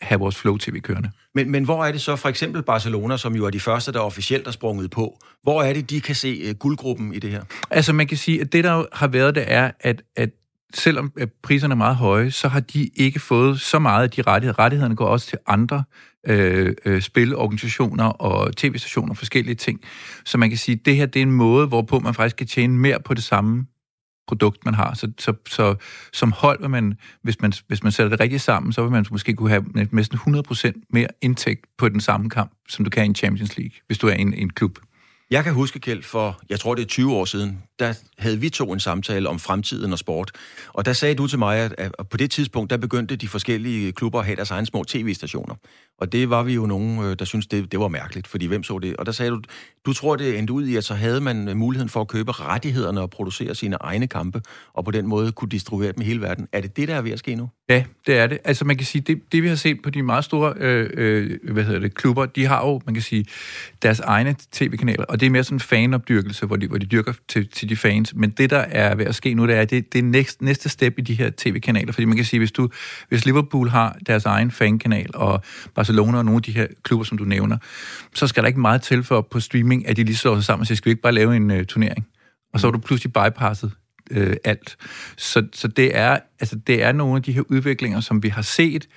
have 0.00 0.18
vores 0.18 0.36
Flow-TV 0.36 0.80
kørende. 0.80 1.10
Men, 1.34 1.50
men 1.50 1.64
hvor 1.64 1.84
er 1.84 1.92
det 1.92 2.00
så 2.00 2.16
for 2.16 2.28
eksempel 2.28 2.62
Barcelona, 2.62 3.16
som 3.16 3.36
jo 3.36 3.46
er 3.46 3.50
de 3.50 3.60
første, 3.60 3.92
der 3.92 4.00
officielt 4.00 4.46
er 4.46 4.50
sprunget 4.50 4.90
på, 4.90 5.18
hvor 5.42 5.62
er 5.62 5.72
det, 5.72 5.90
de 5.90 6.00
kan 6.00 6.14
se 6.14 6.50
uh, 6.50 6.56
guldgruppen 6.56 7.14
i 7.14 7.18
det 7.18 7.30
her? 7.30 7.42
Altså 7.70 7.92
man 7.92 8.06
kan 8.06 8.16
sige, 8.16 8.40
at 8.40 8.52
det 8.52 8.64
der 8.64 8.84
har 8.92 9.08
været, 9.08 9.34
det 9.34 9.44
er, 9.46 9.70
at, 9.80 10.02
at 10.16 10.30
selvom 10.74 11.12
priserne 11.42 11.72
er 11.72 11.76
meget 11.76 11.96
høje, 11.96 12.30
så 12.30 12.48
har 12.48 12.60
de 12.60 12.90
ikke 12.94 13.20
fået 13.20 13.60
så 13.60 13.78
meget 13.78 14.02
af 14.02 14.10
de 14.10 14.22
rettigheder. 14.22 14.58
Rettighederne 14.58 14.96
går 14.96 15.06
også 15.06 15.26
til 15.26 15.38
andre 15.46 15.84
øh, 16.26 16.74
øh, 16.84 17.02
spilorganisationer 17.02 18.04
og 18.04 18.56
tv-stationer 18.56 19.10
og 19.10 19.16
forskellige 19.16 19.54
ting. 19.54 19.80
Så 20.24 20.38
man 20.38 20.48
kan 20.48 20.58
sige, 20.58 20.78
at 20.80 20.86
det 20.86 20.96
her 20.96 21.06
det 21.06 21.20
er 21.20 21.22
en 21.22 21.32
måde, 21.32 21.66
hvorpå 21.66 21.98
man 21.98 22.14
faktisk 22.14 22.36
kan 22.36 22.46
tjene 22.46 22.78
mere 22.78 23.00
på 23.04 23.14
det 23.14 23.24
samme 23.24 23.66
produkt, 24.26 24.64
man 24.64 24.74
har. 24.74 24.94
Så, 24.94 25.12
så, 25.18 25.32
så 25.48 25.74
som 26.12 26.32
hold, 26.32 26.60
vil 26.60 26.70
man, 26.70 26.94
hvis, 27.22 27.40
man, 27.40 27.52
hvis 27.66 27.82
man 27.82 27.92
sætter 27.92 28.10
det 28.10 28.20
rigtigt 28.20 28.42
sammen, 28.42 28.72
så 28.72 28.82
vil 28.82 28.90
man 28.90 29.06
måske 29.10 29.34
kunne 29.34 29.50
have 29.50 29.64
næsten 29.90 30.18
100% 30.18 30.72
mere 30.90 31.08
indtægt 31.20 31.66
på 31.78 31.88
den 31.88 32.00
samme 32.00 32.30
kamp, 32.30 32.52
som 32.68 32.84
du 32.84 32.90
kan 32.90 33.04
i 33.04 33.06
en 33.06 33.14
Champions 33.14 33.56
League, 33.56 33.72
hvis 33.86 33.98
du 33.98 34.06
er 34.06 34.12
en, 34.12 34.34
en 34.34 34.50
klub. 34.50 34.78
Jeg 35.30 35.44
kan 35.44 35.54
huske, 35.54 35.80
Kjeld, 35.80 36.02
for 36.02 36.40
jeg 36.48 36.60
tror, 36.60 36.74
det 36.74 36.82
er 36.82 36.86
20 36.86 37.14
år 37.14 37.24
siden, 37.24 37.62
der 37.78 37.94
havde 38.18 38.40
vi 38.40 38.48
to 38.48 38.72
en 38.72 38.80
samtale 38.80 39.28
om 39.28 39.38
fremtiden 39.38 39.92
og 39.92 39.98
sport. 39.98 40.30
Og 40.72 40.84
der 40.84 40.92
sagde 40.92 41.14
du 41.14 41.26
til 41.26 41.38
mig, 41.38 41.70
at 41.78 41.92
på 42.10 42.16
det 42.16 42.30
tidspunkt, 42.30 42.70
der 42.70 42.76
begyndte 42.76 43.16
de 43.16 43.28
forskellige 43.28 43.92
klubber 43.92 44.18
at 44.18 44.24
have 44.24 44.36
deres 44.36 44.50
egne 44.50 44.66
små 44.66 44.84
tv-stationer. 44.84 45.54
Og 45.98 46.12
det 46.12 46.30
var 46.30 46.42
vi 46.42 46.54
jo 46.54 46.66
nogen, 46.66 47.04
øh, 47.04 47.16
der 47.18 47.24
syntes, 47.24 47.46
det, 47.46 47.72
det 47.72 47.80
var 47.80 47.88
mærkeligt, 47.88 48.26
fordi 48.26 48.46
hvem 48.46 48.62
så 48.62 48.78
det? 48.78 48.96
Og 48.96 49.06
der 49.06 49.12
sagde 49.12 49.30
du, 49.30 49.40
du 49.86 49.92
tror, 49.92 50.16
det 50.16 50.38
endte 50.38 50.52
ud 50.52 50.66
i, 50.66 50.76
at 50.76 50.84
så 50.84 50.94
havde 50.94 51.20
man 51.20 51.48
øh, 51.48 51.56
muligheden 51.56 51.88
for 51.88 52.00
at 52.00 52.08
købe 52.08 52.32
rettighederne 52.32 53.00
og 53.00 53.10
producere 53.10 53.54
sine 53.54 53.76
egne 53.80 54.06
kampe, 54.06 54.42
og 54.74 54.84
på 54.84 54.90
den 54.90 55.06
måde 55.06 55.32
kunne 55.32 55.48
distribuere 55.48 55.92
dem 55.92 56.02
i 56.02 56.04
hele 56.04 56.20
verden. 56.20 56.48
Er 56.52 56.60
det 56.60 56.76
det, 56.76 56.88
der 56.88 56.94
er 56.94 57.00
ved 57.00 57.10
at 57.10 57.18
ske 57.18 57.34
nu? 57.34 57.48
Ja, 57.68 57.84
det 58.06 58.18
er 58.18 58.26
det. 58.26 58.38
Altså 58.44 58.64
man 58.64 58.76
kan 58.76 58.86
sige, 58.86 59.02
det, 59.02 59.32
det 59.32 59.42
vi 59.42 59.48
har 59.48 59.54
set 59.54 59.82
på 59.82 59.90
de 59.90 60.02
meget 60.02 60.24
store 60.24 60.54
øh, 60.56 60.90
øh, 60.94 61.52
hvad 61.52 61.64
hedder 61.64 61.80
det, 61.80 61.94
klubber, 61.94 62.26
de 62.26 62.46
har 62.46 62.66
jo, 62.66 62.80
man 62.86 62.94
kan 62.94 63.02
sige, 63.02 63.26
deres 63.82 64.00
egne 64.00 64.36
tv-kanaler, 64.52 65.04
og 65.04 65.20
det 65.20 65.26
er 65.26 65.30
mere 65.30 65.44
sådan 65.44 65.56
en 65.56 65.60
fanopdyrkelse, 65.60 66.46
hvor 66.46 66.56
de, 66.56 66.68
hvor 66.68 66.78
de 66.78 66.86
dyrker 66.86 67.12
til, 67.28 67.48
til 67.48 67.65
de 67.66 67.76
fans. 67.76 68.14
Men 68.14 68.30
det, 68.30 68.50
der 68.50 68.58
er 68.58 68.94
ved 68.94 69.04
at 69.04 69.14
ske 69.14 69.34
nu, 69.34 69.46
det 69.46 69.56
er, 69.56 69.64
det, 69.64 69.92
det 69.92 69.98
er 69.98 70.02
næste, 70.02 70.44
næste 70.44 70.68
step 70.68 70.98
i 70.98 71.00
de 71.00 71.14
her 71.14 71.30
tv-kanaler, 71.36 71.92
fordi 71.92 72.04
man 72.04 72.16
kan 72.16 72.24
sige, 72.24 72.40
hvis, 72.40 72.52
du, 72.52 72.68
hvis 73.08 73.24
Liverpool 73.24 73.68
har 73.68 73.96
deres 74.06 74.24
egen 74.24 74.50
fankanal, 74.50 75.10
og 75.14 75.42
Barcelona 75.74 76.18
og 76.18 76.24
nogle 76.24 76.36
af 76.36 76.42
de 76.42 76.52
her 76.52 76.66
klubber, 76.82 77.04
som 77.04 77.18
du 77.18 77.24
nævner, 77.24 77.58
så 78.14 78.26
skal 78.26 78.42
der 78.42 78.46
ikke 78.46 78.60
meget 78.60 78.82
til 78.82 79.02
for 79.02 79.20
på 79.30 79.40
streaming, 79.40 79.88
at 79.88 79.96
de 79.96 80.04
lige 80.04 80.16
slår 80.16 80.34
sig 80.34 80.44
sammen 80.44 80.60
og 80.60 80.66
siger, 80.66 80.76
skal 80.76 80.90
vi 80.90 80.90
ikke 80.90 81.02
bare 81.02 81.12
lave 81.12 81.36
en 81.36 81.50
uh, 81.50 81.62
turnering? 81.62 82.06
Og 82.52 82.60
så 82.60 82.66
er 82.66 82.70
du 82.70 82.78
pludselig 82.78 83.12
bypasset 83.12 83.72
uh, 84.16 84.32
alt. 84.44 84.76
Så, 85.16 85.46
så 85.52 85.68
det, 85.68 85.96
er, 85.96 86.18
altså, 86.40 86.56
det 86.56 86.82
er 86.82 86.92
nogle 86.92 87.16
af 87.16 87.22
de 87.22 87.32
her 87.32 87.42
udviklinger, 87.50 88.00
som 88.00 88.22
vi 88.22 88.28
har 88.28 88.42
set 88.42 88.88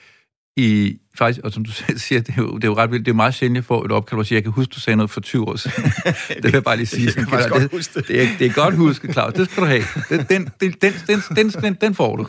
i, 0.60 0.98
faktisk, 1.18 1.44
og 1.44 1.52
som 1.52 1.66
du 1.66 1.72
selv 1.88 1.98
siger, 1.98 2.22
det 2.22 2.34
er 2.38 2.42
jo, 2.42 2.56
det 2.56 2.64
er 2.64 2.68
jo 2.68 2.76
ret 2.76 2.92
vildt, 2.92 3.06
det 3.06 3.12
er 3.12 3.16
meget 3.16 3.34
sjældent, 3.34 3.58
at 3.58 3.66
få 3.66 3.86
et 3.86 3.92
opkald, 3.92 4.16
hvor 4.16 4.24
siger, 4.24 4.38
jeg 4.38 4.44
kan 4.44 4.52
huske, 4.52 4.72
du 4.72 4.80
sagde 4.80 4.98
noget 4.98 5.10
for 5.10 5.22
20 5.22 5.48
år 5.48 5.56
siden. 5.56 5.84
det 6.36 6.44
vil 6.44 6.54
jeg 6.54 6.64
bare 6.64 6.78
lige 6.78 6.88
sige. 6.88 7.06
Det, 7.06 7.16
det, 7.16 7.26
det, 7.26 7.72
det, 7.72 8.08
det, 8.08 8.24
er, 8.24 8.28
det 8.40 8.48
er 8.48 8.54
godt 8.54 8.76
huske, 8.76 9.14
Claus. 9.14 9.34
Det 9.34 9.52
skal 9.52 9.64
du 9.64 9.68
have. 9.68 9.84
Den, 10.10 10.20
den, 10.30 10.50
den, 10.62 10.74
den, 11.08 11.22
den, 11.36 11.50
den, 11.50 11.78
den 11.82 11.96
får 11.96 12.16
du. 12.16 12.28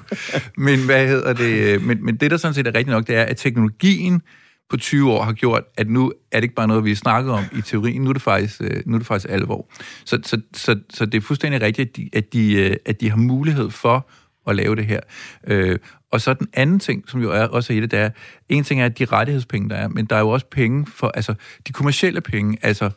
Men 0.56 0.84
hvad 0.84 1.08
hedder 1.08 1.32
det? 1.32 1.82
Men, 1.82 2.04
men 2.04 2.16
det, 2.16 2.30
der 2.30 2.36
sådan 2.36 2.54
set 2.54 2.66
er 2.66 2.74
rigtigt 2.74 2.94
nok, 2.94 3.06
det 3.06 3.16
er, 3.16 3.22
at 3.22 3.36
teknologien 3.36 4.22
på 4.70 4.76
20 4.76 5.12
år 5.12 5.22
har 5.22 5.32
gjort, 5.32 5.62
at 5.76 5.90
nu 5.90 6.12
er 6.32 6.36
det 6.36 6.42
ikke 6.42 6.54
bare 6.54 6.68
noget, 6.68 6.84
vi 6.84 6.94
snakker 6.94 7.32
om 7.32 7.44
i 7.52 7.60
teorien, 7.60 8.02
nu 8.02 8.08
er 8.08 8.12
det 8.12 8.22
faktisk, 8.22 8.60
øh, 8.60 8.82
nu 8.86 8.94
er 8.94 8.98
det 8.98 9.06
faktisk 9.06 9.32
alvor. 9.32 9.70
Så, 10.04 10.18
så, 10.22 10.40
så, 10.54 10.78
så 10.90 11.06
det 11.06 11.14
er 11.14 11.20
fuldstændig 11.20 11.62
rigtigt, 11.62 11.88
at 11.88 11.96
de, 11.96 12.08
at, 12.12 12.32
de, 12.32 12.52
øh, 12.52 12.76
at 12.86 13.00
de 13.00 13.10
har 13.10 13.16
mulighed 13.16 13.70
for 13.70 14.10
at 14.46 14.56
lave 14.56 14.76
det 14.76 14.86
her. 14.86 15.00
Øh, 15.46 15.78
og 16.12 16.20
så 16.20 16.34
den 16.34 16.48
anden 16.54 16.78
ting, 16.78 17.04
som 17.08 17.22
jo 17.22 17.32
er 17.32 17.46
også 17.46 17.72
i 17.72 17.80
det, 17.80 17.90
der 17.90 17.98
er, 17.98 18.10
en 18.48 18.64
ting 18.64 18.80
er 18.80 18.88
de 18.88 19.04
rettighedspenge, 19.04 19.68
der 19.68 19.76
er, 19.76 19.88
men 19.88 20.04
der 20.04 20.16
er 20.16 20.20
jo 20.20 20.28
også 20.28 20.46
penge 20.46 20.86
for, 20.86 21.08
altså 21.08 21.34
de 21.66 21.72
kommercielle 21.72 22.20
penge, 22.20 22.58
altså 22.62 22.90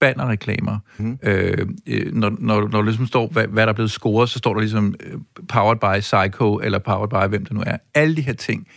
bannerreklamer. 0.00 0.78
Mm. 0.98 1.18
Øh, 1.22 1.66
øh 1.86 2.14
når, 2.14 2.36
når, 2.38 2.60
når 2.60 2.68
der 2.68 2.82
ligesom 2.82 3.06
står, 3.06 3.28
hvad, 3.28 3.46
hvad 3.46 3.62
der 3.62 3.68
er 3.68 3.74
blevet 3.74 3.90
scoret, 3.90 4.28
så 4.28 4.38
står 4.38 4.54
der 4.54 4.60
ligesom 4.60 4.94
øh, 5.00 5.18
powered 5.48 5.78
by 5.78 6.00
Psycho, 6.00 6.58
eller 6.58 6.78
powered 6.78 7.08
by 7.08 7.30
hvem 7.30 7.44
det 7.44 7.52
nu 7.52 7.62
er. 7.66 7.76
Alle 7.94 8.16
de 8.16 8.22
her 8.22 8.32
ting, 8.32 8.68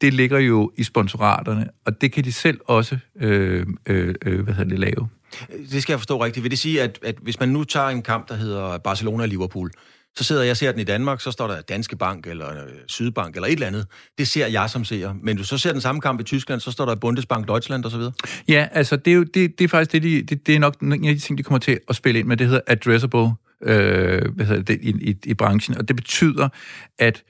det 0.00 0.14
ligger 0.14 0.38
jo 0.38 0.72
i 0.76 0.82
sponsoraterne, 0.82 1.68
og 1.84 2.00
det 2.00 2.12
kan 2.12 2.24
de 2.24 2.32
selv 2.32 2.60
også 2.64 2.98
øh, 3.20 3.66
øh, 3.86 4.14
øh, 4.26 4.40
hvad 4.40 4.54
hedder 4.54 4.70
det, 4.70 4.78
lave. 4.78 5.08
Det 5.70 5.82
skal 5.82 5.92
jeg 5.92 6.00
forstå 6.00 6.24
rigtigt. 6.24 6.42
Vil 6.42 6.50
det 6.50 6.58
sige, 6.58 6.82
at, 6.82 6.98
at 7.04 7.14
hvis 7.22 7.40
man 7.40 7.48
nu 7.48 7.64
tager 7.64 7.88
en 7.88 8.02
kamp, 8.02 8.28
der 8.28 8.34
hedder 8.34 8.78
Barcelona-Liverpool, 8.78 9.70
så 10.16 10.24
sidder 10.24 10.42
jeg 10.42 10.50
og 10.50 10.56
ser 10.56 10.72
den 10.72 10.80
i 10.80 10.84
Danmark, 10.84 11.20
så 11.20 11.30
står 11.30 11.46
der 11.46 11.60
Danske 11.60 11.96
Bank 11.96 12.26
eller 12.26 12.50
øh, 12.50 12.68
Sydbank 12.88 13.34
eller 13.34 13.46
et 13.46 13.52
eller 13.52 13.66
andet. 13.66 13.86
Det 14.18 14.28
ser 14.28 14.46
jeg 14.46 14.70
som 14.70 14.84
ser. 14.84 15.14
Men 15.22 15.36
du 15.36 15.44
så 15.44 15.58
ser 15.58 15.72
den 15.72 15.80
samme 15.80 16.00
kamp 16.00 16.20
i 16.20 16.24
Tyskland, 16.24 16.60
så 16.60 16.70
står 16.70 16.86
der 16.86 16.94
Bundesbank 16.94 17.48
Deutschland 17.48 17.84
osv. 17.84 18.00
Ja, 18.48 18.68
altså 18.72 18.96
det 18.96 19.10
er 19.10 19.14
jo 19.14 19.22
det, 19.22 19.58
det 19.58 19.64
er 19.64 19.68
faktisk 19.68 19.92
det, 19.92 20.02
de, 20.02 20.22
det, 20.22 20.46
det 20.46 20.54
er 20.54 20.58
nok 20.58 20.80
en 20.80 20.92
af 20.92 21.14
de 21.14 21.18
ting, 21.18 21.38
de 21.38 21.42
kommer 21.42 21.58
til 21.58 21.78
at 21.88 21.96
spille 21.96 22.20
ind 22.20 22.28
med. 22.28 22.36
Det 22.36 22.46
hedder 22.46 22.60
addressable 22.66 23.30
øh, 23.62 24.34
hvad 24.34 24.46
hedder 24.46 24.62
det, 24.62 24.78
i, 24.82 25.10
i, 25.10 25.16
i 25.24 25.34
branchen, 25.34 25.78
og 25.78 25.88
det 25.88 25.96
betyder, 25.96 26.48
at 26.98 27.22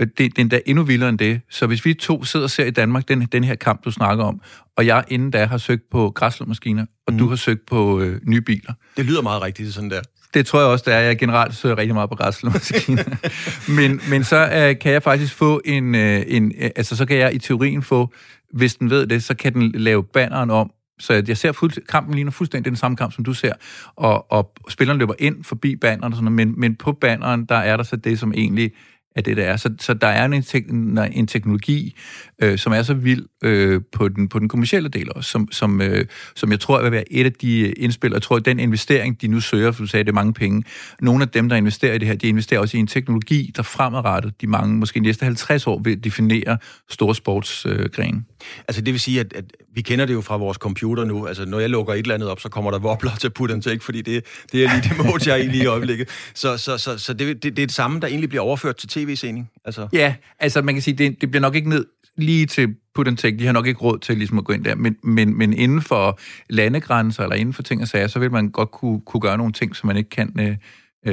det, 0.00 0.18
det 0.18 0.38
er 0.38 0.40
endda 0.40 0.60
endnu 0.66 0.84
vildere 0.84 1.08
end 1.08 1.18
det. 1.18 1.40
Så 1.50 1.66
hvis 1.66 1.84
vi 1.84 1.94
to 1.94 2.24
sidder 2.24 2.44
og 2.44 2.50
ser 2.50 2.64
i 2.64 2.70
Danmark 2.70 3.08
den, 3.08 3.22
den 3.22 3.44
her 3.44 3.54
kamp, 3.54 3.84
du 3.84 3.90
snakker 3.90 4.24
om, 4.24 4.40
og 4.76 4.86
jeg 4.86 5.04
inden 5.08 5.30
da 5.30 5.44
har 5.44 5.58
søgt 5.58 5.90
på 5.90 6.10
græslåmaskiner, 6.10 6.86
og 7.06 7.12
mm. 7.12 7.18
du 7.18 7.28
har 7.28 7.36
søgt 7.36 7.66
på 7.66 8.00
øh, 8.00 8.20
nye 8.26 8.40
biler. 8.40 8.72
Det 8.96 9.04
lyder 9.04 9.22
meget 9.22 9.42
rigtigt, 9.42 9.74
sådan 9.74 9.90
der. 9.90 10.02
Det 10.34 10.46
tror 10.46 10.60
jeg 10.60 10.68
også, 10.68 10.84
det 10.86 10.94
er. 10.94 10.98
Jeg 10.98 11.18
generelt 11.18 11.54
søger 11.54 11.78
rigtig 11.78 11.94
meget 11.94 12.10
på 12.10 12.16
græslåmaskiner. 12.16 13.04
men, 13.78 14.00
men 14.10 14.24
så 14.24 14.36
øh, 14.36 14.78
kan 14.78 14.92
jeg 14.92 15.02
faktisk 15.02 15.34
få 15.34 15.60
en, 15.64 15.94
øh, 15.94 16.24
en... 16.26 16.52
Øh, 16.58 16.70
altså, 16.76 16.96
så 16.96 17.06
kan 17.06 17.16
jeg 17.16 17.34
i 17.34 17.38
teorien 17.38 17.82
få, 17.82 18.12
hvis 18.52 18.74
den 18.74 18.90
ved 18.90 19.06
det, 19.06 19.22
så 19.22 19.34
kan 19.34 19.54
den 19.54 19.72
lave 19.72 20.04
banneren 20.04 20.50
om, 20.50 20.70
så 20.98 21.22
jeg 21.28 21.36
ser 21.36 21.52
fuld, 21.52 21.86
kampen 21.86 22.14
ligner 22.14 22.30
fuldstændig 22.30 22.70
den 22.70 22.76
samme 22.76 22.96
kamp, 22.96 23.12
som 23.12 23.24
du 23.24 23.34
ser, 23.34 23.52
og, 23.96 24.32
og 24.32 24.52
spilleren 24.68 24.98
løber 24.98 25.14
ind 25.18 25.44
forbi 25.44 25.76
banneren, 25.76 26.12
og 26.12 26.16
sådan 26.16 26.32
noget, 26.32 26.48
men, 26.48 26.60
men 26.60 26.76
på 26.76 26.92
banneren, 26.92 27.44
der 27.44 27.54
er 27.54 27.76
der 27.76 27.84
så 27.84 27.96
det, 27.96 28.18
som 28.18 28.32
egentlig 28.32 28.72
af 29.16 29.24
det, 29.24 29.36
der 29.36 29.44
er. 29.44 29.56
Så, 29.56 29.74
så 29.80 29.94
der 29.94 30.06
er 30.06 30.24
en, 30.24 30.42
tek, 30.42 30.64
en 31.12 31.26
teknologi, 31.26 31.96
øh, 32.42 32.58
som 32.58 32.72
er 32.72 32.82
så 32.82 32.94
vild 32.94 33.24
øh, 33.44 33.80
på, 33.92 34.08
den, 34.08 34.28
på 34.28 34.38
den 34.38 34.48
kommercielle 34.48 34.88
del 34.88 35.08
også, 35.16 35.30
som, 35.30 35.48
som, 35.52 35.80
øh, 35.80 36.06
som 36.36 36.50
jeg 36.50 36.60
tror 36.60 36.82
vil 36.82 36.92
være 36.92 37.12
et 37.12 37.24
af 37.24 37.32
de 37.32 37.72
indspil. 37.72 38.10
Jeg 38.12 38.22
tror, 38.22 38.36
at 38.36 38.44
den 38.44 38.58
investering, 38.58 39.20
de 39.20 39.28
nu 39.28 39.40
søger, 39.40 39.72
for 39.72 39.82
du 39.82 39.86
sagde, 39.86 40.04
det 40.04 40.10
er 40.10 40.14
mange 40.14 40.32
penge, 40.32 40.64
nogle 41.00 41.22
af 41.22 41.28
dem, 41.28 41.48
der 41.48 41.56
investerer 41.56 41.94
i 41.94 41.98
det 41.98 42.08
her, 42.08 42.14
de 42.14 42.28
investerer 42.28 42.60
også 42.60 42.76
i 42.76 42.80
en 42.80 42.86
teknologi, 42.86 43.52
der 43.56 43.62
fremadrettet 43.62 44.40
de 44.40 44.46
mange, 44.46 44.76
måske 44.76 45.00
næste 45.00 45.24
50 45.24 45.66
år, 45.66 45.78
vil 45.78 46.04
definere 46.04 46.58
store 46.90 47.14
sportsgrene. 47.14 48.18
Øh, 48.18 48.22
altså 48.68 48.82
det 48.82 48.92
vil 48.92 49.00
sige, 49.00 49.20
at, 49.20 49.32
at 49.32 49.44
vi 49.74 49.82
kender 49.82 50.06
det 50.06 50.14
jo 50.14 50.20
fra 50.20 50.36
vores 50.36 50.56
computer 50.56 51.04
nu. 51.04 51.26
Altså 51.26 51.44
når 51.44 51.60
jeg 51.60 51.70
lukker 51.70 51.92
et 51.94 51.98
eller 51.98 52.14
andet 52.14 52.28
op, 52.28 52.40
så 52.40 52.48
kommer 52.48 52.70
der 52.70 52.78
vobler 52.78 53.10
til 53.20 53.30
put 53.30 53.50
and 53.50 53.62
take, 53.62 53.84
fordi 53.84 54.02
det, 54.02 54.24
det 54.52 54.64
er 54.64 54.68
lige 54.70 54.88
det 54.88 55.06
mode, 55.06 55.30
jeg 55.30 55.38
er 55.38 55.42
i 55.42 55.46
lige 55.46 55.62
i 55.62 55.66
øjeblikket. 55.66 56.08
Så, 56.34 56.56
så, 56.56 56.78
så, 56.78 56.98
så 56.98 57.12
det, 57.12 57.42
det, 57.42 57.56
det 57.56 57.62
er 57.62 57.66
det 57.66 57.72
samme, 57.72 58.00
der 58.00 58.06
egentlig 58.06 58.28
bliver 58.28 58.42
overført 58.42 58.76
til 58.76 58.88
tv-scening. 58.88 59.50
Altså. 59.64 59.88
Ja, 59.92 60.14
altså 60.38 60.62
man 60.62 60.74
kan 60.74 60.82
sige, 60.82 60.94
det, 60.94 61.20
det 61.20 61.30
bliver 61.30 61.40
nok 61.40 61.54
ikke 61.54 61.68
ned 61.68 61.84
lige 62.24 62.46
til 62.46 62.74
put 62.94 63.08
and 63.08 63.16
take. 63.16 63.38
De 63.38 63.46
har 63.46 63.52
nok 63.52 63.66
ikke 63.66 63.80
råd 63.80 63.98
til 63.98 64.16
ligesom 64.16 64.38
at 64.38 64.44
gå 64.44 64.52
ind 64.52 64.64
der, 64.64 64.74
men, 64.74 64.96
men, 65.02 65.38
men 65.38 65.52
inden 65.52 65.82
for 65.82 66.18
landegrænser 66.50 67.22
eller 67.22 67.36
inden 67.36 67.52
for 67.52 67.62
ting 67.62 67.82
og 67.82 67.88
sager, 67.88 68.06
så 68.06 68.18
vil 68.18 68.30
man 68.30 68.50
godt 68.50 68.70
kunne, 68.70 69.00
kunne 69.00 69.20
gøre 69.20 69.38
nogle 69.38 69.52
ting, 69.52 69.76
som 69.76 69.86
man 69.86 69.96
ikke 69.96 70.10
kan... 70.10 70.40
Øh, 70.40 70.56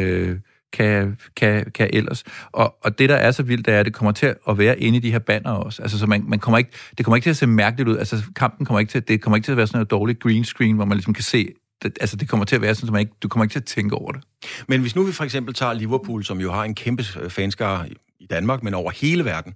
øh, 0.01 0.37
kan, 0.73 1.17
kan, 1.35 1.71
kan 1.75 1.89
ellers. 1.93 2.23
Og, 2.51 2.75
og 2.83 2.99
det, 2.99 3.09
der 3.09 3.15
er 3.15 3.31
så 3.31 3.43
vildt, 3.43 3.65
det 3.65 3.73
er, 3.73 3.79
at 3.79 3.85
det 3.85 3.93
kommer 3.93 4.11
til 4.11 4.35
at 4.49 4.57
være 4.57 4.79
inde 4.79 4.97
i 4.97 5.01
de 5.01 5.11
her 5.11 5.19
banner 5.19 5.51
også. 5.51 5.81
Altså, 5.81 5.99
så 5.99 6.07
man, 6.07 6.23
man 6.27 6.39
kommer 6.39 6.57
ikke, 6.57 6.71
det 6.97 7.05
kommer 7.05 7.15
ikke 7.15 7.25
til 7.25 7.29
at 7.29 7.37
se 7.37 7.47
mærkeligt 7.47 7.89
ud. 7.89 7.97
Altså, 7.97 8.23
kampen 8.35 8.65
kommer 8.65 8.79
ikke 8.79 8.91
til, 8.91 9.07
det 9.07 9.21
kommer 9.21 9.35
ikke 9.35 9.45
til 9.45 9.51
at 9.51 9.57
være 9.57 9.67
sådan 9.67 9.77
noget 9.77 9.91
dårligt 9.91 10.19
green 10.19 10.43
screen, 10.43 10.75
hvor 10.75 10.85
man 10.85 10.97
ligesom 10.97 11.13
kan 11.13 11.23
se 11.23 11.49
det, 11.83 11.97
altså 12.01 12.15
det 12.15 12.29
kommer 12.29 12.45
til 12.45 12.55
at 12.55 12.61
være 12.61 12.75
sådan, 12.75 12.89
at 12.89 12.91
man 12.91 12.99
ikke, 12.99 13.11
du 13.23 13.27
kommer 13.27 13.43
ikke 13.43 13.53
til 13.53 13.59
at 13.59 13.65
tænke 13.65 13.95
over 13.95 14.11
det. 14.11 14.21
Men 14.67 14.81
hvis 14.81 14.95
nu 14.95 15.03
vi 15.03 15.11
for 15.11 15.23
eksempel 15.23 15.53
tager 15.53 15.73
Liverpool, 15.73 16.23
som 16.23 16.41
jo 16.41 16.51
har 16.51 16.63
en 16.63 16.75
kæmpe 16.75 17.03
fanskare 17.29 17.89
i 18.19 18.25
Danmark, 18.25 18.63
men 18.63 18.73
over 18.73 18.91
hele 18.91 19.25
verden, 19.25 19.53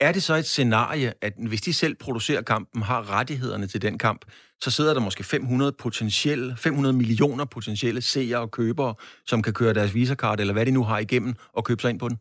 er 0.00 0.12
det 0.12 0.22
så 0.22 0.34
et 0.34 0.46
scenarie, 0.46 1.12
at 1.22 1.32
hvis 1.48 1.60
de 1.60 1.72
selv 1.72 1.94
producerer 1.94 2.42
kampen, 2.42 2.82
har 2.82 3.10
rettighederne 3.10 3.66
til 3.66 3.82
den 3.82 3.98
kamp, 3.98 4.24
så 4.60 4.70
sidder 4.70 4.94
der 4.94 5.00
måske 5.00 5.24
500, 5.24 5.72
potentielle, 5.72 6.56
500 6.56 6.92
millioner 6.92 7.44
potentielle 7.44 8.00
seere 8.00 8.38
og 8.38 8.50
købere, 8.50 8.94
som 9.26 9.42
kan 9.42 9.52
køre 9.52 9.74
deres 9.74 9.94
visakart, 9.94 10.40
eller 10.40 10.52
hvad 10.52 10.66
de 10.66 10.70
nu 10.70 10.84
har 10.84 10.98
igennem, 10.98 11.34
og 11.52 11.64
købe 11.64 11.82
sig 11.82 11.90
ind 11.90 11.98
på 11.98 12.08
den? 12.08 12.18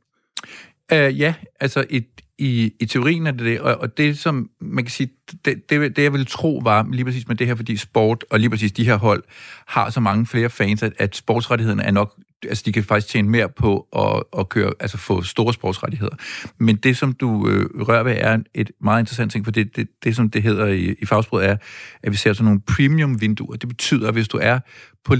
Uh, 0.91 1.19
ja, 1.19 1.33
altså 1.59 1.85
i, 1.89 2.03
i, 2.37 2.73
i 2.79 2.85
teorien 2.85 3.27
er 3.27 3.31
det 3.31 3.45
det, 3.45 3.59
og, 3.59 3.75
og 3.75 3.97
det 3.97 4.19
som 4.19 4.49
man 4.61 4.83
kan 4.83 4.91
sige, 4.91 5.09
det, 5.45 5.69
det, 5.69 5.95
det 5.95 6.03
jeg 6.03 6.11
ville 6.11 6.25
tro 6.25 6.61
var 6.63 6.87
lige 6.91 7.05
præcis 7.05 7.27
med 7.27 7.35
det 7.35 7.47
her, 7.47 7.55
fordi 7.55 7.77
sport 7.77 8.25
og 8.29 8.39
lige 8.39 8.49
præcis 8.49 8.71
de 8.71 8.85
her 8.85 8.95
hold 8.95 9.23
har 9.67 9.89
så 9.89 9.99
mange 9.99 10.25
flere 10.25 10.49
fans, 10.49 10.83
at, 10.83 10.93
at 10.97 11.15
sportsrettighederne 11.15 11.83
er 11.83 11.91
nok 11.91 12.19
altså 12.43 12.63
de 12.65 12.73
kan 12.73 12.83
faktisk 12.83 13.07
tjene 13.13 13.29
mere 13.29 13.49
på 13.49 13.87
at, 13.97 14.39
at 14.39 14.49
køre, 14.49 14.73
altså 14.79 14.97
få 14.97 15.21
store 15.21 15.53
sportsrettigheder. 15.53 16.15
Men 16.57 16.75
det, 16.75 16.97
som 16.97 17.13
du 17.13 17.49
øh, 17.49 17.87
rører 17.87 18.03
ved, 18.03 18.15
er 18.17 18.37
et 18.53 18.71
meget 18.81 19.01
interessant 19.01 19.31
ting, 19.31 19.45
for 19.45 19.51
det, 19.51 19.75
det, 19.75 19.87
det 20.03 20.15
som 20.15 20.29
det 20.29 20.43
hedder 20.43 20.65
i, 20.65 20.95
i 20.99 21.05
fagsproget, 21.05 21.45
er, 21.45 21.57
at 22.03 22.11
vi 22.11 22.17
ser 22.17 22.33
sådan 22.33 22.45
nogle 22.45 22.61
premium-vinduer. 22.71 23.55
Det 23.55 23.69
betyder, 23.69 24.07
at 24.07 24.13
hvis 24.13 24.27
du 24.27 24.39
er 24.41 24.59
på 25.03 25.15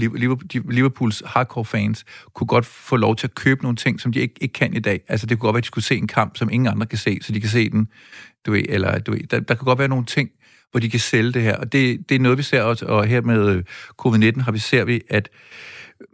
Liverpools 0.70 1.22
hardcore-fans, 1.26 2.04
kunne 2.34 2.46
godt 2.46 2.66
få 2.66 2.96
lov 2.96 3.16
til 3.16 3.26
at 3.26 3.34
købe 3.34 3.62
nogle 3.62 3.76
ting, 3.76 4.00
som 4.00 4.12
de 4.12 4.20
ikke, 4.20 4.34
ikke 4.40 4.52
kan 4.52 4.74
i 4.74 4.80
dag. 4.80 5.00
Altså 5.08 5.26
det 5.26 5.38
kunne 5.38 5.46
godt 5.46 5.54
være, 5.54 5.58
at 5.58 5.64
de 5.64 5.66
skulle 5.66 5.84
se 5.84 5.96
en 5.96 6.06
kamp, 6.06 6.36
som 6.36 6.50
ingen 6.50 6.66
andre 6.66 6.86
kan 6.86 6.98
se, 6.98 7.18
så 7.22 7.32
de 7.32 7.40
kan 7.40 7.50
se 7.50 7.70
den, 7.70 7.88
du 8.46 8.50
ved, 8.50 8.62
eller 8.68 8.98
du 8.98 9.12
ved, 9.12 9.20
der, 9.20 9.40
der 9.40 9.54
kan 9.54 9.64
godt 9.64 9.78
være 9.78 9.88
nogle 9.88 10.04
ting, 10.04 10.30
hvor 10.70 10.80
de 10.80 10.90
kan 10.90 11.00
sælge 11.00 11.32
det 11.32 11.42
her. 11.42 11.56
Og 11.56 11.72
det, 11.72 12.08
det 12.08 12.14
er 12.14 12.18
noget, 12.18 12.38
vi 12.38 12.42
ser 12.42 12.62
også, 12.62 12.86
og 12.86 13.06
her 13.06 13.20
med 13.20 13.48
øh, 13.48 13.64
covid-19 14.06 14.42
har 14.42 14.52
vi 14.52 14.58
ser 14.58 14.84
vi, 14.84 15.00
at 15.08 15.28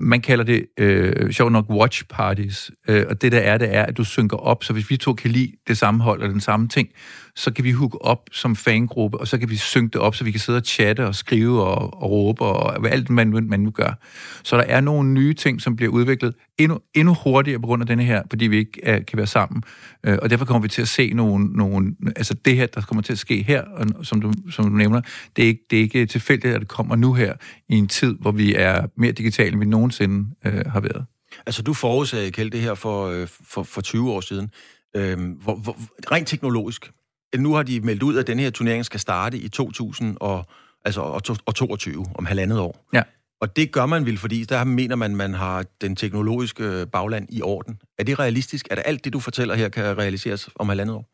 man 0.01 0.20
kalder 0.20 0.45
det, 0.45 0.66
øh, 0.78 1.33
sjovt 1.33 1.53
nok, 1.53 1.70
watch 1.70 2.05
parties. 2.09 2.70
Øh, 2.89 3.05
og 3.09 3.22
det 3.22 3.33
der 3.33 3.39
er, 3.39 3.59
det 3.59 3.74
er, 3.74 3.83
at 3.83 3.97
du 3.97 4.05
synker 4.05 4.37
op. 4.37 4.64
Så 4.64 4.72
hvis 4.72 4.91
vi 4.91 4.97
to 4.97 5.14
kan 5.14 5.30
lide 5.30 5.53
det 5.68 5.78
samme 5.78 6.03
hold 6.03 6.20
eller 6.20 6.33
den 6.33 6.41
samme 6.41 6.68
ting, 6.68 6.89
så 7.37 7.53
kan 7.53 7.64
vi 7.64 7.70
hook 7.70 7.99
op 8.01 8.28
som 8.33 8.57
fangruppe, 8.57 9.18
og 9.18 9.28
så 9.28 9.39
kan 9.39 9.51
vi 9.51 9.57
synke 9.57 9.93
det 9.93 10.01
op, 10.01 10.14
så 10.14 10.24
vi 10.24 10.30
kan 10.30 10.41
sidde 10.41 10.57
og 10.57 10.62
chatte 10.64 11.07
og 11.07 11.14
skrive 11.14 11.62
og, 11.62 12.03
og 12.03 12.11
råbe 12.11 12.45
og 12.45 12.91
alt, 12.91 13.11
man, 13.11 13.47
man 13.49 13.61
nu 13.61 13.70
gør. 13.70 13.99
Så 14.43 14.57
der 14.57 14.62
er 14.62 14.80
nogle 14.80 15.12
nye 15.12 15.35
ting, 15.35 15.61
som 15.62 15.76
bliver 15.76 15.93
udviklet 15.93 16.35
endnu, 16.59 16.78
endnu 16.95 17.14
hurtigere 17.24 17.61
på 17.61 17.66
grund 17.66 17.83
af 17.83 17.87
denne 17.87 18.05
her, 18.05 18.22
fordi 18.30 18.47
vi 18.47 18.57
ikke 18.57 18.80
er, 18.83 19.01
kan 19.01 19.16
være 19.16 19.26
sammen. 19.26 19.62
Øh, 20.07 20.18
og 20.22 20.30
derfor 20.30 20.45
kommer 20.45 20.62
vi 20.62 20.68
til 20.68 20.83
at 20.83 20.89
se 20.89 21.12
nogle, 21.12 21.47
nogle... 21.47 21.95
Altså 22.16 22.35
det 22.35 22.57
her, 22.57 22.66
der 22.66 22.80
kommer 22.80 23.03
til 23.03 23.12
at 23.12 23.18
ske 23.18 23.43
her, 23.43 23.62
og, 23.62 24.07
som, 24.07 24.20
du, 24.20 24.33
som 24.51 24.64
du 24.64 24.76
nævner, 24.76 25.01
det 25.37 25.43
er, 25.43 25.49
ikke, 25.49 25.62
det 25.70 25.78
er 25.78 25.83
ikke 25.83 26.07
tilfældigt, 26.07 26.55
at 26.55 26.61
det 26.61 26.68
kommer 26.68 26.97
nu 26.97 27.12
her, 27.12 27.35
i 27.68 27.74
en 27.74 27.89
tid, 27.89 28.16
hvor 28.20 28.33
vi 28.33 28.55
er 28.55 28.87
mere 28.97 29.12
digitale, 29.12 29.53
end 29.53 29.59
vi 29.59 29.66
nogensinde 29.66 30.26
øh, 30.47 30.66
har 30.66 30.80
været. 30.80 31.05
Altså 31.47 31.62
du 31.62 31.74
forudsagde, 31.74 32.30
Kjeld, 32.30 32.51
det 32.51 32.61
her 32.61 32.74
for, 32.74 33.07
øh, 33.07 33.28
for, 33.45 33.62
for 33.62 33.80
20 33.80 34.11
år 34.11 34.20
siden. 34.20 34.51
Øhm, 34.97 35.30
hvor, 35.30 35.55
hvor, 35.55 35.76
rent 36.12 36.28
teknologisk, 36.28 36.91
nu 37.39 37.55
har 37.55 37.62
de 37.62 37.80
meldt 37.80 38.03
ud, 38.03 38.16
at 38.16 38.26
den 38.26 38.39
her 38.39 38.51
turnering 38.51 38.85
skal 38.85 39.01
starte 39.01 39.39
i 39.39 39.49
2000 39.49 40.16
og, 40.20 40.47
altså, 40.85 41.01
og, 41.01 41.22
og 41.47 41.55
22, 41.55 42.07
om 42.14 42.26
halvandet 42.26 42.59
år. 42.59 42.87
Ja. 42.93 43.03
Og 43.41 43.57
det 43.57 43.72
gør 43.72 43.87
man 43.87 44.07
vel, 44.07 44.18
fordi 44.18 44.45
der 44.45 44.64
mener 44.64 44.97
man, 44.97 45.16
man 45.16 45.35
har 45.35 45.64
den 45.80 45.97
teknologiske 45.97 46.87
bagland 46.93 47.26
i 47.30 47.43
orden. 47.43 47.78
Er 47.99 48.05
det 48.05 48.18
realistisk? 48.18 48.66
Er 48.70 48.74
det 48.74 48.85
alt 48.87 49.05
det, 49.05 49.12
du 49.12 49.20
fortæller 49.20 49.55
her, 49.55 49.68
kan 49.68 49.99
realiseres 49.99 50.51
om 50.55 50.68
halvandet 50.68 50.97
år? 50.97 51.09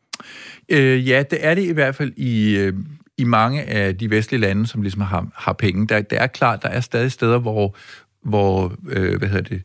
Øh, 0.69 1.07
ja, 1.07 1.23
det 1.31 1.45
er 1.45 1.55
det 1.55 1.63
i 1.63 1.71
hvert 1.71 1.95
fald 1.95 2.13
i, 2.17 2.57
øh, 2.57 2.73
i 3.17 3.23
mange 3.23 3.63
af 3.63 3.97
de 3.97 4.09
vestlige 4.09 4.41
lande, 4.41 4.67
som 4.67 4.81
ligesom 4.81 5.01
har, 5.01 5.27
har 5.35 5.53
penge. 5.53 5.87
Der, 5.87 6.01
det 6.01 6.21
er 6.21 6.27
klart, 6.27 6.63
der 6.63 6.69
er 6.69 6.79
stadig 6.79 7.11
steder, 7.11 7.39
hvor, 7.39 7.75
hvor 8.23 8.75
øh, 8.89 9.17
hvad 9.17 9.27
hedder 9.27 9.49
det, 9.49 9.61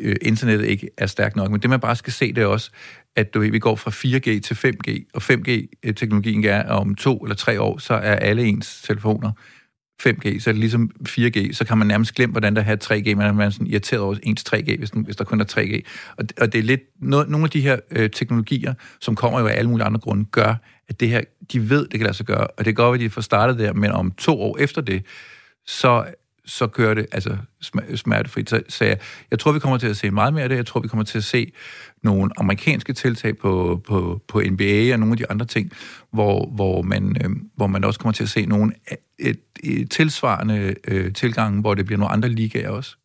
øh, 0.00 0.16
internettet 0.22 0.66
ikke 0.66 0.90
er 0.98 1.06
stærkt 1.06 1.36
nok. 1.36 1.50
Men 1.50 1.60
det, 1.60 1.70
man 1.70 1.80
bare 1.80 1.96
skal 1.96 2.12
se, 2.12 2.32
det 2.32 2.42
er 2.42 2.46
også, 2.46 2.70
at 3.16 3.34
du, 3.34 3.40
vi 3.40 3.58
går 3.58 3.76
fra 3.76 3.90
4G 3.90 4.40
til 4.40 4.54
5G, 4.54 5.10
og 5.14 5.22
5G-teknologien 5.22 6.44
øh, 6.44 6.50
er, 6.50 6.62
at 6.62 6.70
om 6.70 6.94
to 6.94 7.18
eller 7.18 7.36
tre 7.36 7.60
år, 7.60 7.78
så 7.78 7.94
er 7.94 8.14
alle 8.16 8.44
ens 8.44 8.82
telefoner 8.82 9.32
5G, 10.02 10.40
så 10.40 10.50
er 10.50 10.52
det 10.52 10.60
ligesom 10.60 10.90
4G, 11.08 11.52
så 11.52 11.64
kan 11.64 11.78
man 11.78 11.86
nærmest 11.86 12.14
glemme, 12.14 12.32
hvordan 12.32 12.56
der 12.56 12.62
er 12.62 12.76
3G, 12.84 13.14
man 13.14 13.40
er 13.40 13.50
sådan 13.50 13.66
irriteret 13.66 14.02
over 14.02 14.16
ens 14.22 14.44
3G, 14.54 14.78
hvis, 14.78 14.90
den, 14.90 15.04
hvis 15.04 15.16
der 15.16 15.24
kun 15.24 15.40
er 15.40 15.44
3G. 15.44 15.80
Og, 16.16 16.24
og 16.40 16.52
det 16.52 16.58
er 16.58 16.62
lidt, 16.62 16.80
noget, 17.00 17.28
nogle 17.28 17.44
af 17.44 17.50
de 17.50 17.60
her 17.60 17.78
øh, 17.90 18.10
teknologier, 18.10 18.74
som 19.00 19.14
kommer 19.14 19.40
jo 19.40 19.46
af 19.46 19.58
alle 19.58 19.70
mulige 19.70 19.86
andre 19.86 20.00
grunde, 20.00 20.24
gør, 20.24 20.54
at 20.88 21.00
det 21.00 21.08
her, 21.08 21.20
de 21.52 21.70
ved, 21.70 21.82
det 21.82 21.90
kan 21.90 22.02
lade 22.02 22.14
sig 22.14 22.26
gøre, 22.26 22.46
og 22.46 22.64
det 22.64 22.76
går, 22.76 22.94
at 22.94 23.00
de 23.00 23.10
får 23.10 23.20
startet 23.20 23.58
der, 23.58 23.72
men 23.72 23.90
om 23.90 24.10
to 24.10 24.40
år 24.40 24.58
efter 24.58 24.80
det, 24.80 25.04
så 25.66 26.04
så 26.44 26.66
kører 26.66 26.94
det 26.94 27.06
altså 27.12 27.36
smertefrit. 27.94 28.50
Så, 28.50 28.62
så 28.68 28.84
jeg, 28.84 28.98
jeg 29.30 29.38
tror, 29.38 29.52
vi 29.52 29.58
kommer 29.58 29.78
til 29.78 29.86
at 29.86 29.96
se 29.96 30.10
meget 30.10 30.34
mere 30.34 30.42
af 30.42 30.48
det. 30.48 30.56
Jeg 30.56 30.66
tror, 30.66 30.80
vi 30.80 30.88
kommer 30.88 31.04
til 31.04 31.18
at 31.18 31.24
se 31.24 31.52
nogle 32.02 32.30
amerikanske 32.36 32.92
tiltag 32.92 33.38
på, 33.38 33.82
på, 33.86 34.20
på 34.28 34.42
NBA 34.50 34.92
og 34.92 34.98
nogle 34.98 35.12
af 35.12 35.16
de 35.16 35.30
andre 35.30 35.46
ting, 35.46 35.72
hvor, 36.12 36.46
hvor, 36.46 36.82
man, 36.82 37.16
øh, 37.24 37.30
hvor 37.56 37.66
man 37.66 37.84
også 37.84 38.00
kommer 38.00 38.12
til 38.12 38.22
at 38.22 38.28
se 38.28 38.46
nogle 38.46 38.72
øh, 38.90 38.96
et, 39.18 39.40
et 39.64 39.90
tilsvarende 39.90 40.74
øh, 40.88 41.12
tilgang, 41.12 41.60
hvor 41.60 41.74
det 41.74 41.86
bliver 41.86 41.98
nogle 41.98 42.12
andre 42.12 42.28
ligaer 42.28 42.70
også. 42.70 42.96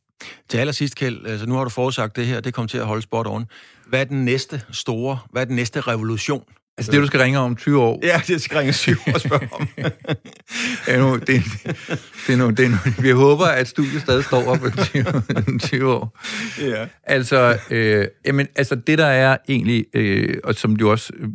Til 0.50 0.58
allersidst, 0.58 0.96
Kjeld, 0.96 1.26
altså 1.26 1.46
nu 1.46 1.56
har 1.56 1.64
du 1.64 1.70
forudsagt 1.70 2.16
det 2.16 2.26
her, 2.26 2.40
det 2.40 2.54
kommer 2.54 2.68
til 2.68 2.78
at 2.78 2.86
holde 2.86 3.02
spot 3.02 3.28
on. 3.28 3.46
Hvad 3.88 4.02
er 4.02 4.04
den 4.04 4.26
næste 4.26 4.62
store, 4.72 5.20
hvad 5.32 5.42
er 5.42 5.46
den 5.46 5.56
næste 5.56 5.82
revolution, 5.82 6.44
Altså 6.78 6.92
det, 6.92 7.02
du 7.02 7.08
skal 7.08 7.20
ringe 7.20 7.40
om 7.40 7.56
20 7.56 7.82
år? 7.82 8.00
Ja, 8.04 8.22
det 8.28 8.42
skal 8.42 8.58
ringe 8.58 8.74
20 8.74 8.98
år 9.08 9.14
og 9.14 9.22
spørge 9.22 9.48
om. 9.52 9.68
ja, 10.88 11.00
nu, 11.00 11.16
det, 11.16 11.28
det, 11.28 12.34
er 12.34 12.38
nu, 12.38 12.50
det 12.50 12.66
er 12.66 12.70
nu, 12.70 12.78
vi 13.02 13.10
håber, 13.10 13.46
at 13.46 13.68
studiet 13.68 14.02
stadig 14.02 14.24
står 14.24 14.46
op 14.46 14.66
i 14.66 14.70
20, 14.84 15.60
20 15.60 15.94
år. 15.94 16.18
Ja. 16.62 16.88
Altså, 17.04 17.60
øh, 17.70 18.08
jamen, 18.26 18.48
altså 18.56 18.76
det, 18.76 18.98
der 18.98 19.06
er 19.06 19.38
egentlig, 19.50 19.86
øh, 19.94 20.38
og 20.44 20.56
som 20.56 20.76
du 20.76 20.92
også 20.92 21.14
øh, 21.16 21.30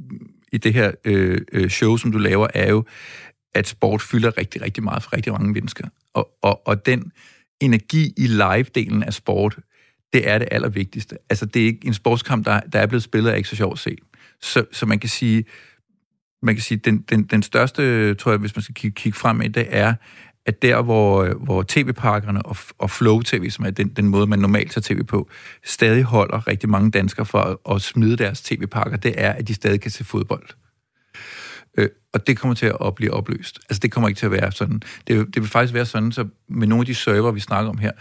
i 0.52 0.58
det 0.58 0.74
her 0.74 0.92
øh, 1.04 1.40
øh, 1.52 1.70
show, 1.70 1.96
som 1.96 2.12
du 2.12 2.18
laver, 2.18 2.46
er 2.54 2.70
jo, 2.70 2.84
at 3.54 3.68
sport 3.68 4.02
fylder 4.02 4.38
rigtig, 4.38 4.62
rigtig 4.62 4.82
meget 4.82 5.02
for 5.02 5.16
rigtig 5.16 5.32
mange 5.32 5.52
mennesker. 5.52 5.88
Og, 6.14 6.28
og, 6.42 6.66
og 6.66 6.86
den 6.86 7.12
energi 7.60 8.12
i 8.16 8.26
live-delen 8.26 9.02
af 9.02 9.12
sport, 9.12 9.58
det 10.12 10.28
er 10.28 10.38
det 10.38 10.48
allervigtigste. 10.50 11.16
Altså, 11.30 11.46
det 11.46 11.62
er 11.62 11.66
ikke 11.66 11.86
en 11.86 11.94
sportskamp, 11.94 12.46
der, 12.46 12.60
der 12.60 12.78
er 12.78 12.86
blevet 12.86 13.02
spillet, 13.02 13.32
er 13.32 13.36
ikke 13.36 13.48
så 13.48 13.56
sjovt 13.56 13.72
at 13.72 13.78
se. 13.78 13.96
Så, 14.42 14.64
så 14.72 14.86
man 14.86 14.98
kan 14.98 15.08
sige, 15.08 15.44
man 16.42 16.54
kan 16.54 16.62
sige 16.62 16.78
den, 16.78 16.98
den, 16.98 17.22
den 17.24 17.42
største, 17.42 18.14
tror 18.14 18.32
jeg, 18.32 18.38
hvis 18.38 18.56
man 18.56 18.62
skal 18.62 18.74
kigge, 18.74 18.94
kigge 18.94 19.18
frem 19.18 19.42
i 19.42 19.48
det, 19.48 19.66
er, 19.68 19.94
at 20.46 20.62
der, 20.62 20.82
hvor, 20.82 21.34
hvor 21.44 21.64
tv-pakkerne 21.68 22.42
og, 22.42 22.56
og 22.78 22.90
Flow-tv, 22.90 23.50
som 23.50 23.64
er 23.64 23.70
den, 23.70 23.88
den 23.88 24.08
måde, 24.08 24.26
man 24.26 24.38
normalt 24.38 24.70
tager 24.70 24.94
tv 24.94 25.04
på, 25.04 25.28
stadig 25.64 26.02
holder 26.02 26.48
rigtig 26.48 26.68
mange 26.68 26.90
danskere 26.90 27.26
for 27.26 27.38
at, 27.38 27.74
at 27.74 27.82
smide 27.82 28.16
deres 28.16 28.42
tv-pakker, 28.42 28.96
det 28.96 29.14
er, 29.16 29.32
at 29.32 29.48
de 29.48 29.54
stadig 29.54 29.80
kan 29.80 29.90
se 29.90 30.04
fodbold. 30.04 30.48
Øh, 31.78 31.88
og 32.12 32.26
det 32.26 32.38
kommer 32.38 32.54
til 32.54 32.72
at 32.84 32.94
blive 32.94 33.12
opløst. 33.12 33.60
Altså, 33.70 33.80
det 33.80 33.92
kommer 33.92 34.08
ikke 34.08 34.18
til 34.18 34.26
at 34.26 34.32
være 34.32 34.52
sådan. 34.52 34.82
Det, 35.08 35.34
det 35.34 35.42
vil 35.42 35.50
faktisk 35.50 35.74
være 35.74 35.86
sådan, 35.86 36.12
så 36.12 36.28
med 36.48 36.66
nogle 36.66 36.82
af 36.82 36.86
de 36.86 36.94
server, 36.94 37.32
vi 37.32 37.40
snakker 37.40 37.70
om 37.70 37.78
her, 37.78 37.92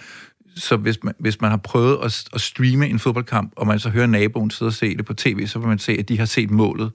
så 0.55 0.77
hvis 0.77 1.03
man, 1.03 1.13
hvis 1.19 1.41
man 1.41 1.49
har 1.49 1.57
prøvet 1.57 1.97
at, 2.03 2.29
at 2.33 2.41
streame 2.41 2.87
en 2.87 2.99
fodboldkamp, 2.99 3.53
og 3.55 3.67
man 3.67 3.79
så 3.79 3.89
hører 3.89 4.07
naboen 4.07 4.51
sidde 4.51 4.69
og 4.69 4.73
se 4.73 4.97
det 4.97 5.05
på 5.05 5.13
tv, 5.13 5.47
så 5.47 5.59
vil 5.59 5.67
man 5.67 5.79
se, 5.79 5.91
at 5.91 6.09
de 6.09 6.17
har 6.17 6.25
set 6.25 6.51
målet 6.51 6.91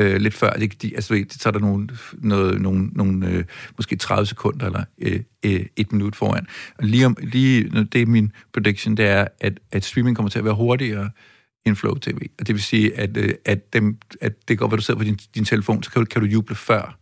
øh, 0.00 0.16
lidt 0.16 0.34
før. 0.34 0.52
De, 0.52 0.66
de, 0.66 0.94
altså, 0.94 1.24
så 1.30 1.48
er 1.48 1.50
der 1.50 1.60
nogle, 1.60 1.88
noget, 2.12 2.60
nogle, 2.60 2.86
nogle 2.86 3.28
øh, 3.28 3.44
måske 3.78 3.96
30 3.96 4.26
sekunder 4.26 4.66
eller 4.66 4.84
øh, 4.98 5.20
øh, 5.44 5.66
et 5.76 5.92
minut 5.92 6.16
foran. 6.16 6.46
Og 6.78 6.84
lige, 6.84 7.06
om, 7.06 7.16
lige 7.22 7.84
det 7.84 8.02
er 8.02 8.06
min 8.06 8.32
prediction, 8.52 8.96
det 8.96 9.06
er, 9.06 9.28
at, 9.40 9.60
at 9.72 9.84
streaming 9.84 10.16
kommer 10.16 10.30
til 10.30 10.38
at 10.38 10.44
være 10.44 10.54
hurtigere 10.54 11.10
end 11.66 11.76
Flow 11.76 11.94
TV. 11.94 12.18
Og 12.38 12.46
det 12.46 12.54
vil 12.54 12.62
sige, 12.62 12.98
at, 12.98 13.16
øh, 13.16 13.34
at, 13.44 13.72
dem, 13.72 13.98
at 14.20 14.48
det 14.48 14.58
går, 14.58 14.68
hvad 14.68 14.78
du 14.78 14.82
sidder 14.84 14.98
på 14.98 15.04
din, 15.04 15.18
din 15.34 15.44
telefon, 15.44 15.82
så 15.82 15.90
kan 15.90 16.02
du, 16.02 16.06
kan 16.06 16.22
du 16.22 16.26
juble 16.26 16.56
før 16.56 16.98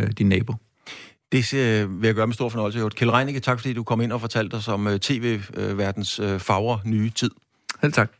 øh, 0.00 0.10
din 0.18 0.28
nabo. 0.28 0.54
Det 1.32 1.54
øh, 1.54 2.02
vil 2.02 2.08
jeg 2.08 2.14
gøre 2.14 2.26
med 2.26 2.34
stor 2.34 2.48
fornøjelse. 2.48 2.88
Kjell 2.96 3.10
Reinicke, 3.10 3.40
tak 3.40 3.58
fordi 3.60 3.72
du 3.72 3.82
kom 3.82 4.00
ind 4.00 4.12
og 4.12 4.20
fortalte 4.20 4.54
os 4.54 4.68
om 4.68 4.86
øh, 4.86 5.00
tv-verdens 5.00 6.18
øh, 6.18 6.40
fagre 6.40 6.80
nye 6.84 7.10
tid. 7.10 7.30
Selv 7.80 7.92
tak. 7.92 8.10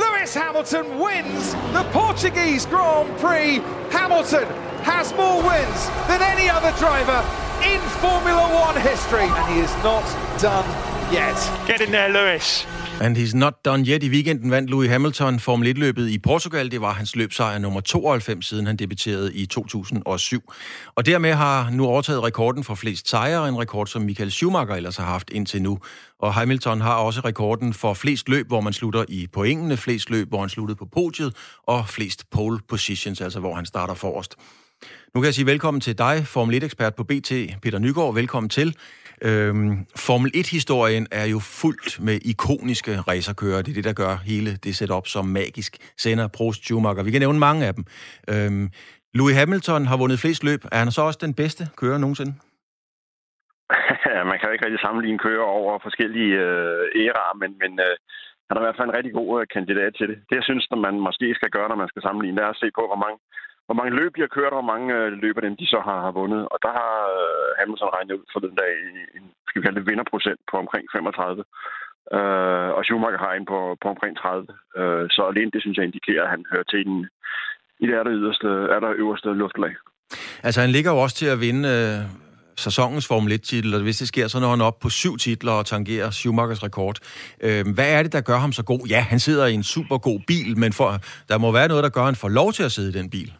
Lewis 0.00 0.34
Hamilton 0.42 0.86
wins 1.04 1.44
the 1.76 1.84
Portuguese 1.92 2.68
Grand 2.74 3.08
Prix. 3.22 3.52
Hamilton 3.98 4.46
has 4.90 5.06
more 5.20 5.38
wins 5.50 5.80
than 6.08 6.20
any 6.32 6.48
other 6.56 6.72
driver 6.84 7.20
in 7.72 7.80
Formula 8.04 8.44
One 8.66 8.76
history, 8.90 9.28
and 9.38 9.46
he 9.52 9.58
is 9.66 9.74
not 9.88 10.06
done 10.46 10.93
yet. 11.12 11.66
Get 11.66 11.80
in 11.80 11.92
there, 11.92 12.12
Lewis. 12.12 12.68
And 13.00 13.16
he's 13.16 13.34
not 13.34 13.64
done 13.64 13.84
yet. 13.88 14.02
I 14.02 14.08
weekenden 14.08 14.50
vandt 14.50 14.70
Louis 14.70 14.90
Hamilton 14.90 15.40
Formel 15.40 15.76
1-løbet 15.76 16.08
i 16.08 16.18
Portugal. 16.18 16.70
Det 16.70 16.80
var 16.80 16.92
hans 16.92 17.16
løbsejr 17.16 17.58
nummer 17.58 17.80
92, 17.80 18.46
siden 18.46 18.66
han 18.66 18.76
debuterede 18.76 19.34
i 19.34 19.46
2007. 19.46 20.52
Og 20.94 21.06
dermed 21.06 21.32
har 21.32 21.62
han 21.62 21.72
nu 21.72 21.86
overtaget 21.86 22.22
rekorden 22.22 22.64
for 22.64 22.74
flest 22.74 23.08
sejre, 23.08 23.48
en 23.48 23.58
rekord, 23.58 23.86
som 23.86 24.02
Michael 24.02 24.32
Schumacher 24.32 24.74
ellers 24.74 24.96
har 24.96 25.04
haft 25.04 25.30
indtil 25.30 25.62
nu. 25.62 25.78
Og 26.20 26.34
Hamilton 26.34 26.80
har 26.80 26.94
også 26.94 27.20
rekorden 27.20 27.74
for 27.74 27.94
flest 27.94 28.28
løb, 28.28 28.46
hvor 28.46 28.60
man 28.60 28.72
slutter 28.72 29.04
i 29.08 29.26
pointene, 29.32 29.76
flest 29.76 30.10
løb, 30.10 30.28
hvor 30.28 30.40
han 30.40 30.48
sluttede 30.48 30.76
på 30.76 30.86
podiet, 30.92 31.36
og 31.62 31.88
flest 31.88 32.30
pole 32.30 32.60
positions, 32.68 33.20
altså 33.20 33.40
hvor 33.40 33.54
han 33.54 33.66
starter 33.66 33.94
forrest. 33.94 34.34
Nu 35.14 35.20
kan 35.20 35.26
jeg 35.26 35.34
sige 35.34 35.46
velkommen 35.46 35.80
til 35.80 35.98
dig, 35.98 36.26
Formel 36.26 36.62
1-ekspert 36.62 36.94
på 36.96 37.04
BT, 37.04 37.32
Peter 37.62 37.78
Nygaard. 37.78 38.14
Velkommen 38.14 38.50
til. 38.50 38.76
Øhm, 39.22 39.86
Formel 39.96 40.30
1-historien 40.36 41.06
er 41.12 41.24
jo 41.24 41.38
fuldt 41.38 42.00
med 42.00 42.16
ikoniske 42.32 43.00
racerkører. 43.00 43.62
Det 43.62 43.70
er 43.70 43.74
det, 43.74 43.84
der 43.84 43.92
gør 43.92 44.16
hele 44.16 44.50
det 44.56 44.76
setup 44.76 45.06
som 45.06 45.24
magisk. 45.24 45.72
Senna, 45.98 46.26
Prost, 46.36 46.62
Schumacher. 46.62 47.04
Vi 47.04 47.10
kan 47.10 47.20
nævne 47.20 47.38
mange 47.38 47.66
af 47.66 47.74
dem. 47.74 47.84
Øhm, 48.32 48.70
Louis 49.14 49.36
Hamilton 49.36 49.86
har 49.86 49.96
vundet 49.96 50.18
flest 50.18 50.44
løb. 50.44 50.60
Er 50.72 50.78
han 50.78 50.90
så 50.90 51.02
også 51.02 51.18
den 51.22 51.34
bedste 51.34 51.62
kører 51.80 51.98
nogensinde? 51.98 52.34
man 54.30 54.36
kan 54.36 54.46
jo 54.46 54.52
ikke 54.52 54.66
rigtig 54.66 54.80
sammenligne 54.82 55.24
kører 55.26 55.46
over 55.58 55.72
forskellige 55.86 56.34
øh, 56.46 56.82
æraer, 57.02 57.34
men, 57.42 57.50
men 57.62 57.72
øh, 57.86 57.94
han 58.46 58.54
er 58.56 58.60
i 58.60 58.66
hvert 58.66 58.78
fald 58.78 58.88
en 58.88 58.98
rigtig 58.98 59.14
god 59.20 59.30
øh, 59.40 59.46
kandidat 59.56 59.92
til 59.98 60.06
det. 60.10 60.16
Det, 60.28 60.34
jeg 60.40 60.46
synes, 60.48 60.64
når 60.70 60.80
man 60.86 60.94
måske 61.08 61.28
skal 61.38 61.50
gøre, 61.56 61.68
når 61.68 61.82
man 61.82 61.92
skal 61.92 62.02
sammenligne, 62.02 62.36
det 62.36 62.44
er 62.44 62.54
at 62.54 62.62
se 62.62 62.68
på, 62.78 62.82
hvor 62.90 63.00
mange 63.04 63.18
hvor 63.66 63.76
mange 63.78 63.96
løb 63.98 64.12
de 64.16 64.24
har 64.26 64.34
kørt, 64.36 64.52
og 64.52 64.58
hvor 64.60 64.72
mange 64.72 64.88
øh, 64.98 65.06
løb 65.24 65.36
af 65.38 65.44
dem 65.46 65.56
de 65.60 65.66
så 65.74 65.78
har, 65.88 65.98
har 66.06 66.12
vundet. 66.20 66.42
Og 66.52 66.58
der 66.64 66.72
har 66.80 66.94
øh, 67.16 67.48
Hamilton 67.58 67.94
regnet 67.96 68.18
ud 68.20 68.26
for 68.32 68.40
den 68.46 68.54
dag 68.62 68.72
en, 69.16 69.24
skal 69.46 69.58
vi 69.58 69.64
kalde 69.64 69.78
det, 69.78 69.88
vinderprocent 69.90 70.40
på 70.50 70.56
omkring 70.64 70.84
35. 70.92 71.44
Øh, 72.16 72.70
og 72.76 72.82
Schumacher 72.84 73.24
har 73.26 73.32
en 73.34 73.46
på, 73.52 73.58
på 73.82 73.86
omkring 73.94 74.14
30. 74.16 74.46
Øh, 74.80 75.04
så 75.14 75.22
alene 75.30 75.50
det, 75.54 75.60
synes 75.62 75.76
jeg, 75.76 75.86
indikerer, 75.86 76.24
at 76.24 76.32
han 76.34 76.42
hører 76.52 76.66
til 76.72 76.80
den, 76.88 76.98
i 77.82 77.84
det 77.86 77.94
der, 77.96 78.18
yderste, 78.20 78.48
er 78.74 78.80
der 78.84 78.98
øverste 79.02 79.28
luftlag. 79.42 79.74
Altså, 80.46 80.60
han 80.64 80.70
ligger 80.76 80.90
jo 80.94 80.98
også 81.04 81.16
til 81.16 81.28
at 81.34 81.40
vinde 81.40 81.64
øh, 81.76 81.98
sæsonens 82.56 83.06
Formel 83.06 83.32
1-titel, 83.32 83.74
og 83.74 83.82
hvis 83.82 83.98
det 83.98 84.08
sker, 84.08 84.28
så 84.28 84.40
når 84.40 84.50
han 84.50 84.60
op 84.60 84.78
på 84.78 84.88
syv 84.88 85.16
titler 85.16 85.52
og 85.52 85.66
tangerer 85.66 86.10
Schumachers 86.10 86.62
rekord. 86.62 86.96
Øh, 87.40 87.64
hvad 87.74 87.92
er 87.98 88.02
det, 88.02 88.12
der 88.12 88.20
gør 88.20 88.38
ham 88.38 88.52
så 88.52 88.64
god? 88.64 88.86
Ja, 88.88 89.00
han 89.00 89.20
sidder 89.20 89.46
i 89.46 89.54
en 89.54 89.62
super 89.62 89.98
god 89.98 90.20
bil, 90.26 90.58
men 90.58 90.72
for, 90.72 90.98
der 91.28 91.38
må 91.38 91.52
være 91.52 91.68
noget, 91.68 91.84
der 91.84 91.90
gør, 91.90 92.00
at 92.00 92.06
han 92.06 92.16
får 92.16 92.28
lov 92.28 92.52
til 92.52 92.62
at 92.62 92.72
sidde 92.72 92.88
i 92.88 93.02
den 93.02 93.10
bil. 93.10 93.32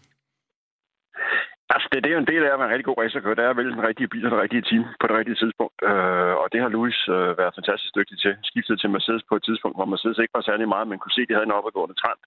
Altså, 1.73 1.87
det, 1.93 1.99
det 2.03 2.09
er 2.11 2.17
jo 2.17 2.25
en 2.25 2.33
del 2.33 2.43
af 2.45 2.53
at 2.53 2.59
være 2.59 2.69
en 2.69 2.75
rigtig 2.75 2.89
god 2.91 2.99
racerkører. 3.03 3.39
Det 3.39 3.45
er 3.45 3.51
at 3.55 3.61
vælge 3.61 3.77
den 3.77 3.87
rigtige 3.89 4.09
bil 4.12 4.25
og 4.27 4.31
det 4.33 4.43
rigtige 4.45 4.67
team 4.71 4.85
på 5.01 5.07
det 5.07 5.17
rigtige 5.19 5.41
tidspunkt. 5.43 5.77
Øh, 5.91 6.35
og 6.43 6.47
det 6.53 6.61
har 6.61 6.69
Louis 6.69 6.99
øh, 7.17 7.31
været 7.41 7.57
fantastisk 7.59 7.93
dygtig 7.99 8.17
til. 8.21 8.33
Skiftet 8.51 8.77
til 8.81 8.91
Mercedes 8.91 9.25
på 9.29 9.35
et 9.37 9.45
tidspunkt, 9.49 9.77
hvor 9.77 9.91
Mercedes 9.93 10.19
ikke 10.19 10.37
var 10.39 10.49
særlig 10.51 10.69
meget, 10.69 10.89
men 10.89 10.99
kunne 10.99 11.17
se, 11.17 11.25
at 11.25 11.29
de 11.29 11.37
havde 11.37 11.49
en 11.49 11.59
opadgående 11.59 12.01
trend. 12.03 12.21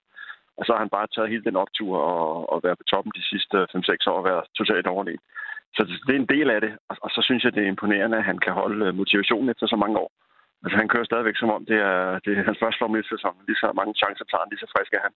Og 0.58 0.62
så 0.64 0.70
har 0.72 0.80
han 0.84 0.94
bare 0.96 1.08
taget 1.14 1.32
hele 1.32 1.44
den 1.48 1.56
optur 1.64 1.92
og, 2.12 2.52
og 2.52 2.56
været 2.64 2.78
på 2.78 2.86
toppen 2.92 3.12
de 3.18 3.28
sidste 3.30 3.56
5-6 3.76 4.10
år 4.12 4.18
og 4.20 4.24
været 4.30 4.44
totalt 4.58 4.86
overlegen. 4.86 5.22
Så 5.76 5.80
det 6.06 6.14
er 6.14 6.22
en 6.24 6.34
del 6.36 6.48
af 6.56 6.60
det. 6.60 6.72
Og, 6.88 6.96
og 7.04 7.10
så 7.10 7.20
synes 7.22 7.44
jeg, 7.44 7.54
det 7.54 7.62
er 7.62 7.72
imponerende, 7.74 8.18
at 8.18 8.28
han 8.30 8.38
kan 8.38 8.52
holde 8.52 8.86
øh, 8.86 8.94
motivationen 8.94 9.48
efter 9.48 9.66
så 9.66 9.76
mange 9.76 9.98
år. 10.04 10.10
Altså, 10.64 10.76
han 10.82 10.88
kører 10.88 11.10
stadigvæk 11.10 11.36
som 11.38 11.50
om, 11.56 11.62
det 11.70 11.78
er, 11.90 12.18
det 12.24 12.32
er 12.32 12.44
hans 12.48 12.60
første 12.62 12.78
Formel 12.78 13.04
1-sæson. 13.04 13.34
Lige 13.48 13.62
så 13.62 13.68
mange 13.80 13.94
chancer 14.02 14.24
tager 14.24 14.42
han, 14.42 14.50
lige 14.50 14.64
så 14.64 14.70
frisk 14.74 14.92
er 14.94 15.04
han. 15.06 15.14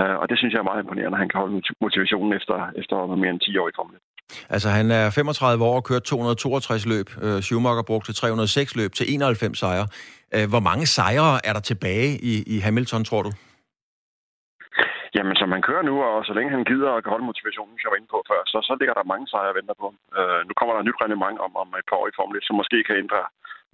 Uh, 0.00 0.16
og 0.20 0.26
det 0.30 0.36
synes 0.38 0.52
jeg 0.52 0.60
er 0.60 0.70
meget 0.70 0.82
imponerende, 0.82 1.16
at 1.16 1.22
han 1.24 1.30
kan 1.30 1.40
holde 1.40 1.62
motivationen 1.80 2.32
efter, 2.38 2.56
efter 2.80 2.96
mere 3.22 3.30
end 3.30 3.40
10 3.40 3.58
år 3.58 3.68
i 3.68 3.76
Formel 3.78 3.94
1. 3.96 4.00
Altså, 4.54 4.68
han 4.78 4.86
er 4.90 5.04
35 5.10 5.64
år 5.64 5.76
og 5.80 5.84
kørt 5.90 6.02
262 6.02 6.86
løb. 6.92 7.08
Uh, 7.24 7.40
Schumacher 7.46 7.84
brugte 7.90 8.12
306 8.12 8.76
løb 8.80 8.90
til 8.98 9.06
91 9.14 9.58
sejre. 9.58 9.86
Uh, 10.34 10.46
hvor 10.52 10.62
mange 10.68 10.84
sejre 10.96 11.32
er 11.48 11.52
der 11.56 11.64
tilbage 11.70 12.10
i, 12.30 12.34
i 12.54 12.56
Hamilton, 12.66 13.04
tror 13.10 13.22
du? 13.26 13.32
Jamen, 15.16 15.36
som 15.40 15.52
han 15.54 15.62
kører 15.68 15.84
nu, 15.90 15.94
og 16.10 16.18
så 16.28 16.32
længe 16.36 16.50
han 16.56 16.64
gider 16.70 16.90
at 16.98 17.04
holde 17.12 17.28
motivationen, 17.30 17.74
som 17.74 17.82
jeg 17.84 17.92
var 17.92 18.00
inde 18.00 18.14
på 18.14 18.20
før, 18.30 18.40
så, 18.52 18.58
så 18.68 18.72
ligger 18.80 18.94
der 18.96 19.10
mange 19.12 19.26
sejre 19.32 19.52
og 19.52 19.58
venter 19.58 19.76
på. 19.82 19.88
Uh, 20.18 20.40
nu 20.48 20.52
kommer 20.58 20.72
der 20.72 20.80
et 20.80 20.88
nyt 20.88 21.02
reglement 21.04 21.38
om, 21.46 21.52
om 21.62 21.68
et 21.80 21.86
par 21.88 21.98
år 22.00 22.08
i 22.08 22.16
Formel 22.18 22.36
1, 22.38 22.46
som 22.46 22.56
måske 22.60 22.78
kan 22.88 22.96
ændre 23.04 23.22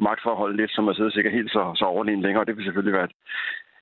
magtforholdet 0.09 0.57
lidt, 0.61 0.73
som 0.75 0.89
er 0.89 0.95
siddet 0.95 1.15
sikkert 1.15 1.39
helt 1.39 1.51
så, 1.57 1.63
så 1.81 1.85
overlegen 1.95 2.25
længere. 2.27 2.45
Det 2.45 2.57
vil 2.57 2.65
selvfølgelig 2.65 2.97
være 2.99 3.09
et, 3.11 3.17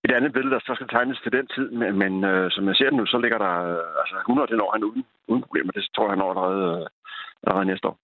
et 0.05 0.13
andet 0.17 0.33
billede, 0.33 0.55
der 0.55 0.61
så 0.61 0.73
skal 0.75 0.89
tegnes 0.89 1.19
til 1.21 1.33
den 1.37 1.47
tid, 1.57 1.69
men, 1.81 1.91
men 2.03 2.13
uh, 2.31 2.47
som 2.55 2.63
jeg 2.69 2.77
ser 2.77 2.89
det 2.91 2.99
nu, 3.01 3.07
så 3.07 3.19
ligger 3.25 3.39
der 3.47 3.55
uh, 3.73 4.01
altså 4.03 4.17
100 4.29 4.49
det 4.51 4.57
når 4.63 4.71
han 4.75 4.85
uden, 4.89 5.05
uden 5.31 5.43
problemer. 5.47 5.73
Det 5.73 5.83
tror 5.95 6.05
jeg, 6.05 6.13
han 6.15 6.19
når 6.23 6.31
allerede, 6.33 6.63
uh, 6.81 6.87
allerede 7.47 7.67
næste 7.73 7.87
år. 7.91 7.97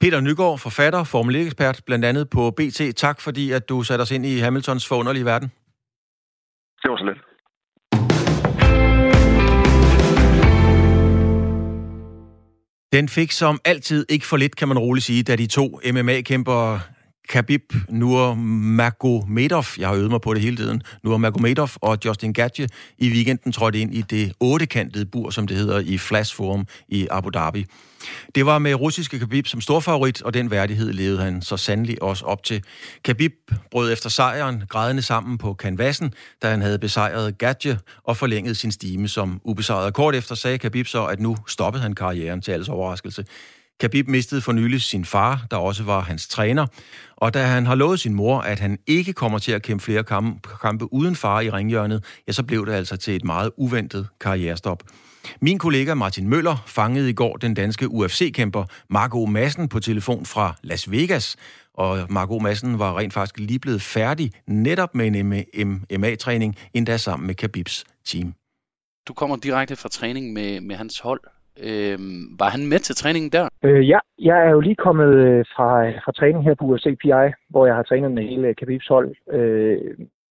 Peter 0.00 0.20
Nygaard, 0.20 0.58
forfatter, 0.66 1.04
Formel 1.04 1.36
ekspert 1.36 1.80
blandt 1.86 2.04
andet 2.04 2.30
på 2.30 2.42
BT. 2.58 2.80
Tak 2.96 3.20
fordi, 3.20 3.44
at 3.52 3.68
du 3.68 3.82
satte 3.82 4.02
os 4.02 4.10
ind 4.10 4.26
i 4.26 4.38
Hamiltons 4.38 4.88
forunderlige 4.88 5.24
verden. 5.24 5.48
Det 6.82 6.90
var 6.90 6.96
så 6.96 7.06
lidt. 7.10 7.20
Den 12.92 13.08
fik 13.08 13.30
som 13.32 13.60
altid 13.64 14.06
ikke 14.08 14.26
for 14.26 14.36
lidt, 14.36 14.56
kan 14.56 14.68
man 14.68 14.78
roligt 14.78 15.04
sige, 15.04 15.22
da 15.22 15.36
de 15.36 15.46
to 15.46 15.80
MMA-kæmpere 15.94 16.80
Khabib 17.28 17.62
Nurmagomedov, 17.88 19.64
jeg 19.78 19.88
har 19.88 19.94
øvet 19.94 20.10
mig 20.10 20.20
på 20.20 20.34
det 20.34 20.42
hele 20.42 20.56
tiden, 20.56 20.82
Nurmagomedov 21.04 21.68
og 21.76 21.98
Justin 22.04 22.32
Gaethje 22.32 22.68
i 22.98 23.10
weekenden 23.10 23.52
trådte 23.52 23.78
ind 23.78 23.94
i 23.94 24.02
det 24.02 24.32
ottekantede 24.40 25.06
bur, 25.06 25.30
som 25.30 25.46
det 25.46 25.56
hedder, 25.56 25.78
i 25.78 25.98
Flash 25.98 26.36
Forum 26.36 26.66
i 26.88 27.06
Abu 27.10 27.30
Dhabi. 27.30 27.66
Det 28.34 28.46
var 28.46 28.58
med 28.58 28.74
russiske 28.74 29.18
Khabib 29.18 29.46
som 29.46 29.60
storfavorit, 29.60 30.22
og 30.22 30.34
den 30.34 30.50
værdighed 30.50 30.92
levede 30.92 31.22
han 31.22 31.42
så 31.42 31.56
sandelig 31.56 32.02
også 32.02 32.24
op 32.24 32.42
til. 32.42 32.62
Khabib 33.04 33.32
brød 33.70 33.92
efter 33.92 34.08
sejren 34.08 34.62
grædende 34.68 35.02
sammen 35.02 35.38
på 35.38 35.54
kanvassen, 35.54 36.12
da 36.42 36.50
han 36.50 36.62
havde 36.62 36.78
besejret 36.78 37.38
Gaethje 37.38 37.78
og 38.04 38.16
forlænget 38.16 38.56
sin 38.56 38.72
stime 38.72 39.08
som 39.08 39.40
ubesejret. 39.44 39.94
Kort 39.94 40.14
efter 40.14 40.34
sagde 40.34 40.58
Khabib 40.58 40.86
så, 40.86 41.04
at 41.04 41.20
nu 41.20 41.36
stoppede 41.48 41.82
han 41.82 41.94
karrieren 41.94 42.42
til 42.42 42.52
alles 42.52 42.68
overraskelse. 42.68 43.24
Khabib 43.80 44.08
mistede 44.08 44.40
for 44.40 44.52
nylig 44.52 44.82
sin 44.82 45.04
far, 45.04 45.46
der 45.50 45.56
også 45.56 45.82
var 45.82 46.00
hans 46.00 46.28
træner, 46.28 46.66
og 47.16 47.34
da 47.34 47.44
han 47.44 47.66
har 47.66 47.74
lovet 47.74 48.00
sin 48.00 48.14
mor, 48.14 48.40
at 48.40 48.60
han 48.60 48.78
ikke 48.86 49.12
kommer 49.12 49.38
til 49.38 49.52
at 49.52 49.62
kæmpe 49.62 49.84
flere 49.84 50.04
kampe 50.62 50.92
uden 50.92 51.16
far 51.16 51.40
i 51.40 51.50
ringhjørnet, 51.50 52.04
ja, 52.26 52.32
så 52.32 52.42
blev 52.42 52.66
det 52.66 52.72
altså 52.72 52.96
til 52.96 53.16
et 53.16 53.24
meget 53.24 53.50
uventet 53.56 54.08
karrierestop. 54.20 54.82
Min 55.40 55.58
kollega 55.58 55.94
Martin 55.94 56.28
Møller 56.28 56.56
fangede 56.66 57.10
i 57.10 57.12
går 57.12 57.36
den 57.36 57.54
danske 57.54 57.88
UFC-kæmper 57.88 58.64
Marco 58.90 59.26
Madsen 59.26 59.68
på 59.68 59.80
telefon 59.80 60.26
fra 60.26 60.54
Las 60.62 60.90
Vegas, 60.90 61.36
og 61.74 62.06
Marco 62.10 62.38
Madsen 62.38 62.78
var 62.78 62.98
rent 62.98 63.12
faktisk 63.12 63.38
lige 63.38 63.58
blevet 63.58 63.82
færdig 63.82 64.32
netop 64.46 64.94
med 64.94 65.06
en 65.54 65.84
MMA-træning, 65.92 66.56
endda 66.74 66.96
sammen 66.96 67.26
med 67.26 67.34
Khabibs 67.34 67.84
team. 68.04 68.34
Du 69.08 69.14
kommer 69.14 69.36
direkte 69.36 69.76
fra 69.76 69.88
træning 69.88 70.32
med, 70.32 70.60
med 70.60 70.76
hans 70.76 70.98
hold. 70.98 71.20
Øh, 71.68 71.98
var 72.38 72.48
han 72.54 72.66
med 72.66 72.78
til 72.78 72.94
træningen 72.94 73.30
der? 73.32 73.48
Øh, 73.62 73.88
ja, 73.88 73.98
jeg 74.18 74.46
er 74.46 74.50
jo 74.50 74.60
lige 74.60 74.84
kommet 74.86 75.14
øh, 75.14 75.44
fra, 75.56 75.90
fra 76.04 76.12
træning 76.12 76.44
her 76.44 76.54
på 76.54 76.64
UFCPI, 76.64 77.26
hvor 77.50 77.66
jeg 77.66 77.74
har 77.74 77.82
trænet 77.82 78.12
med 78.12 78.22
hele 78.22 78.54
Khabibs 78.54 78.88
hold. 78.88 79.14
Øh, 79.32 79.78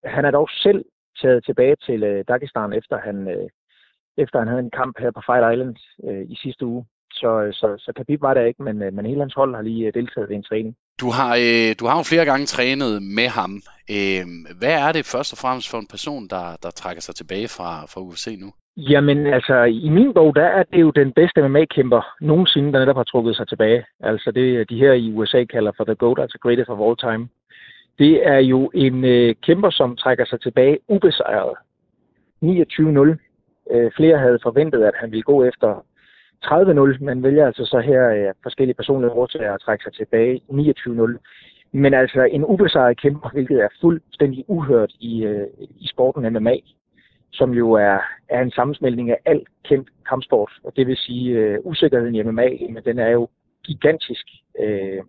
han 0.04 0.24
er 0.24 0.30
dog 0.30 0.48
selv 0.50 0.84
taget 1.22 1.44
tilbage 1.44 1.76
til 1.86 2.02
øh, 2.02 2.24
Dagestan, 2.28 2.72
efter 2.72 2.98
han, 2.98 3.28
øh, 3.28 3.48
efter 4.16 4.38
han 4.38 4.48
havde 4.48 4.60
en 4.60 4.76
kamp 4.80 4.94
her 4.98 5.10
på 5.10 5.22
Fight 5.26 5.52
Island 5.52 5.76
øh, 6.08 6.24
i 6.28 6.36
sidste 6.42 6.66
uge. 6.66 6.84
Så, 7.20 7.30
så, 7.52 7.66
så 7.78 7.92
Khabib 7.96 8.20
var 8.22 8.34
der 8.34 8.44
ikke, 8.44 8.62
men, 8.62 8.82
øh, 8.82 8.92
men 8.92 9.06
hele 9.06 9.20
hans 9.20 9.34
hold 9.34 9.54
har 9.54 9.62
lige 9.62 9.92
deltaget 9.92 10.30
i 10.30 10.34
en 10.34 10.42
træning. 10.42 10.76
Du 11.00 11.08
har, 11.10 11.32
øh, 11.46 11.70
du 11.80 11.84
har 11.86 11.96
jo 11.96 12.02
flere 12.02 12.24
gange 12.24 12.46
trænet 12.46 13.02
med 13.02 13.28
ham. 13.38 13.52
Øh, 13.96 14.24
hvad 14.58 14.74
er 14.86 14.92
det 14.92 15.12
først 15.14 15.32
og 15.34 15.38
fremmest 15.38 15.70
for 15.70 15.78
en 15.78 15.92
person, 15.94 16.28
der, 16.28 16.46
der 16.62 16.70
trækker 16.70 17.02
sig 17.02 17.14
tilbage 17.14 17.48
fra, 17.56 17.70
fra 17.92 18.00
UFC 18.00 18.26
nu? 18.40 18.48
Jamen 18.76 19.26
altså, 19.26 19.56
i 19.62 19.88
min 19.88 20.14
bog, 20.14 20.34
der 20.34 20.46
er 20.58 20.62
det 20.72 20.80
jo 20.80 20.90
den 20.90 21.12
bedste 21.12 21.48
MMA-kæmper 21.48 22.02
nogensinde, 22.20 22.72
der 22.72 22.78
netop 22.78 22.96
har 22.96 23.04
trukket 23.04 23.36
sig 23.36 23.48
tilbage. 23.48 23.84
Altså 24.00 24.30
det, 24.30 24.70
de 24.70 24.78
her 24.78 24.92
i 24.92 25.12
USA 25.12 25.44
kalder 25.44 25.72
for 25.76 25.84
The 25.84 25.94
GOAT, 25.94 26.18
altså 26.18 26.38
Greatest 26.42 26.70
of 26.70 26.80
All 26.86 26.96
Time. 26.96 27.28
Det 27.98 28.26
er 28.26 28.38
jo 28.38 28.70
en 28.74 29.04
øh, 29.04 29.34
kæmper, 29.46 29.70
som 29.70 29.96
trækker 29.96 30.24
sig 30.24 30.40
tilbage 30.40 30.78
ubesejret. 30.88 31.54
29-0. 32.42 33.16
Øh, 33.74 33.90
flere 33.96 34.18
havde 34.18 34.38
forventet, 34.42 34.82
at 34.82 34.94
han 35.00 35.10
ville 35.10 35.22
gå 35.22 35.44
efter 35.44 35.84
30-0, 36.44 37.04
men 37.04 37.22
vælger 37.22 37.46
altså 37.46 37.64
så 37.64 37.78
her 37.80 38.08
øh, 38.08 38.34
forskellige 38.42 38.74
personlige 38.74 39.10
årsager 39.10 39.52
at 39.54 39.60
trække 39.60 39.84
sig 39.84 39.92
tilbage 39.92 40.40
29-0. 40.50 41.18
Men 41.72 41.94
altså 41.94 42.22
en 42.22 42.44
ubesejret 42.44 43.00
kæmper, 43.00 43.28
hvilket 43.28 43.60
er 43.60 43.68
fuldstændig 43.80 44.44
uhørt 44.48 44.92
i, 45.00 45.24
øh, 45.24 45.46
i 45.58 45.86
sporten 45.86 46.32
MMA, 46.32 46.56
som 47.32 47.50
jo 47.52 47.72
er, 47.72 47.98
er 48.28 48.42
en 48.42 48.50
sammensmeltning 48.50 49.10
af 49.10 49.18
alt 49.24 49.48
kendt 49.64 49.88
kampsport. 50.08 50.52
Og 50.64 50.72
det 50.76 50.86
vil 50.86 50.96
sige, 50.96 51.38
øh, 51.38 51.58
usikkerheden 51.64 52.14
i 52.14 52.22
MMA, 52.22 52.48
men 52.70 52.82
den 52.84 52.98
er 52.98 53.08
jo 53.08 53.28
gigantisk. 53.64 54.26
Øh, 54.60 55.02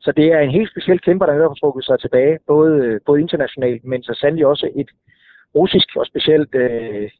så 0.00 0.12
det 0.12 0.32
er 0.32 0.38
en 0.40 0.50
helt 0.50 0.70
speciel 0.70 1.00
kæmper, 1.00 1.26
der 1.26 1.32
har 1.32 1.54
trukket 1.54 1.84
sig 1.84 2.00
tilbage, 2.00 2.38
både, 2.46 2.84
øh, 2.84 3.00
både 3.06 3.20
internationalt, 3.20 3.84
men 3.84 4.02
så 4.02 4.14
sandelig 4.14 4.46
også 4.46 4.70
et 4.76 4.90
russisk 5.54 5.96
og 5.96 6.06
specielt 6.06 6.54
øh, 6.54 7.10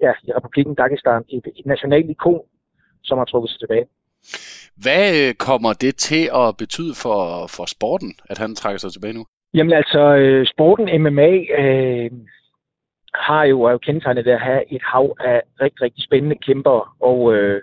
ja, 0.00 0.12
i 0.28 0.32
Republiken 0.32 0.74
Dagestan, 0.74 1.22
et, 1.28 1.46
et 1.56 1.66
nationalt 1.66 2.10
ikon, 2.10 2.40
som 3.04 3.18
har 3.18 3.24
trukket 3.24 3.50
sig 3.50 3.60
tilbage. 3.60 3.86
Hvad 4.82 5.28
øh, 5.28 5.34
kommer 5.34 5.72
det 5.72 5.96
til 5.96 6.30
at 6.34 6.56
betyde 6.58 6.94
for, 7.02 7.46
for 7.56 7.66
sporten, 7.66 8.14
at 8.30 8.38
han 8.38 8.54
trækker 8.54 8.78
sig 8.78 8.92
tilbage 8.92 9.12
nu? 9.12 9.24
Jamen 9.54 9.72
altså, 9.72 10.02
øh, 10.16 10.46
sporten 10.46 11.02
MMA 11.02 11.30
øh, 11.62 12.10
har 13.14 13.44
jo, 13.44 13.62
er 13.62 13.70
jo 13.70 13.78
kendetegnet 13.78 14.24
ved 14.24 14.32
at 14.32 14.40
have 14.40 14.72
et 14.72 14.82
hav 14.82 15.16
af 15.20 15.42
rigtig, 15.60 15.82
rigtig 15.82 16.04
spændende 16.04 16.36
kæmper, 16.46 16.96
og 17.00 17.34
øh, 17.34 17.62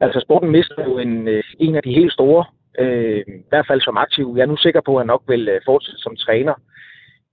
altså 0.00 0.20
sporten 0.20 0.50
mister 0.50 0.84
jo 0.84 0.98
en, 0.98 1.28
øh, 1.28 1.44
en 1.58 1.76
af 1.76 1.82
de 1.82 1.94
helt 1.94 2.12
store, 2.12 2.44
øh, 2.78 3.18
i 3.28 3.48
hvert 3.48 3.66
fald 3.66 3.80
som 3.80 3.96
aktiv. 3.96 4.34
Jeg 4.36 4.42
er 4.42 4.46
nu 4.46 4.56
sikker 4.56 4.80
på, 4.80 4.96
at 4.96 5.00
han 5.00 5.06
nok 5.06 5.22
vil 5.28 5.60
fortsætte 5.64 6.00
som 6.00 6.16
træner. 6.16 6.54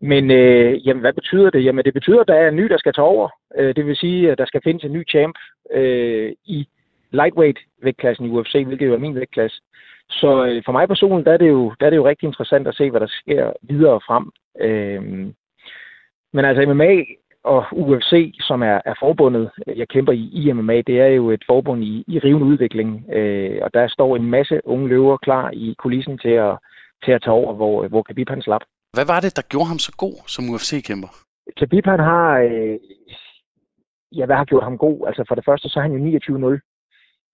Men 0.01 0.31
øh, 0.31 0.87
jamen, 0.87 1.01
hvad 1.01 1.13
betyder 1.13 1.49
det? 1.49 1.63
Jamen, 1.63 1.85
det 1.85 1.93
betyder, 1.93 2.21
at 2.21 2.27
der 2.27 2.33
er 2.33 2.49
en 2.49 2.55
ny, 2.55 2.63
der 2.63 2.77
skal 2.77 2.93
tage 2.93 3.05
over. 3.05 3.29
Øh, 3.57 3.75
det 3.75 3.85
vil 3.85 3.95
sige, 3.95 4.31
at 4.31 4.37
der 4.37 4.45
skal 4.45 4.61
findes 4.63 4.83
en 4.83 4.93
ny 4.93 5.07
champ 5.09 5.35
øh, 5.73 6.31
i 6.45 6.67
lightweight-vægtklassen 7.11 8.25
i 8.25 8.29
UFC, 8.29 8.63
hvilket 8.65 8.87
jo 8.87 8.93
er 8.93 8.97
min 8.97 9.15
vægtklasse. 9.15 9.61
Så 10.09 10.45
øh, 10.45 10.61
for 10.65 10.71
mig 10.71 10.87
personligt, 10.87 11.25
der 11.25 11.33
er, 11.33 11.37
det 11.37 11.49
jo, 11.49 11.73
der 11.79 11.85
er 11.85 11.89
det 11.89 11.97
jo 11.97 12.07
rigtig 12.07 12.27
interessant 12.27 12.67
at 12.67 12.75
se, 12.75 12.89
hvad 12.89 12.99
der 12.99 13.07
sker 13.07 13.53
videre 13.61 13.99
frem. 14.07 14.31
Øh, 14.59 15.01
men 16.33 16.45
altså 16.45 16.73
MMA 16.73 17.03
og 17.43 17.65
UFC, 17.71 18.35
som 18.39 18.63
er, 18.63 18.81
er 18.85 18.93
forbundet, 18.99 19.51
jeg 19.75 19.87
kæmper 19.87 20.13
i, 20.13 20.29
i 20.33 20.51
MMA, 20.51 20.81
det 20.81 20.99
er 21.01 21.07
jo 21.07 21.29
et 21.29 21.43
forbund 21.47 21.83
i, 21.83 22.03
i 22.07 22.19
rivende 22.19 22.45
udvikling. 22.45 23.05
Øh, 23.13 23.59
og 23.61 23.73
der 23.73 23.87
står 23.87 24.15
en 24.15 24.25
masse 24.25 24.61
unge 24.63 24.87
løver 24.87 25.17
klar 25.17 25.51
i 25.53 25.75
kulissen 25.77 26.17
til 26.17 26.29
at, 26.29 26.57
til 27.05 27.11
at 27.11 27.21
tage 27.21 27.33
over, 27.33 27.53
hvor, 27.53 27.87
hvor 27.87 28.03
Khabib 28.03 28.29
han 28.29 28.41
slap. 28.41 28.61
Hvad 28.95 29.05
var 29.05 29.19
det, 29.19 29.35
der 29.35 29.49
gjorde 29.51 29.71
ham 29.71 29.79
så 29.87 29.91
god 29.97 30.15
som 30.27 30.49
UFC-kæmper? 30.53 31.11
Khabib 31.57 31.85
han 31.85 31.99
har... 31.99 32.39
Øh, 32.39 32.79
ja, 34.17 34.25
hvad 34.25 34.35
har 34.35 34.45
gjort 34.45 34.63
ham 34.63 34.77
god? 34.77 35.07
Altså 35.07 35.23
for 35.27 35.35
det 35.35 35.45
første, 35.45 35.69
så 35.69 35.79
er 35.79 35.83
han 35.83 35.93
jo 35.93 36.19
29-0. 36.19 36.59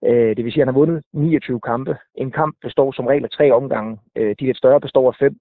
Øh, 0.10 0.36
det 0.36 0.46
vil 0.46 0.52
sige, 0.52 0.62
at 0.62 0.68
han 0.68 0.74
har 0.74 0.80
vundet 0.80 1.04
29 1.14 1.60
kampe. 1.62 1.98
En 2.16 2.32
kamp 2.32 2.56
består 2.62 2.92
som 2.92 3.06
regel 3.06 3.24
af 3.24 3.30
tre 3.30 3.52
omgange. 3.52 3.98
Øh, 4.16 4.36
de 4.40 4.46
lidt 4.46 4.58
større 4.58 4.82
består 4.82 5.08
af 5.12 5.16
fem. 5.20 5.36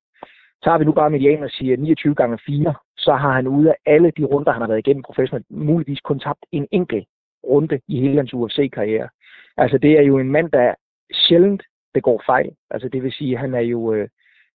Tager 0.64 0.78
vi 0.78 0.84
nu 0.84 0.92
bare 0.92 1.10
median 1.10 1.42
og 1.42 1.50
siger 1.50 1.76
29 1.76 2.14
gange 2.14 2.38
4, 2.46 2.74
så 2.96 3.12
har 3.14 3.32
han 3.32 3.46
ude 3.46 3.70
af 3.70 3.76
alle 3.86 4.12
de 4.16 4.24
runder, 4.24 4.52
han 4.52 4.60
har 4.60 4.68
været 4.68 4.78
igennem 4.86 5.02
professionelt, 5.02 5.46
muligvis 5.50 6.00
kun 6.00 6.20
tabt 6.20 6.46
en 6.52 6.66
enkelt 6.70 7.06
runde 7.44 7.80
i 7.88 8.00
hele 8.00 8.16
hans 8.16 8.34
UFC-karriere. 8.34 9.08
Altså 9.56 9.78
det 9.78 9.98
er 9.98 10.02
jo 10.02 10.18
en 10.18 10.30
mand, 10.30 10.50
der 10.50 10.74
sjældent 11.12 11.62
begår 11.94 12.22
fejl. 12.26 12.50
Altså 12.70 12.88
det 12.88 13.02
vil 13.02 13.12
sige, 13.12 13.34
at 13.34 13.40
han 13.40 13.54
er 13.54 13.60
jo 13.60 13.92
øh, 13.92 14.08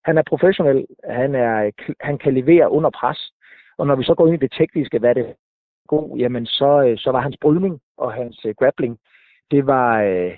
han 0.04 0.18
er 0.18 0.22
professionel, 0.26 0.86
han, 1.04 1.34
er, 1.34 1.70
han 2.00 2.18
kan 2.18 2.34
levere 2.34 2.70
under 2.70 2.90
pres, 2.90 3.32
og 3.78 3.86
når 3.86 3.96
vi 3.96 4.04
så 4.04 4.14
går 4.14 4.26
ind 4.26 4.42
i 4.42 4.46
det 4.46 4.52
tekniske, 4.58 4.98
hvad 4.98 5.14
det 5.14 5.28
er 5.28 5.34
god, 5.88 6.18
jamen 6.18 6.46
så, 6.46 6.82
øh, 6.86 6.98
så 6.98 7.10
var 7.10 7.20
hans 7.20 7.36
brydning 7.40 7.80
og 7.96 8.12
hans 8.12 8.44
øh, 8.44 8.54
grappling, 8.58 8.98
det 9.50 9.66
var, 9.66 10.02
øh, 10.02 10.32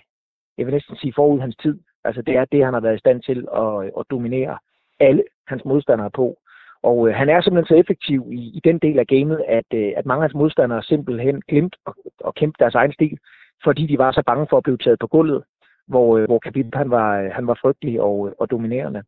jeg 0.59 0.67
vil 0.67 0.75
næsten 0.75 0.97
sige 0.97 1.13
forud 1.17 1.41
hans 1.41 1.57
tid. 1.57 1.79
Altså 2.05 2.23
det 2.23 2.37
er 2.37 2.45
det, 2.45 2.65
han 2.65 2.75
har 2.75 2.81
været 2.81 2.97
i 2.97 3.05
stand 3.05 3.23
til 3.23 3.49
at, 3.57 3.85
at 3.99 4.05
dominere 4.11 4.59
alle 5.01 5.25
hans 5.47 5.65
modstandere 5.65 6.11
på. 6.11 6.39
Og 6.83 7.09
øh, 7.09 7.15
han 7.15 7.29
er 7.29 7.41
simpelthen 7.41 7.75
så 7.75 7.81
effektiv 7.81 8.29
i, 8.33 8.43
i 8.59 8.61
den 8.65 8.79
del 8.79 8.99
af 8.99 9.07
gamet, 9.07 9.45
at, 9.49 9.69
øh, 9.75 9.93
at 9.97 10.07
mange 10.07 10.23
af 10.23 10.29
hans 10.29 10.35
modstandere 10.35 10.83
simpelthen 10.83 11.43
glemte 11.49 11.79
at, 11.87 11.93
at 12.27 12.35
kæmpe 12.35 12.57
deres 12.59 12.75
egen 12.75 12.93
stil, 12.93 13.19
fordi 13.65 13.87
de 13.87 13.99
var 13.99 14.13
så 14.13 14.23
bange 14.27 14.47
for 14.51 14.57
at 14.57 14.63
blive 14.63 14.79
taget 14.79 14.99
på 14.99 15.07
gulvet, 15.07 15.43
hvor, 15.87 16.19
øh, 16.19 16.25
hvor 16.25 16.39
Khabib 16.39 16.75
han 16.75 16.91
var, 16.91 17.29
han 17.29 17.47
var 17.47 17.59
frygtelig 17.63 18.01
og, 18.01 18.35
og 18.39 18.51
dominerende. 18.51 19.03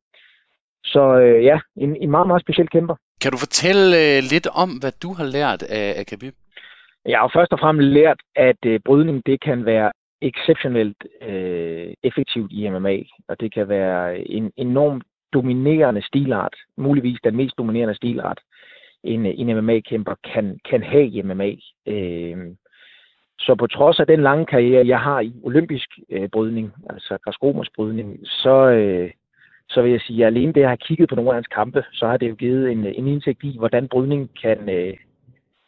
Så 0.84 1.18
øh, 1.18 1.44
ja, 1.44 1.58
en, 1.76 1.96
en 1.96 2.10
meget, 2.10 2.26
meget 2.26 2.42
speciel 2.42 2.68
kæmper. 2.68 2.96
Kan 3.22 3.32
du 3.32 3.38
fortælle 3.38 3.86
øh, 4.02 4.22
lidt 4.32 4.46
om, 4.62 4.70
hvad 4.80 4.92
du 5.02 5.12
har 5.12 5.24
lært 5.24 5.62
af, 5.62 5.94
af 5.98 6.06
Khabib? 6.06 6.34
Jeg 7.06 7.18
har 7.18 7.30
først 7.34 7.52
og 7.52 7.58
fremmest 7.58 7.88
lært, 7.88 8.20
at 8.36 8.60
øh, 8.66 8.80
brydning 8.84 9.26
det 9.26 9.40
kan 9.40 9.64
være 9.64 9.92
exceptionelt 10.22 10.96
øh, 11.22 11.94
effektivt 12.02 12.52
i 12.52 12.68
MMA, 12.68 12.96
og 13.28 13.40
det 13.40 13.54
kan 13.54 13.68
være 13.68 14.18
en 14.18 14.52
enormt 14.56 15.04
dominerende 15.32 16.02
stilart, 16.06 16.54
muligvis 16.76 17.18
den 17.24 17.36
mest 17.36 17.58
dominerende 17.58 17.94
stilart, 17.94 18.40
en, 19.04 19.26
en 19.26 19.56
MMA-kæmper 19.56 20.14
kan, 20.32 20.58
kan 20.70 20.82
have 20.82 21.06
i 21.06 21.22
MMA. 21.22 21.50
Øh, 21.86 22.36
så 23.38 23.54
på 23.54 23.66
trods 23.66 24.00
af 24.00 24.06
den 24.06 24.22
lange 24.22 24.46
karriere, 24.46 24.86
jeg 24.86 25.00
har 25.00 25.20
i 25.20 25.32
olympisk 25.42 25.88
øh, 26.10 26.28
brydning, 26.28 26.72
altså 26.90 27.18
græskromers 27.24 27.68
brydning, 27.76 28.18
så, 28.24 28.68
øh, 28.68 29.10
så 29.74 29.82
vil 29.82 29.90
jeg 29.90 30.00
sige, 30.00 30.22
at 30.22 30.26
alene 30.26 30.52
det 30.52 30.60
at 30.60 30.68
have 30.68 30.86
kigget 30.86 31.08
på 31.08 31.14
nogle 31.14 31.30
af 31.30 31.34
hans 31.34 31.46
kampe, 31.46 31.84
så 31.92 32.06
har 32.06 32.16
det 32.16 32.28
jo 32.28 32.34
givet 32.34 32.72
en, 32.72 32.86
en 32.86 33.06
indsigt 33.08 33.42
i, 33.42 33.56
hvordan 33.58 33.88
brydning 33.88 34.30
kan, 34.42 34.68
øh, 34.68 34.94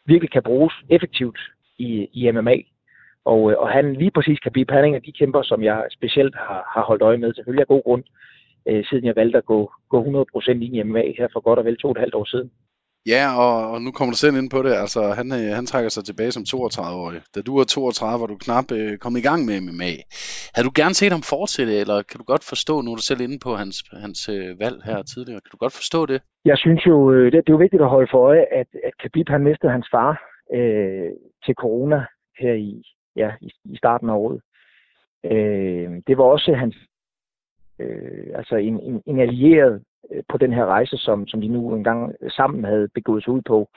virkelig 0.05 0.31
kan 0.31 0.43
bruges 0.43 0.73
effektivt 0.89 1.39
i, 1.77 2.09
i 2.13 2.31
MMA. 2.31 2.57
Og, 3.25 3.51
øh, 3.51 3.57
og 3.57 3.69
han 3.69 3.93
lige 3.93 4.11
præcis 4.11 4.39
kan 4.39 4.51
blive 4.51 4.65
panning 4.65 4.95
af 4.95 5.01
de 5.01 5.11
kæmper, 5.11 5.41
som 5.41 5.63
jeg 5.63 5.85
specielt 5.91 6.35
har, 6.35 6.71
har 6.73 6.83
holdt 6.83 7.01
øje 7.01 7.17
med, 7.17 7.33
selvfølgelig 7.33 7.61
af 7.61 7.67
god 7.67 7.83
grund, 7.83 8.03
øh, 8.69 8.85
siden 8.85 9.05
jeg 9.05 9.15
valgte 9.15 9.37
at 9.37 9.45
gå, 9.45 9.71
gå 9.89 10.25
100% 10.37 10.49
ind 10.49 10.75
i 10.75 10.83
MMA 10.83 11.03
her 11.17 11.27
for 11.33 11.39
godt 11.39 11.59
og 11.59 11.65
vel 11.65 11.77
to 11.77 11.87
og 11.87 11.91
et 11.91 11.97
halvt 11.97 12.15
år 12.15 12.25
siden. 12.25 12.51
Ja, 13.13 13.23
og, 13.43 13.71
og 13.71 13.81
nu 13.81 13.91
kommer 13.91 14.11
du 14.13 14.17
selv 14.17 14.35
ind 14.37 14.49
på 14.55 14.59
det. 14.65 14.73
Altså, 14.83 15.01
han, 15.19 15.27
øh, 15.39 15.49
han 15.59 15.65
trækker 15.65 15.89
sig 15.89 16.03
tilbage 16.05 16.31
som 16.31 16.43
32-årig. 16.51 17.21
Da 17.35 17.39
du 17.41 17.51
var 17.57 17.63
32, 17.63 18.21
var 18.21 18.27
du 18.27 18.37
knap 18.45 18.67
øh, 18.77 18.97
kommet 19.03 19.19
i 19.19 19.27
gang 19.29 19.41
med 19.47 19.55
MMA. 19.65 19.91
Har 20.55 20.63
du 20.67 20.71
gerne 20.79 20.95
set 20.99 21.11
ham 21.15 21.23
fortsætte, 21.35 21.73
eller 21.81 21.97
kan 22.09 22.17
du 22.21 22.25
godt 22.33 22.45
forstå, 22.51 22.73
nu 22.81 22.91
er 22.91 22.97
du 22.99 23.05
selv 23.09 23.21
inde 23.25 23.39
på 23.45 23.51
hans, 23.61 23.75
hans 24.05 24.19
øh, 24.35 24.49
valg 24.63 24.77
her 24.89 24.97
tidligere, 25.13 25.41
kan 25.43 25.53
du 25.55 25.59
godt 25.65 25.75
forstå 25.81 25.99
det? 26.11 26.19
Jeg 26.45 26.57
synes 26.63 26.81
jo, 26.89 26.95
øh, 27.13 27.25
det, 27.31 27.39
det 27.43 27.49
er 27.49 27.57
jo 27.57 27.65
vigtigt 27.65 27.85
at 27.85 27.93
holde 27.95 28.11
for 28.11 28.21
øje, 28.29 28.45
at, 28.59 28.69
at 28.87 28.93
Khabib 29.01 29.27
han 29.29 29.43
mistede 29.49 29.71
hans 29.71 29.87
far 29.95 30.11
øh, 30.57 31.11
til 31.45 31.55
corona 31.63 31.99
her 32.39 32.53
i, 32.53 32.71
ja, 33.15 33.29
i, 33.41 33.49
i 33.73 33.77
starten 33.77 34.09
af 34.09 34.15
året. 34.23 34.39
Øh, 35.31 35.89
det 36.07 36.17
var 36.17 36.23
også 36.23 36.53
hans 36.53 36.75
øh, 37.79 38.27
altså 38.35 38.55
en, 38.55 38.79
en, 38.79 39.01
en 39.05 39.19
allieret 39.19 39.83
Øh, 40.11 40.23
på 40.29 40.37
den 40.37 40.53
her 40.53 40.65
rejse, 40.65 40.97
som, 40.97 41.27
som 41.27 41.41
de 41.41 41.47
nu 41.47 41.75
engang 41.75 42.15
sammen 42.29 42.63
havde 42.63 42.87
begået 42.93 43.23
sig 43.23 43.33
ud 43.33 43.41
på. 43.41 43.69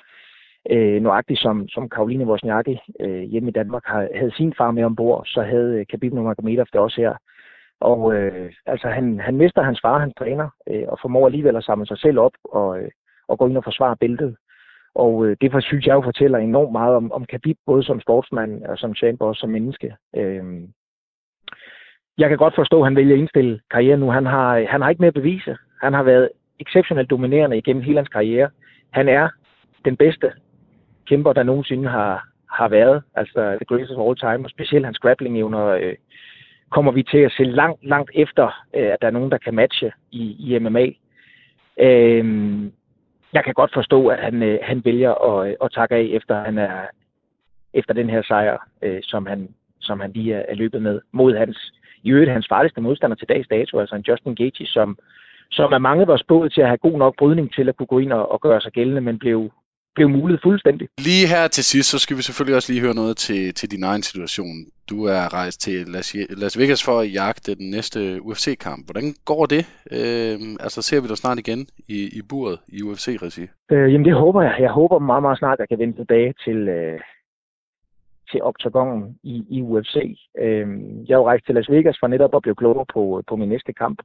Øh, 0.70 1.02
nøjagtigt 1.02 1.40
som, 1.40 1.68
som 1.68 1.88
Karoline 1.88 2.26
Wozniacki 2.26 2.78
øh, 3.00 3.22
hjemme 3.22 3.48
i 3.48 3.52
Danmark 3.52 3.82
har, 3.86 4.08
havde 4.14 4.34
sin 4.34 4.54
far 4.58 4.70
med 4.70 4.84
ombord, 4.84 5.22
så 5.26 5.42
havde 5.42 5.78
øh, 5.78 5.86
Khabib 5.86 6.12
Nurmagomedov 6.12 6.66
det 6.72 6.80
også 6.80 7.00
her. 7.00 7.14
Og 7.80 8.14
øh, 8.14 8.52
altså 8.66 8.88
han, 8.88 9.20
han 9.20 9.36
mister 9.36 9.62
hans 9.62 9.80
far, 9.82 9.98
han 9.98 10.12
træner, 10.18 10.48
øh, 10.70 10.84
og 10.88 10.98
formår 11.02 11.26
alligevel 11.26 11.56
at 11.56 11.64
samle 11.64 11.86
sig 11.86 11.98
selv 11.98 12.18
op 12.18 12.32
og, 12.44 12.78
øh, 12.80 12.90
og 13.28 13.38
gå 13.38 13.46
ind 13.46 13.56
og 13.56 13.64
forsvare 13.64 13.96
bæltet. 13.96 14.36
Og 14.94 15.26
øh, 15.26 15.36
det 15.40 15.64
synes 15.64 15.86
jeg 15.86 15.94
jo 15.94 16.02
fortæller 16.02 16.38
enormt 16.38 16.72
meget 16.72 16.96
om, 16.96 17.12
om 17.12 17.24
Khabib, 17.24 17.56
både 17.66 17.82
som 17.82 18.00
sportsmand 18.00 18.64
og 18.64 18.78
som 18.78 18.94
champ 18.94 19.22
og 19.22 19.36
som 19.36 19.50
menneske. 19.50 19.96
Øh, 20.16 20.44
jeg 22.18 22.28
kan 22.28 22.38
godt 22.38 22.54
forstå, 22.54 22.80
at 22.80 22.86
han 22.86 22.96
vælger 22.96 23.14
at 23.14 23.18
indstille 23.18 23.60
karrieren 23.70 24.00
nu. 24.00 24.10
Han 24.10 24.26
har, 24.26 24.56
øh, 24.56 24.66
han 24.68 24.80
har 24.80 24.90
ikke 24.90 25.02
mere 25.02 25.14
at 25.14 25.20
bevise. 25.22 25.56
Han 25.80 25.92
har 25.92 26.02
været 26.02 26.28
exceptionelt 26.60 27.10
dominerende 27.10 27.58
igennem 27.58 27.82
hele 27.82 27.98
hans 27.98 28.08
karriere. 28.08 28.50
Han 28.90 29.08
er 29.08 29.28
den 29.84 29.96
bedste 29.96 30.32
kæmper, 31.08 31.32
der 31.32 31.42
nogensinde 31.42 31.88
har, 31.88 32.28
har 32.50 32.68
været. 32.68 33.02
Altså 33.14 33.56
the 33.60 33.64
greatest 33.64 33.92
of 33.92 34.06
all 34.06 34.16
time, 34.16 34.46
og 34.46 34.50
specielt 34.50 34.84
hans 34.84 34.98
grappling-evner 34.98 35.64
øh, 35.66 35.94
kommer 36.70 36.92
vi 36.92 37.02
til 37.02 37.18
at 37.18 37.32
se 37.32 37.44
langt, 37.44 37.84
langt 37.84 38.10
efter, 38.14 38.46
øh, 38.76 38.88
at 38.92 38.96
der 39.00 39.06
er 39.06 39.16
nogen, 39.18 39.30
der 39.30 39.38
kan 39.38 39.54
matche 39.54 39.92
i, 40.10 40.36
i 40.38 40.58
MMA. 40.58 40.86
Øh, 41.80 42.24
jeg 43.32 43.44
kan 43.44 43.54
godt 43.54 43.72
forstå, 43.74 44.08
at 44.08 44.18
han, 44.18 44.42
øh, 44.42 44.58
han 44.62 44.84
vælger 44.84 45.14
at, 45.14 45.48
øh, 45.48 45.56
at 45.64 45.72
takke 45.72 45.94
af, 45.94 46.02
efter 46.12 46.44
han 46.44 46.58
er 46.58 46.86
efter 47.74 47.94
den 47.94 48.10
her 48.10 48.22
sejr, 48.22 48.58
øh, 48.82 49.00
som, 49.02 49.26
han, 49.26 49.48
som 49.80 50.00
han 50.00 50.12
lige 50.12 50.34
er, 50.34 50.44
er 50.48 50.54
løbet 50.54 50.82
med 50.82 51.00
mod 51.12 51.36
hans, 51.36 51.72
i 52.02 52.10
øvrigt 52.10 52.30
hans 52.30 52.48
farligste 52.48 52.80
modstander 52.80 53.16
til 53.16 53.28
dags 53.28 53.48
dato, 53.48 53.78
altså 53.80 53.96
en 53.96 54.04
Justin 54.08 54.34
Gaethje, 54.34 54.66
som, 54.66 54.98
som 55.52 55.72
er 55.72 55.78
mange 55.78 56.06
var 56.06 56.16
spået 56.16 56.52
til 56.52 56.60
at 56.60 56.66
have 56.68 56.84
god 56.86 56.98
nok 56.98 57.14
brydning 57.18 57.52
til 57.52 57.68
at 57.68 57.76
kunne 57.76 57.86
gå 57.86 57.98
ind 57.98 58.12
og, 58.12 58.32
og 58.32 58.40
gøre 58.40 58.60
sig 58.60 58.72
gældende, 58.72 59.00
men 59.00 59.18
blev, 59.18 59.50
blev 59.94 60.08
muligt 60.08 60.42
fuldstændig. 60.42 60.88
Lige 60.98 61.26
her 61.26 61.48
til 61.48 61.64
sidst, 61.64 61.90
så 61.90 61.98
skal 61.98 62.16
vi 62.16 62.22
selvfølgelig 62.22 62.56
også 62.56 62.72
lige 62.72 62.82
høre 62.82 62.94
noget 62.94 63.16
til, 63.16 63.54
til 63.54 63.70
din 63.70 63.84
egen 63.84 64.02
situation. 64.02 64.56
Du 64.90 65.04
er 65.04 65.34
rejst 65.34 65.60
til 65.60 65.78
Las, 65.94 66.16
Las 66.42 66.58
Vegas 66.58 66.84
for 66.84 67.00
at 67.00 67.12
jagte 67.14 67.54
den 67.54 67.70
næste 67.70 68.22
UFC-kamp. 68.22 68.80
Hvordan 68.86 69.14
går 69.24 69.46
det? 69.46 69.62
Øh, 69.96 70.36
altså 70.64 70.82
ser 70.82 71.00
vi 71.00 71.08
dig 71.08 71.16
snart 71.16 71.38
igen 71.38 71.66
i, 71.88 72.00
i 72.18 72.20
buret 72.30 72.58
i 72.68 72.82
UFC-regi? 72.82 73.44
Øh, 73.72 73.92
jamen 73.92 74.04
det 74.04 74.14
håber 74.14 74.42
jeg. 74.42 74.56
Jeg 74.60 74.70
håber 74.70 74.98
meget, 74.98 75.22
meget 75.22 75.38
snart, 75.38 75.56
at 75.56 75.60
jeg 75.60 75.68
kan 75.68 75.78
vende 75.78 75.96
tilbage 75.96 76.34
til, 76.44 76.68
øh, 76.68 77.00
til 78.30 78.42
oktagonen 78.42 79.18
i, 79.22 79.44
i 79.50 79.62
UFC. 79.62 79.96
Øhm, 80.38 81.04
jeg 81.06 81.14
er 81.14 81.18
jo 81.18 81.28
rejst 81.28 81.46
til 81.46 81.54
Las 81.54 81.70
Vegas 81.70 81.96
for 82.00 82.06
netop 82.06 82.34
at 82.34 82.42
blive 82.42 82.54
klogere 82.54 82.86
på, 82.94 83.22
på 83.28 83.36
min 83.36 83.48
næste 83.48 83.72
kamp. 83.72 83.98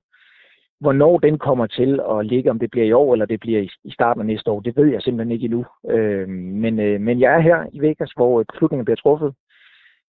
Hvornår 0.79 1.17
den 1.17 1.37
kommer 1.37 1.67
til 1.67 1.99
at 2.11 2.25
ligge, 2.25 2.49
om 2.49 2.59
det 2.59 2.71
bliver 2.71 2.85
i 2.85 2.91
år 2.91 3.13
eller 3.13 3.25
det 3.25 3.39
bliver 3.39 3.61
i, 3.83 3.91
starten 3.91 4.21
af 4.21 4.25
næste 4.25 4.51
år, 4.51 4.59
det 4.59 4.77
ved 4.77 4.85
jeg 4.85 5.01
simpelthen 5.01 5.31
ikke 5.31 5.45
endnu. 5.45 5.65
Øh, 5.89 6.29
men, 6.29 6.79
øh, 6.79 7.01
men 7.01 7.19
jeg 7.19 7.35
er 7.35 7.39
her 7.39 7.65
i 7.73 7.79
Vegas, 7.79 8.11
hvor 8.15 8.39
øh, 8.39 8.45
beslutningen 8.51 8.85
bliver 8.85 8.95
truffet. 8.95 9.33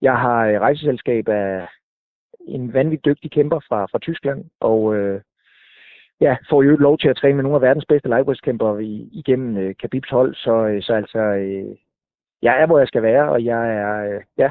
Jeg 0.02 0.18
har 0.18 0.46
et 0.46 0.60
rejseselskab 0.60 1.28
af 1.28 1.68
en 2.40 2.72
vanvittig 2.72 3.04
dygtig 3.04 3.30
kæmper 3.30 3.60
fra, 3.68 3.86
fra 3.86 3.98
Tyskland, 3.98 4.44
og 4.60 4.96
øh, 4.96 5.20
ja, 6.20 6.36
får 6.50 6.62
jo 6.62 6.76
lov 6.76 6.98
til 6.98 7.08
at 7.08 7.16
træne 7.16 7.34
med 7.34 7.42
nogle 7.42 7.56
af 7.56 7.62
verdens 7.62 7.86
bedste 7.88 8.08
lightweight-kæmpere 8.08 8.84
igennem 9.12 9.56
øh, 9.56 9.74
Khabibs 9.74 10.10
hold, 10.10 10.34
så, 10.34 10.66
øh, 10.66 10.82
så 10.82 10.92
altså, 10.94 11.18
øh, 11.18 11.76
jeg 12.42 12.60
er, 12.60 12.66
hvor 12.66 12.78
jeg 12.78 12.88
skal 12.88 13.02
være, 13.02 13.28
og 13.28 13.44
jeg 13.44 13.76
er, 13.76 14.14
øh, 14.14 14.20
ja, 14.38 14.50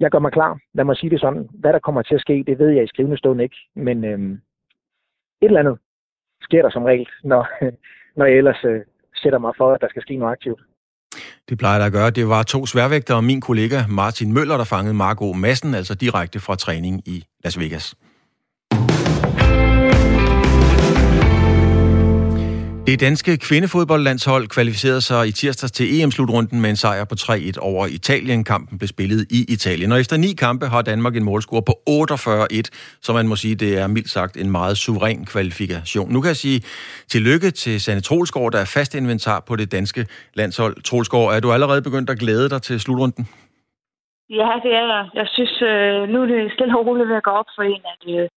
jeg 0.00 0.10
gør 0.10 0.18
mig 0.18 0.32
klar. 0.32 0.58
Lad 0.74 0.84
mig 0.84 0.96
sige 0.96 1.10
det 1.10 1.20
sådan. 1.20 1.48
Hvad 1.54 1.72
der 1.72 1.78
kommer 1.78 2.02
til 2.02 2.14
at 2.14 2.20
ske, 2.20 2.44
det 2.46 2.58
ved 2.58 2.68
jeg 2.68 2.84
i 2.84 2.86
skrivende 2.86 3.18
stund 3.18 3.42
ikke, 3.42 3.56
men 3.74 4.04
øh, 4.04 4.38
et 5.42 5.46
eller 5.46 5.60
andet 5.60 5.78
sker 6.42 6.62
der 6.62 6.70
som 6.70 6.82
regel, 6.82 7.08
når, 7.24 7.42
når 8.16 8.24
jeg 8.24 8.36
ellers 8.36 8.64
øh, 8.64 8.80
sætter 9.22 9.38
mig 9.38 9.52
for, 9.56 9.72
at 9.74 9.80
der 9.80 9.88
skal 9.88 10.02
ske 10.02 10.16
noget 10.16 10.32
aktivt. 10.32 10.60
Det 11.48 11.58
plejer 11.58 11.78
der 11.78 11.86
at 11.86 11.92
gøre. 11.92 12.10
Det 12.10 12.28
var 12.28 12.42
to 12.42 12.66
sværvægtere 12.66 13.16
og 13.16 13.24
min 13.24 13.40
kollega 13.40 13.78
Martin 13.88 14.32
Møller, 14.32 14.56
der 14.56 14.64
fangede 14.64 14.94
Marco 14.94 15.32
Massen, 15.32 15.74
altså 15.74 15.94
direkte 15.94 16.40
fra 16.40 16.56
træning 16.56 17.08
i 17.08 17.24
Las 17.44 17.58
Vegas. 17.60 17.94
Det 22.86 23.00
danske 23.00 23.32
kvindefodboldlandshold 23.48 24.44
kvalificerede 24.56 25.00
sig 25.00 25.28
i 25.28 25.32
tirsdags 25.32 25.72
til 25.72 25.86
EM-slutrunden 25.94 26.60
med 26.60 26.70
en 26.70 26.76
sejr 26.76 27.04
på 27.04 27.14
3-1 27.14 27.68
over 27.70 27.86
Italien. 27.86 28.44
Kampen 28.44 28.78
blev 28.78 28.88
spillet 28.88 29.20
i 29.38 29.40
Italien. 29.56 29.92
Og 29.92 29.98
efter 30.00 30.16
ni 30.16 30.30
kampe 30.44 30.66
har 30.66 30.82
Danmark 30.82 31.14
en 31.16 31.24
målscore 31.30 31.62
på 31.70 31.74
48-1, 31.90 32.98
så 33.04 33.10
man 33.18 33.28
må 33.28 33.36
sige, 33.36 33.54
det 33.54 33.72
er 33.82 33.86
mildt 33.86 34.10
sagt 34.16 34.34
en 34.36 34.50
meget 34.50 34.76
suveræn 34.76 35.24
kvalifikation. 35.32 36.08
Nu 36.12 36.18
kan 36.20 36.28
jeg 36.28 36.40
sige 36.46 36.60
tillykke 37.12 37.50
til 37.62 37.80
Sanne 37.84 38.02
Trolsgaard, 38.08 38.52
der 38.52 38.60
er 38.64 38.70
fast 38.76 38.94
inventar 38.94 39.40
på 39.48 39.56
det 39.56 39.72
danske 39.72 40.02
landshold. 40.34 40.74
Trolsgaard, 40.88 41.28
er 41.36 41.40
du 41.40 41.52
allerede 41.52 41.82
begyndt 41.88 42.10
at 42.10 42.18
glæde 42.18 42.48
dig 42.54 42.62
til 42.62 42.80
slutrunden? 42.80 43.24
Ja, 44.40 44.50
det 44.64 44.72
er 44.80 44.86
jeg. 44.94 45.04
Jeg 45.20 45.26
synes, 45.36 45.54
øh, 45.70 46.08
nu 46.12 46.16
er 46.22 46.28
det 46.32 46.52
stille 46.54 46.78
og 46.78 46.86
roligt 46.86 47.08
ved 47.08 47.16
at 47.16 47.28
gå 47.28 47.30
op 47.30 47.50
for 47.56 47.62
en, 47.62 47.82
at, 47.94 48.02
øh, 48.14 48.28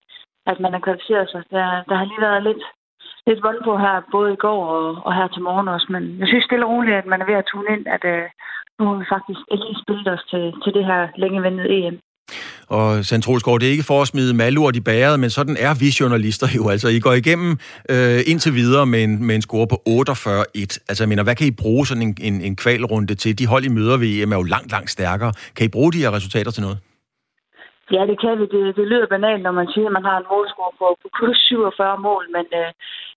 at 0.51 0.57
man 0.63 0.71
har 0.73 0.81
kvalificeret 0.85 1.27
sig. 1.33 1.41
Der, 1.55 1.67
der 1.89 1.95
har 1.99 2.05
lige 2.11 2.25
været 2.27 2.43
lidt 2.49 2.63
lidt 3.27 3.45
vold 3.47 3.59
på 3.67 3.73
her, 3.83 3.95
både 4.15 4.29
i 4.33 4.41
går 4.45 4.61
og, 4.75 4.85
og 5.07 5.11
her 5.17 5.27
til 5.27 5.41
morgen 5.47 5.67
også. 5.75 5.87
Men 5.95 6.03
jeg 6.19 6.27
synes 6.27 6.45
stille 6.45 6.65
og 6.65 6.71
roligt, 6.71 6.99
at 7.01 7.07
man 7.11 7.21
er 7.21 7.29
ved 7.31 7.41
at 7.41 7.49
tune 7.51 7.69
ind, 7.75 7.85
at 7.95 8.03
øh, 8.13 8.23
nu 8.77 8.83
har 8.89 8.95
vi 9.01 9.05
faktisk 9.15 9.41
endelig 9.53 9.75
spillet 9.83 10.07
os 10.15 10.23
til, 10.31 10.43
til 10.63 10.71
det 10.77 10.85
her 10.89 11.01
længe 11.23 11.43
ventede 11.47 11.69
EM. 11.77 11.97
Og 12.67 13.05
Sandrolsgaard, 13.05 13.59
det 13.59 13.67
er 13.67 13.71
ikke 13.71 13.91
for 13.91 14.01
at 14.01 14.07
smide 14.07 14.33
malurt 14.33 14.75
i 14.75 14.79
bæret, 14.79 15.19
men 15.19 15.29
sådan 15.29 15.57
er 15.59 15.73
vi 15.79 15.87
journalister 15.99 16.47
jo. 16.55 16.69
Altså, 16.69 16.87
I 16.87 16.99
går 16.99 17.13
igennem 17.13 17.51
øh, 17.89 18.19
indtil 18.27 18.53
videre 18.53 18.85
med 18.85 19.03
en, 19.03 19.25
med 19.27 19.35
en 19.35 19.41
score 19.41 19.67
på 19.67 19.75
48-1. 19.75 19.91
Altså, 20.89 21.03
jeg 21.03 21.09
mener, 21.09 21.23
hvad 21.23 21.35
kan 21.35 21.47
I 21.47 21.51
bruge 21.51 21.87
sådan 21.87 22.03
en, 22.03 22.17
en, 22.21 22.41
en 22.41 22.55
kvalrunde 22.55 23.15
til? 23.15 23.39
De 23.39 23.47
hold, 23.47 23.65
I 23.65 23.67
møder 23.67 23.97
ved 23.97 24.07
EM 24.07 24.31
er 24.31 24.35
jo 24.35 24.43
langt, 24.43 24.71
langt 24.71 24.89
stærkere. 24.89 25.33
Kan 25.55 25.65
I 25.65 25.69
bruge 25.69 25.93
de 25.93 25.97
her 25.97 26.11
resultater 26.13 26.51
til 26.51 26.61
noget? 26.61 26.77
Ja, 27.91 28.01
det 28.09 28.17
kan 28.19 28.39
vi. 28.39 28.45
Det, 28.45 28.75
det 28.75 28.87
lyder 28.87 29.07
banalt, 29.07 29.43
når 29.43 29.51
man 29.51 29.67
siger, 29.73 29.87
at 29.87 29.97
man 29.97 30.05
har 30.09 30.17
en 30.17 30.29
målscore 30.31 30.73
på, 30.79 30.97
på 31.01 31.07
plus 31.17 31.37
47 31.37 31.97
mål, 32.07 32.23
men 32.35 32.45
øh, 32.59 32.71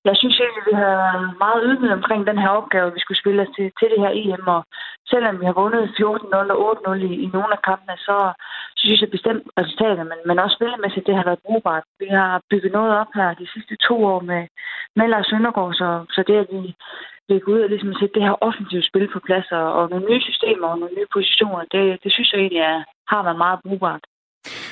jeg 0.09 0.15
synes 0.17 0.37
egentlig, 0.41 0.63
at 0.63 0.69
vi 0.71 0.75
har 0.83 0.99
meget 1.45 1.61
ydmyget 1.69 1.99
omkring 2.01 2.27
den 2.27 2.39
her 2.39 2.49
opgave, 2.49 2.95
vi 2.97 3.01
skulle 3.01 3.23
spille 3.23 3.43
os 3.43 3.53
til, 3.57 3.67
til 3.79 3.89
det 3.93 4.01
her 4.05 4.13
EM, 4.23 4.47
og 4.57 4.63
selvom 5.13 5.41
vi 5.41 5.45
har 5.49 5.57
vundet 5.61 5.95
14-0 5.99 6.53
og 6.55 6.59
8-0 6.87 6.95
i, 7.11 7.13
i 7.25 7.27
nogle 7.37 7.53
af 7.57 7.63
kampene, 7.69 7.97
så, 8.09 8.17
så 8.77 8.83
synes 8.87 9.01
jeg 9.01 9.11
bestemt 9.11 9.45
resultatet, 9.61 10.05
men, 10.11 10.19
men 10.29 10.39
også 10.39 10.55
spillemæssigt, 10.59 11.07
det 11.07 11.17
har 11.17 11.25
været 11.29 11.45
brugbart. 11.47 11.85
Vi 12.03 12.09
har 12.19 12.43
bygget 12.51 12.73
noget 12.73 12.93
op 13.01 13.11
her 13.15 13.29
de 13.35 13.47
sidste 13.55 13.75
to 13.87 13.97
år 14.13 14.21
med, 14.31 14.43
med 14.97 15.07
Lars 15.09 15.27
Søndergaard, 15.27 15.75
så, 15.75 15.89
så 16.15 16.21
det, 16.29 16.37
at 16.43 16.49
vi, 16.53 16.75
vi 17.29 17.39
går 17.39 17.53
ud 17.53 17.61
og 17.61 17.69
ligesom 17.69 17.95
sætte 17.95 18.15
det 18.15 18.27
her 18.27 18.37
offensive 18.49 18.83
spil 18.91 19.09
på 19.13 19.21
plads, 19.27 19.49
og, 19.53 19.67
og 19.79 19.91
nogle 19.91 20.07
nye 20.11 20.23
systemer 20.29 20.69
og 20.69 20.79
nogle 20.79 20.95
nye 20.99 21.13
positioner, 21.17 21.65
det, 21.75 21.85
det 22.05 22.13
synes 22.13 22.33
jeg 22.33 22.41
egentlig 22.41 22.63
er, 22.73 22.79
har 23.13 23.23
været 23.23 23.43
meget 23.47 23.61
brugbart. 23.67 24.05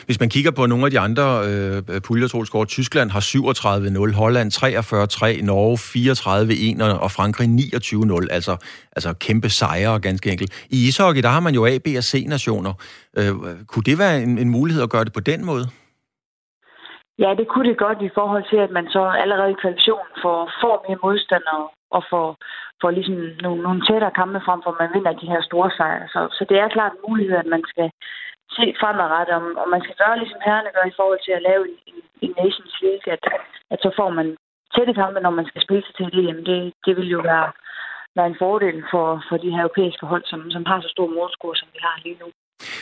Hvis 0.07 0.20
man 0.20 0.28
kigger 0.28 0.50
på 0.50 0.66
nogle 0.66 0.84
af 0.84 0.90
de 0.90 1.00
andre 1.00 1.26
øh, 1.48 2.00
puljer, 2.07 2.28
Troelsgaard, 2.28 2.66
Tyskland 2.66 3.11
har 3.11 3.20
37-0, 3.20 4.16
Holland 4.22 4.48
43-3, 4.52 5.44
Norge 5.50 5.76
34-1 5.76 7.02
og 7.04 7.11
Frankrig 7.11 7.46
29-0, 7.48 8.26
altså, 8.30 8.54
altså 8.96 9.11
kæmpe 9.26 9.48
sejre 9.48 10.00
ganske 10.00 10.30
enkelt. 10.32 10.66
I 10.70 10.78
ishockey, 10.88 11.22
der 11.22 11.28
har 11.28 11.40
man 11.40 11.54
jo 11.54 11.66
A, 11.66 11.78
B 11.84 11.86
og 12.00 12.04
C-nationer. 12.11 12.72
Øh, 13.18 13.32
kunne 13.70 13.86
det 13.90 13.98
være 13.98 14.22
en, 14.22 14.38
en 14.38 14.50
mulighed 14.50 14.82
at 14.82 14.90
gøre 14.90 15.04
det 15.04 15.12
på 15.12 15.20
den 15.20 15.44
måde? 15.44 15.66
Ja, 17.18 17.30
det 17.38 17.46
kunne 17.48 17.68
det 17.70 17.78
godt 17.86 18.00
i 18.09 18.14
forhold 18.18 18.44
til, 18.50 18.59
at 18.66 18.70
man 18.78 18.86
så 18.96 19.02
allerede 19.22 19.50
i 19.52 19.61
kvalifikationen 19.62 20.12
får, 20.22 20.40
får 20.62 20.76
mere 20.88 20.98
modstandere 21.07 21.64
og 21.96 22.02
får, 22.11 22.28
får 22.80 22.90
ligesom 22.90 23.18
nogle, 23.44 23.62
nogle 23.62 23.80
tættere 23.88 24.16
kampe 24.20 24.40
frem 24.46 24.60
for, 24.62 24.76
man 24.80 24.94
vinder 24.94 25.12
de 25.12 25.30
her 25.32 25.42
store 25.48 25.70
sejre. 25.76 26.08
Så, 26.14 26.20
så 26.36 26.42
det 26.48 26.56
er 26.58 26.74
klart 26.76 26.92
en 26.92 27.04
mulighed, 27.08 27.36
at 27.36 27.52
man 27.54 27.64
skal, 27.72 27.90
se 28.54 28.64
fremadrettet, 28.80 29.34
om, 29.40 29.44
om 29.62 29.68
man 29.74 29.82
skal 29.84 29.96
gøre 30.02 30.18
ligesom 30.18 30.40
herrerne 30.46 30.70
gør 30.74 30.86
i 30.88 30.96
forhold 30.98 31.20
til 31.24 31.34
at 31.38 31.46
lave 31.48 31.62
en, 31.68 31.76
en, 31.90 31.98
en 32.24 32.32
Nations 32.42 32.76
League, 32.82 33.06
at, 33.14 33.22
at 33.72 33.78
så 33.84 33.90
får 33.98 34.10
man 34.18 34.36
tætte 34.74 34.94
kampe, 34.94 35.20
når 35.20 35.30
man 35.38 35.46
skal 35.46 35.62
spille 35.62 35.84
sig 35.86 35.94
til 35.94 36.08
det. 36.14 36.24
Jamen 36.28 36.46
det, 36.46 36.72
det 36.86 36.96
vil 36.96 37.08
jo 37.16 37.20
være, 37.32 37.48
være 38.16 38.26
en 38.32 38.40
fordel 38.44 38.84
for, 38.92 39.06
for 39.28 39.36
de 39.36 39.50
her 39.54 39.62
europæiske 39.62 40.06
hold, 40.06 40.24
som, 40.24 40.50
som 40.50 40.64
har 40.66 40.80
så 40.80 40.88
stor 40.88 41.08
målscore, 41.16 41.56
som 41.56 41.68
vi 41.74 41.78
har 41.86 41.96
lige 42.04 42.18
nu. 42.22 42.28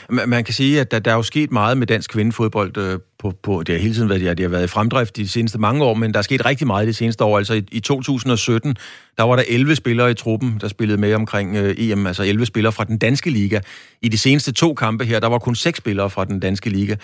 Man 0.09 0.45
kan 0.45 0.55
sige, 0.55 0.81
at 0.81 0.91
der, 0.91 0.99
der 0.99 1.11
er 1.11 1.15
jo 1.17 1.23
sket 1.23 1.53
meget 1.53 1.79
med 1.79 1.87
dansk 1.87 2.11
kvindefodbold. 2.11 2.77
Øh, 2.79 2.99
på, 3.19 3.33
på, 3.43 3.63
det 3.67 3.75
har 3.75 3.83
hele 3.83 3.95
tiden 3.95 4.09
været, 4.09 4.25
ja, 4.25 4.35
det 4.35 4.41
har 4.41 4.49
været 4.49 4.65
i 4.65 4.69
fremdrift 4.69 5.17
de 5.17 5.29
seneste 5.29 5.59
mange 5.59 5.85
år, 5.85 5.95
men 5.95 6.13
der 6.13 6.19
er 6.19 6.23
sket 6.23 6.47
rigtig 6.47 6.67
meget 6.67 6.89
de 6.89 6.95
seneste 6.95 7.25
år. 7.25 7.39
Altså 7.39 7.55
i, 7.55 7.63
i 7.73 7.81
2017, 7.81 8.77
der 9.17 9.23
var 9.23 9.37
der 9.37 9.43
11 9.49 9.77
spillere 9.77 10.11
i 10.11 10.15
truppen, 10.15 10.59
der 10.61 10.69
spillede 10.69 11.01
med 11.01 11.15
omkring 11.15 11.57
øh, 11.57 11.75
EM, 11.79 12.07
altså 12.07 12.23
11 12.23 12.47
spillere 12.47 12.73
fra 12.73 12.85
den 12.85 12.99
danske 12.99 13.31
liga. 13.31 13.61
I 14.03 14.09
de 14.09 14.19
seneste 14.19 14.53
to 14.53 14.75
kampe 14.75 15.05
her, 15.05 15.21
der 15.21 15.29
var 15.29 15.39
kun 15.39 15.55
6 15.55 15.79
spillere 15.79 16.11
fra 16.11 16.25
den 16.25 16.41
danske 16.41 16.71
liga. 16.71 16.97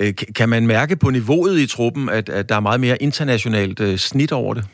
Øh, 0.00 0.12
kan 0.36 0.48
man 0.48 0.66
mærke 0.66 0.96
på 0.96 1.10
niveauet 1.10 1.58
i 1.58 1.66
truppen, 1.66 2.08
at, 2.08 2.28
at 2.28 2.48
der 2.48 2.56
er 2.56 2.60
meget 2.60 2.80
mere 2.80 3.02
internationalt 3.02 3.80
øh, 3.80 3.96
snit 3.96 4.32
over 4.32 4.54
det? 4.54 4.64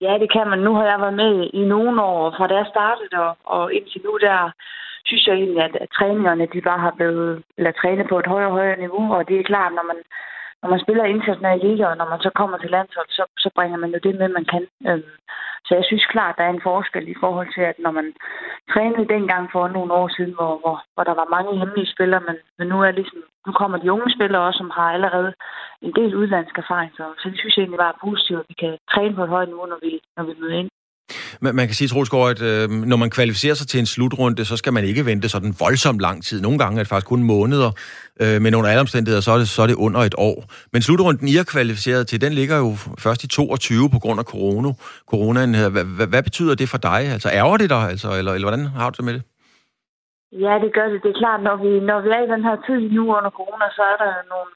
Ja, 0.00 0.12
det 0.22 0.32
kan 0.32 0.46
man. 0.50 0.58
Nu 0.58 0.72
har 0.74 0.86
jeg 0.92 0.98
været 1.04 1.18
med 1.24 1.50
i 1.60 1.62
nogle 1.74 2.02
år, 2.02 2.34
fra 2.36 2.46
da 2.46 2.54
jeg 2.54 2.68
startede, 2.74 3.16
og, 3.26 3.36
og 3.44 3.74
indtil 3.74 4.00
nu 4.04 4.12
der 4.26 4.52
synes 5.06 5.26
jeg 5.26 5.34
egentlig, 5.34 5.62
at, 5.64 5.76
at 5.84 5.88
træningerne 5.96 6.46
de 6.54 6.60
bare 6.60 6.78
har 6.86 6.94
blevet 6.98 7.42
eller 7.58 7.72
trænet 7.72 8.06
på 8.08 8.18
et 8.18 8.26
højere 8.26 8.50
og 8.50 8.56
højere 8.58 8.78
niveau, 8.84 9.14
og 9.14 9.28
det 9.28 9.36
er 9.40 9.50
klart, 9.52 9.72
når 9.78 9.86
man, 9.90 9.98
når 10.62 10.68
man 10.70 10.80
spiller 10.84 11.04
internationale 11.04 11.62
liga, 11.68 11.84
og 11.86 11.96
når 11.96 12.08
man 12.12 12.20
så 12.20 12.30
kommer 12.40 12.58
til 12.58 12.70
landshold, 12.70 13.08
så, 13.08 13.24
så 13.38 13.50
bringer 13.54 13.78
man 13.78 13.90
jo 13.90 13.98
det 14.02 14.14
med, 14.18 14.28
man 14.28 14.44
kan. 14.52 14.66
Øhm, 14.88 15.14
så 15.66 15.74
jeg 15.74 15.84
synes 15.86 16.06
klart, 16.14 16.34
der 16.38 16.44
er 16.44 16.54
en 16.54 16.66
forskel 16.70 17.08
i 17.08 17.20
forhold 17.20 17.48
til, 17.54 17.60
at 17.70 17.78
når 17.78 17.90
man 17.90 18.12
trænede 18.72 19.12
dengang 19.14 19.44
for 19.52 19.68
nogle 19.68 19.92
år 19.92 20.08
siden, 20.16 20.34
hvor, 20.34 20.52
hvor, 20.62 20.76
hvor 20.94 21.04
der 21.04 21.14
var 21.20 21.34
mange 21.36 21.58
hemmelige 21.58 21.92
spillere, 21.94 22.22
men, 22.28 22.36
men 22.58 22.68
nu, 22.68 22.76
er 22.82 22.90
ligesom, 22.90 23.20
nu 23.46 23.52
kommer 23.52 23.78
de 23.78 23.92
unge 23.92 24.10
spillere 24.16 24.42
også, 24.42 24.58
som 24.58 24.70
har 24.78 24.88
allerede 24.96 25.32
en 25.82 25.92
del 25.98 26.16
udlandsk 26.16 26.58
erfaring. 26.58 26.90
Så, 26.96 27.04
så 27.18 27.28
det 27.30 27.38
synes 27.38 27.56
jeg 27.56 27.62
egentlig 27.62 27.82
bare 27.84 27.94
er 27.96 28.04
positivt, 28.06 28.40
at 28.40 28.46
vi 28.48 28.54
kan 28.54 28.78
træne 28.92 29.14
på 29.14 29.22
et 29.24 29.34
højt 29.34 29.48
niveau, 29.48 29.66
når 29.66 29.78
vi, 29.82 30.00
når 30.16 30.24
vi 30.24 30.34
møder 30.40 30.58
ind. 30.58 30.70
Man, 31.40 31.54
man 31.54 31.66
kan 31.66 31.74
sige, 31.74 31.88
Troelsgaard, 31.88 32.30
at 32.30 32.42
øh, 32.42 32.70
når 32.70 32.96
man 32.96 33.10
kvalificerer 33.10 33.54
sig 33.54 33.68
til 33.68 33.80
en 33.80 33.86
slutrunde, 33.86 34.44
så 34.44 34.56
skal 34.56 34.72
man 34.72 34.84
ikke 34.84 35.06
vente 35.06 35.28
sådan 35.28 35.54
voldsomt 35.60 36.00
lang 36.00 36.24
tid. 36.24 36.40
Nogle 36.40 36.58
gange 36.58 36.78
er 36.78 36.82
det 36.82 36.88
faktisk 36.88 37.06
kun 37.06 37.22
måneder, 37.22 37.70
øh, 38.22 38.42
men 38.42 38.54
under 38.54 38.70
alle 38.70 38.80
omstændigheder, 38.80 39.22
så 39.22 39.30
er, 39.32 39.38
det, 39.38 39.48
så 39.48 39.62
er 39.62 39.66
det 39.66 39.74
under 39.74 40.00
et 40.00 40.14
år. 40.18 40.44
Men 40.72 40.82
slutrunden, 40.82 41.28
I 41.28 41.36
er 41.36 41.44
kvalificeret 41.44 42.06
til, 42.06 42.20
den 42.20 42.32
ligger 42.32 42.56
jo 42.56 42.70
først 42.98 43.24
i 43.24 43.28
22 43.28 43.90
på 43.90 43.98
grund 43.98 44.18
af 44.20 44.24
corona. 44.24 44.68
coronaen. 45.10 45.50
Hvad, 45.74 45.84
hvad, 45.84 46.06
hvad 46.06 46.22
betyder 46.22 46.54
det 46.54 46.68
for 46.68 46.78
dig? 46.78 47.00
Altså 47.14 47.28
ærger 47.40 47.56
det 47.56 47.70
dig, 47.70 47.82
altså, 47.92 48.08
eller, 48.18 48.32
eller 48.32 48.48
hvordan 48.48 48.66
har 48.66 48.90
du 48.90 48.96
det 48.96 49.04
med 49.04 49.14
det? 49.14 49.22
Ja, 50.32 50.58
det 50.64 50.74
gør 50.74 50.88
det. 50.88 51.02
Det 51.02 51.10
er 51.10 51.20
klart, 51.22 51.42
når 51.42 51.56
vi, 51.64 51.70
når 51.90 52.00
vi 52.00 52.08
er 52.08 52.22
i 52.24 52.32
den 52.34 52.44
her 52.48 52.56
tid 52.66 52.80
nu 52.96 53.02
under 53.16 53.30
corona, 53.30 53.66
så 53.76 53.82
er 53.92 53.96
der 54.04 54.12
nogle, 54.32 54.50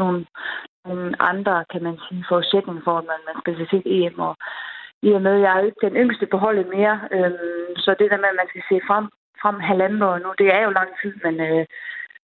nogle, 0.00 0.26
nogle 0.88 1.22
andre, 1.30 1.64
kan 1.72 1.82
man 1.82 1.96
sige, 2.08 2.24
forudsætninger 2.28 2.82
for, 2.84 2.98
at 2.98 3.04
man, 3.10 3.20
man 3.28 3.36
skal 3.40 3.68
se 3.70 3.82
EM. 3.86 4.18
Og 4.18 4.34
i 5.08 5.10
og 5.16 5.22
med, 5.22 5.34
at 5.36 5.40
jeg 5.40 5.52
er 5.56 5.64
ikke 5.66 5.86
den 5.86 5.96
yngste 6.02 6.26
på 6.26 6.36
holdet 6.44 6.66
mere. 6.76 6.96
Øh, 7.16 7.32
så 7.84 7.90
det 7.98 8.10
der 8.10 8.22
med, 8.22 8.32
at 8.32 8.40
man 8.40 8.50
skal 8.52 8.64
se 8.70 8.76
frem, 8.88 9.06
frem 9.42 9.56
halvandet 9.70 10.02
år 10.10 10.18
nu, 10.18 10.30
det 10.38 10.48
er 10.56 10.62
jo 10.66 10.70
lang 10.78 10.90
tid, 11.02 11.14
men, 11.24 11.34
øh, 11.48 11.64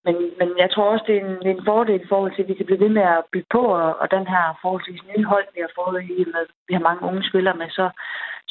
men, 0.07 0.16
men 0.39 0.49
jeg 0.62 0.68
tror 0.70 0.87
også, 0.93 1.05
det 1.09 1.16
er, 1.16 1.24
en, 1.26 1.35
det 1.43 1.49
er 1.51 1.57
en 1.59 1.68
fordel 1.70 2.01
i 2.05 2.11
forhold 2.12 2.33
til, 2.33 2.43
at 2.43 2.51
vi 2.51 2.59
kan 2.59 2.68
blive 2.68 2.85
ved 2.85 2.93
med 2.99 3.07
at 3.16 3.24
bygge 3.33 3.51
på, 3.57 3.62
og, 3.83 3.91
og 4.03 4.07
den 4.16 4.26
her 4.33 4.45
forholdsvis 4.62 5.03
nye 5.11 5.24
hold, 5.33 5.47
vi 5.55 5.61
har 5.64 5.72
fået 5.81 6.03
i, 6.16 6.18
med 6.35 6.45
vi 6.68 6.72
har 6.76 6.85
mange 6.89 7.03
unge 7.09 7.22
spillere 7.31 7.57
med, 7.61 7.68
så, 7.79 7.87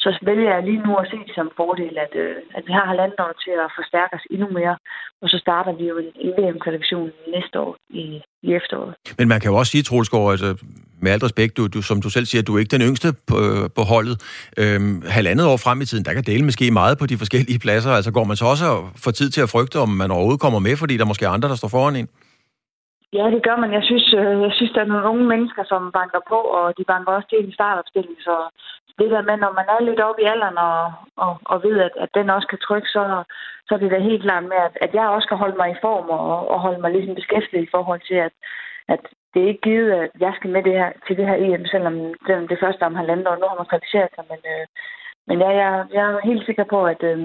så 0.04 0.08
vælger 0.28 0.50
jeg 0.54 0.62
lige 0.62 0.84
nu 0.86 0.92
at 0.96 1.08
se 1.10 1.16
det 1.28 1.34
som 1.34 1.50
fordel, 1.60 1.94
at, 2.04 2.12
øh, 2.24 2.36
at 2.56 2.62
vi 2.68 2.72
har 2.78 2.86
halvandet 2.92 3.20
år 3.20 3.34
til 3.44 3.54
at 3.64 3.70
forstærke 3.78 4.12
os 4.18 4.26
endnu 4.34 4.48
mere, 4.58 4.76
og 5.22 5.28
så 5.32 5.38
starter 5.44 5.72
vi 5.78 5.84
jo 5.92 5.96
en, 6.02 6.10
en 6.24 6.32
VM-kvalifikation 6.38 7.10
næste 7.34 7.60
år 7.60 7.76
i, 7.90 8.04
i 8.46 8.48
efteråret. 8.60 8.94
Men 9.18 9.28
man 9.28 9.40
kan 9.40 9.50
jo 9.50 9.56
også 9.60 9.72
sige, 9.72 9.82
Troelsgaard, 9.82 10.26
at 10.26 10.32
altså, 10.32 10.50
med 11.02 11.12
alt 11.12 11.22
respekt, 11.22 11.56
du, 11.56 11.66
du, 11.66 11.82
som 11.82 12.02
du 12.02 12.10
selv 12.10 12.26
siger, 12.26 12.42
du 12.42 12.54
er 12.54 12.58
ikke 12.58 12.76
den 12.76 12.86
yngste 12.88 13.08
på, 13.30 13.38
på 13.76 13.82
holdet. 13.92 14.16
Øhm, 14.60 15.02
halvandet 15.16 15.46
år 15.46 15.56
frem 15.56 15.80
i 15.80 15.84
tiden, 15.84 16.04
der 16.04 16.14
kan 16.14 16.24
dele 16.30 16.44
måske 16.44 16.70
meget 16.70 16.98
på 16.98 17.06
de 17.06 17.18
forskellige 17.22 17.58
pladser. 17.58 17.90
Altså 17.90 18.10
går 18.12 18.24
man 18.24 18.36
så 18.36 18.46
også 18.52 18.64
og 18.74 18.80
får 19.04 19.10
tid 19.10 19.30
til 19.30 19.42
at 19.42 19.50
frygte, 19.54 19.76
om 19.84 19.88
man 19.88 20.10
overhovedet 20.10 20.40
kommer 20.40 20.58
med, 20.58 20.76
fordi 20.76 20.96
der 20.96 21.04
er 21.04 21.12
måske 21.12 21.28
andre, 21.28 21.48
der 21.48 21.54
står 21.54 21.68
foran 21.68 21.96
en? 21.96 22.08
Ja, 23.12 23.24
det 23.34 23.42
gør 23.46 23.56
man. 23.62 23.72
Jeg 23.78 23.84
synes, 23.90 24.06
øh, 24.20 24.40
jeg 24.46 24.52
synes, 24.52 24.72
der 24.72 24.80
er 24.80 24.92
nogle 24.92 25.08
unge 25.12 25.26
mennesker, 25.32 25.64
som 25.72 25.82
banker 25.98 26.20
på, 26.32 26.38
og 26.58 26.64
de 26.78 26.84
banker 26.92 27.12
også 27.12 27.28
til 27.28 27.38
en 27.44 27.52
startopstilling. 27.58 28.18
Så 28.28 28.34
det 28.98 29.10
der 29.14 29.22
med, 29.28 29.36
når 29.44 29.52
man 29.58 29.66
er 29.74 29.86
lidt 29.88 30.00
oppe 30.06 30.22
i 30.22 30.30
alderen 30.32 30.58
og, 30.68 30.80
og, 31.24 31.32
og 31.52 31.56
ved, 31.66 31.76
at, 31.86 31.94
at 32.04 32.10
den 32.18 32.30
også 32.36 32.48
kan 32.52 32.60
trykke, 32.66 32.88
så, 32.96 33.02
så 33.66 33.70
er 33.74 33.78
det 33.78 33.90
da 33.90 33.98
helt 33.98 34.22
klart 34.22 34.44
med, 34.52 34.58
at, 34.68 34.74
at 34.84 34.92
jeg 34.94 35.06
også 35.08 35.26
skal 35.26 35.40
holde 35.42 35.56
mig 35.60 35.68
i 35.70 35.80
form 35.86 36.08
og, 36.18 36.48
og 36.52 36.60
holde 36.60 36.80
mig 36.80 36.90
ligesom 36.92 37.14
beskæftiget 37.14 37.64
i 37.64 37.72
forhold 37.74 38.00
til, 38.08 38.18
at, 38.28 38.34
at 38.94 39.02
det 39.32 39.38
er 39.42 39.48
ikke 39.48 39.66
givet, 39.70 39.90
at 40.02 40.10
jeg 40.24 40.32
skal 40.36 40.50
med 40.50 40.62
det 40.68 40.74
her, 40.80 40.90
til 41.06 41.16
det 41.18 41.26
her 41.28 41.36
EM, 41.44 41.64
selvom, 41.74 41.96
selvom 42.26 42.48
det 42.48 42.58
første 42.62 42.82
om 42.88 42.98
halvandet 43.00 43.26
år, 43.28 43.36
nu 43.40 43.46
har 43.48 43.58
man 43.58 43.70
kvalificeret 43.70 44.10
sig. 44.14 44.24
Men, 44.30 44.40
øh, 44.52 44.64
men 45.28 45.36
ja, 45.44 45.50
jeg, 45.60 45.70
jeg 45.96 46.04
er 46.06 46.28
helt 46.30 46.44
sikker 46.46 46.64
på, 46.72 46.78
at, 46.92 47.02
øh, 47.10 47.18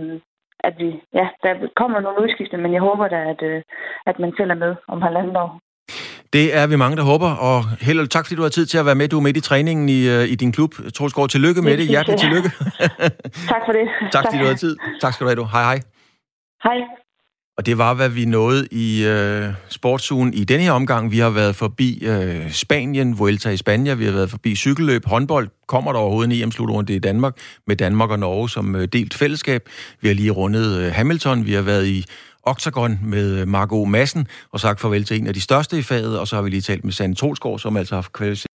at 0.68 0.74
vi, 0.82 0.89
ja, 1.20 1.28
der 1.43 1.54
kommer 1.82 1.99
nogle 1.99 2.22
udskifte, 2.24 2.58
men 2.58 2.74
jeg 2.74 2.82
håber 2.89 3.08
da, 3.08 3.20
at, 3.34 3.41
øh, 3.49 3.62
at 4.10 4.20
man 4.20 4.32
selv 4.38 4.51
er 4.51 4.60
med 4.66 4.74
om 4.88 5.01
halvandet 5.01 5.38
år. 5.45 5.51
Det 6.36 6.45
er 6.60 6.68
vi 6.68 6.76
mange, 6.76 6.97
der 6.97 7.06
håber, 7.12 7.32
og 7.47 7.58
held 7.88 8.08
tak 8.08 8.26
fordi 8.26 8.36
du 8.36 8.41
har 8.47 8.49
tid 8.58 8.66
til 8.66 8.78
at 8.78 8.86
være 8.86 8.95
med. 8.95 9.08
Du 9.08 9.18
er 9.18 9.22
midt 9.28 9.38
i 9.38 9.41
træningen 9.49 9.89
i, 9.89 9.99
uh, 10.16 10.24
i 10.34 10.36
din 10.36 10.51
klub. 10.51 10.72
Troels 10.95 11.14
Gård, 11.14 11.30
tillykke 11.30 11.62
med 11.62 11.78
det. 11.78 11.88
Hjertelig 11.88 12.20
tillykke. 12.20 12.49
tak 13.54 13.62
for 13.66 13.74
det. 13.78 13.86
tak 14.12 14.24
fordi 14.26 14.38
du 14.43 14.47
har 14.51 14.60
tid. 14.66 14.78
Tak 15.01 15.14
skal 15.14 15.24
du 15.26 15.30
have, 15.30 15.39
du. 15.41 15.45
Hej 15.45 15.64
hej. 15.70 15.80
Hej. 16.64 17.03
Og 17.58 17.66
det 17.66 17.78
var, 17.78 17.93
hvad 17.93 18.10
vi 18.10 18.26
nåede 18.26 18.68
i 18.72 19.06
øh, 19.06 19.49
sportsugen 19.70 20.34
i 20.34 20.43
denne 20.43 20.64
her 20.64 20.72
omgang. 20.72 21.12
Vi 21.12 21.20
har 21.20 21.30
været 21.30 21.56
forbi 21.56 21.99
øh, 22.06 22.51
Spanien, 22.51 23.20
Vuelta 23.20 23.49
i 23.49 23.58
Spanien, 23.58 23.99
vi 23.99 24.06
har 24.06 24.12
været 24.12 24.30
forbi 24.30 24.56
cykelløb, 24.56 25.06
håndbold. 25.06 25.49
Kommer 25.68 25.91
der 25.91 25.99
overhovedet 25.99 26.34
en 26.34 26.43
EM-slutrunde 26.43 26.95
i 26.95 26.99
Danmark 26.99 27.38
med 27.68 27.76
Danmark 27.76 28.10
og 28.10 28.20
Norge 28.20 28.49
som 28.49 28.76
øh, 28.76 28.88
delt 28.93 29.14
fællesskab? 29.14 29.70
Vi 30.01 30.08
har 30.08 30.16
lige 30.16 30.32
rundet 30.32 30.78
øh, 30.80 30.91
Hamilton, 30.93 31.45
vi 31.45 31.54
har 31.54 31.62
været 31.62 31.88
i 31.88 32.06
Octagon 32.43 32.99
med 33.04 33.39
øh, 33.39 33.47
Marco 33.47 33.86
Massen 33.86 34.28
og 34.51 34.60
sagt 34.60 34.80
farvel 34.82 35.04
til 35.04 35.18
en 35.18 35.28
af 35.28 35.34
de 35.34 35.41
største 35.41 35.78
i 35.78 35.82
faget, 35.82 36.20
og 36.20 36.28
så 36.28 36.36
har 36.36 36.43
vi 36.43 36.49
lige 36.49 36.62
talt 36.62 36.84
med 36.84 36.93
Sande 36.93 37.16
Tolsgaard, 37.16 37.60
som 37.60 37.78
altså 37.78 37.95
har 37.95 38.08
kvalificeret 38.14 38.51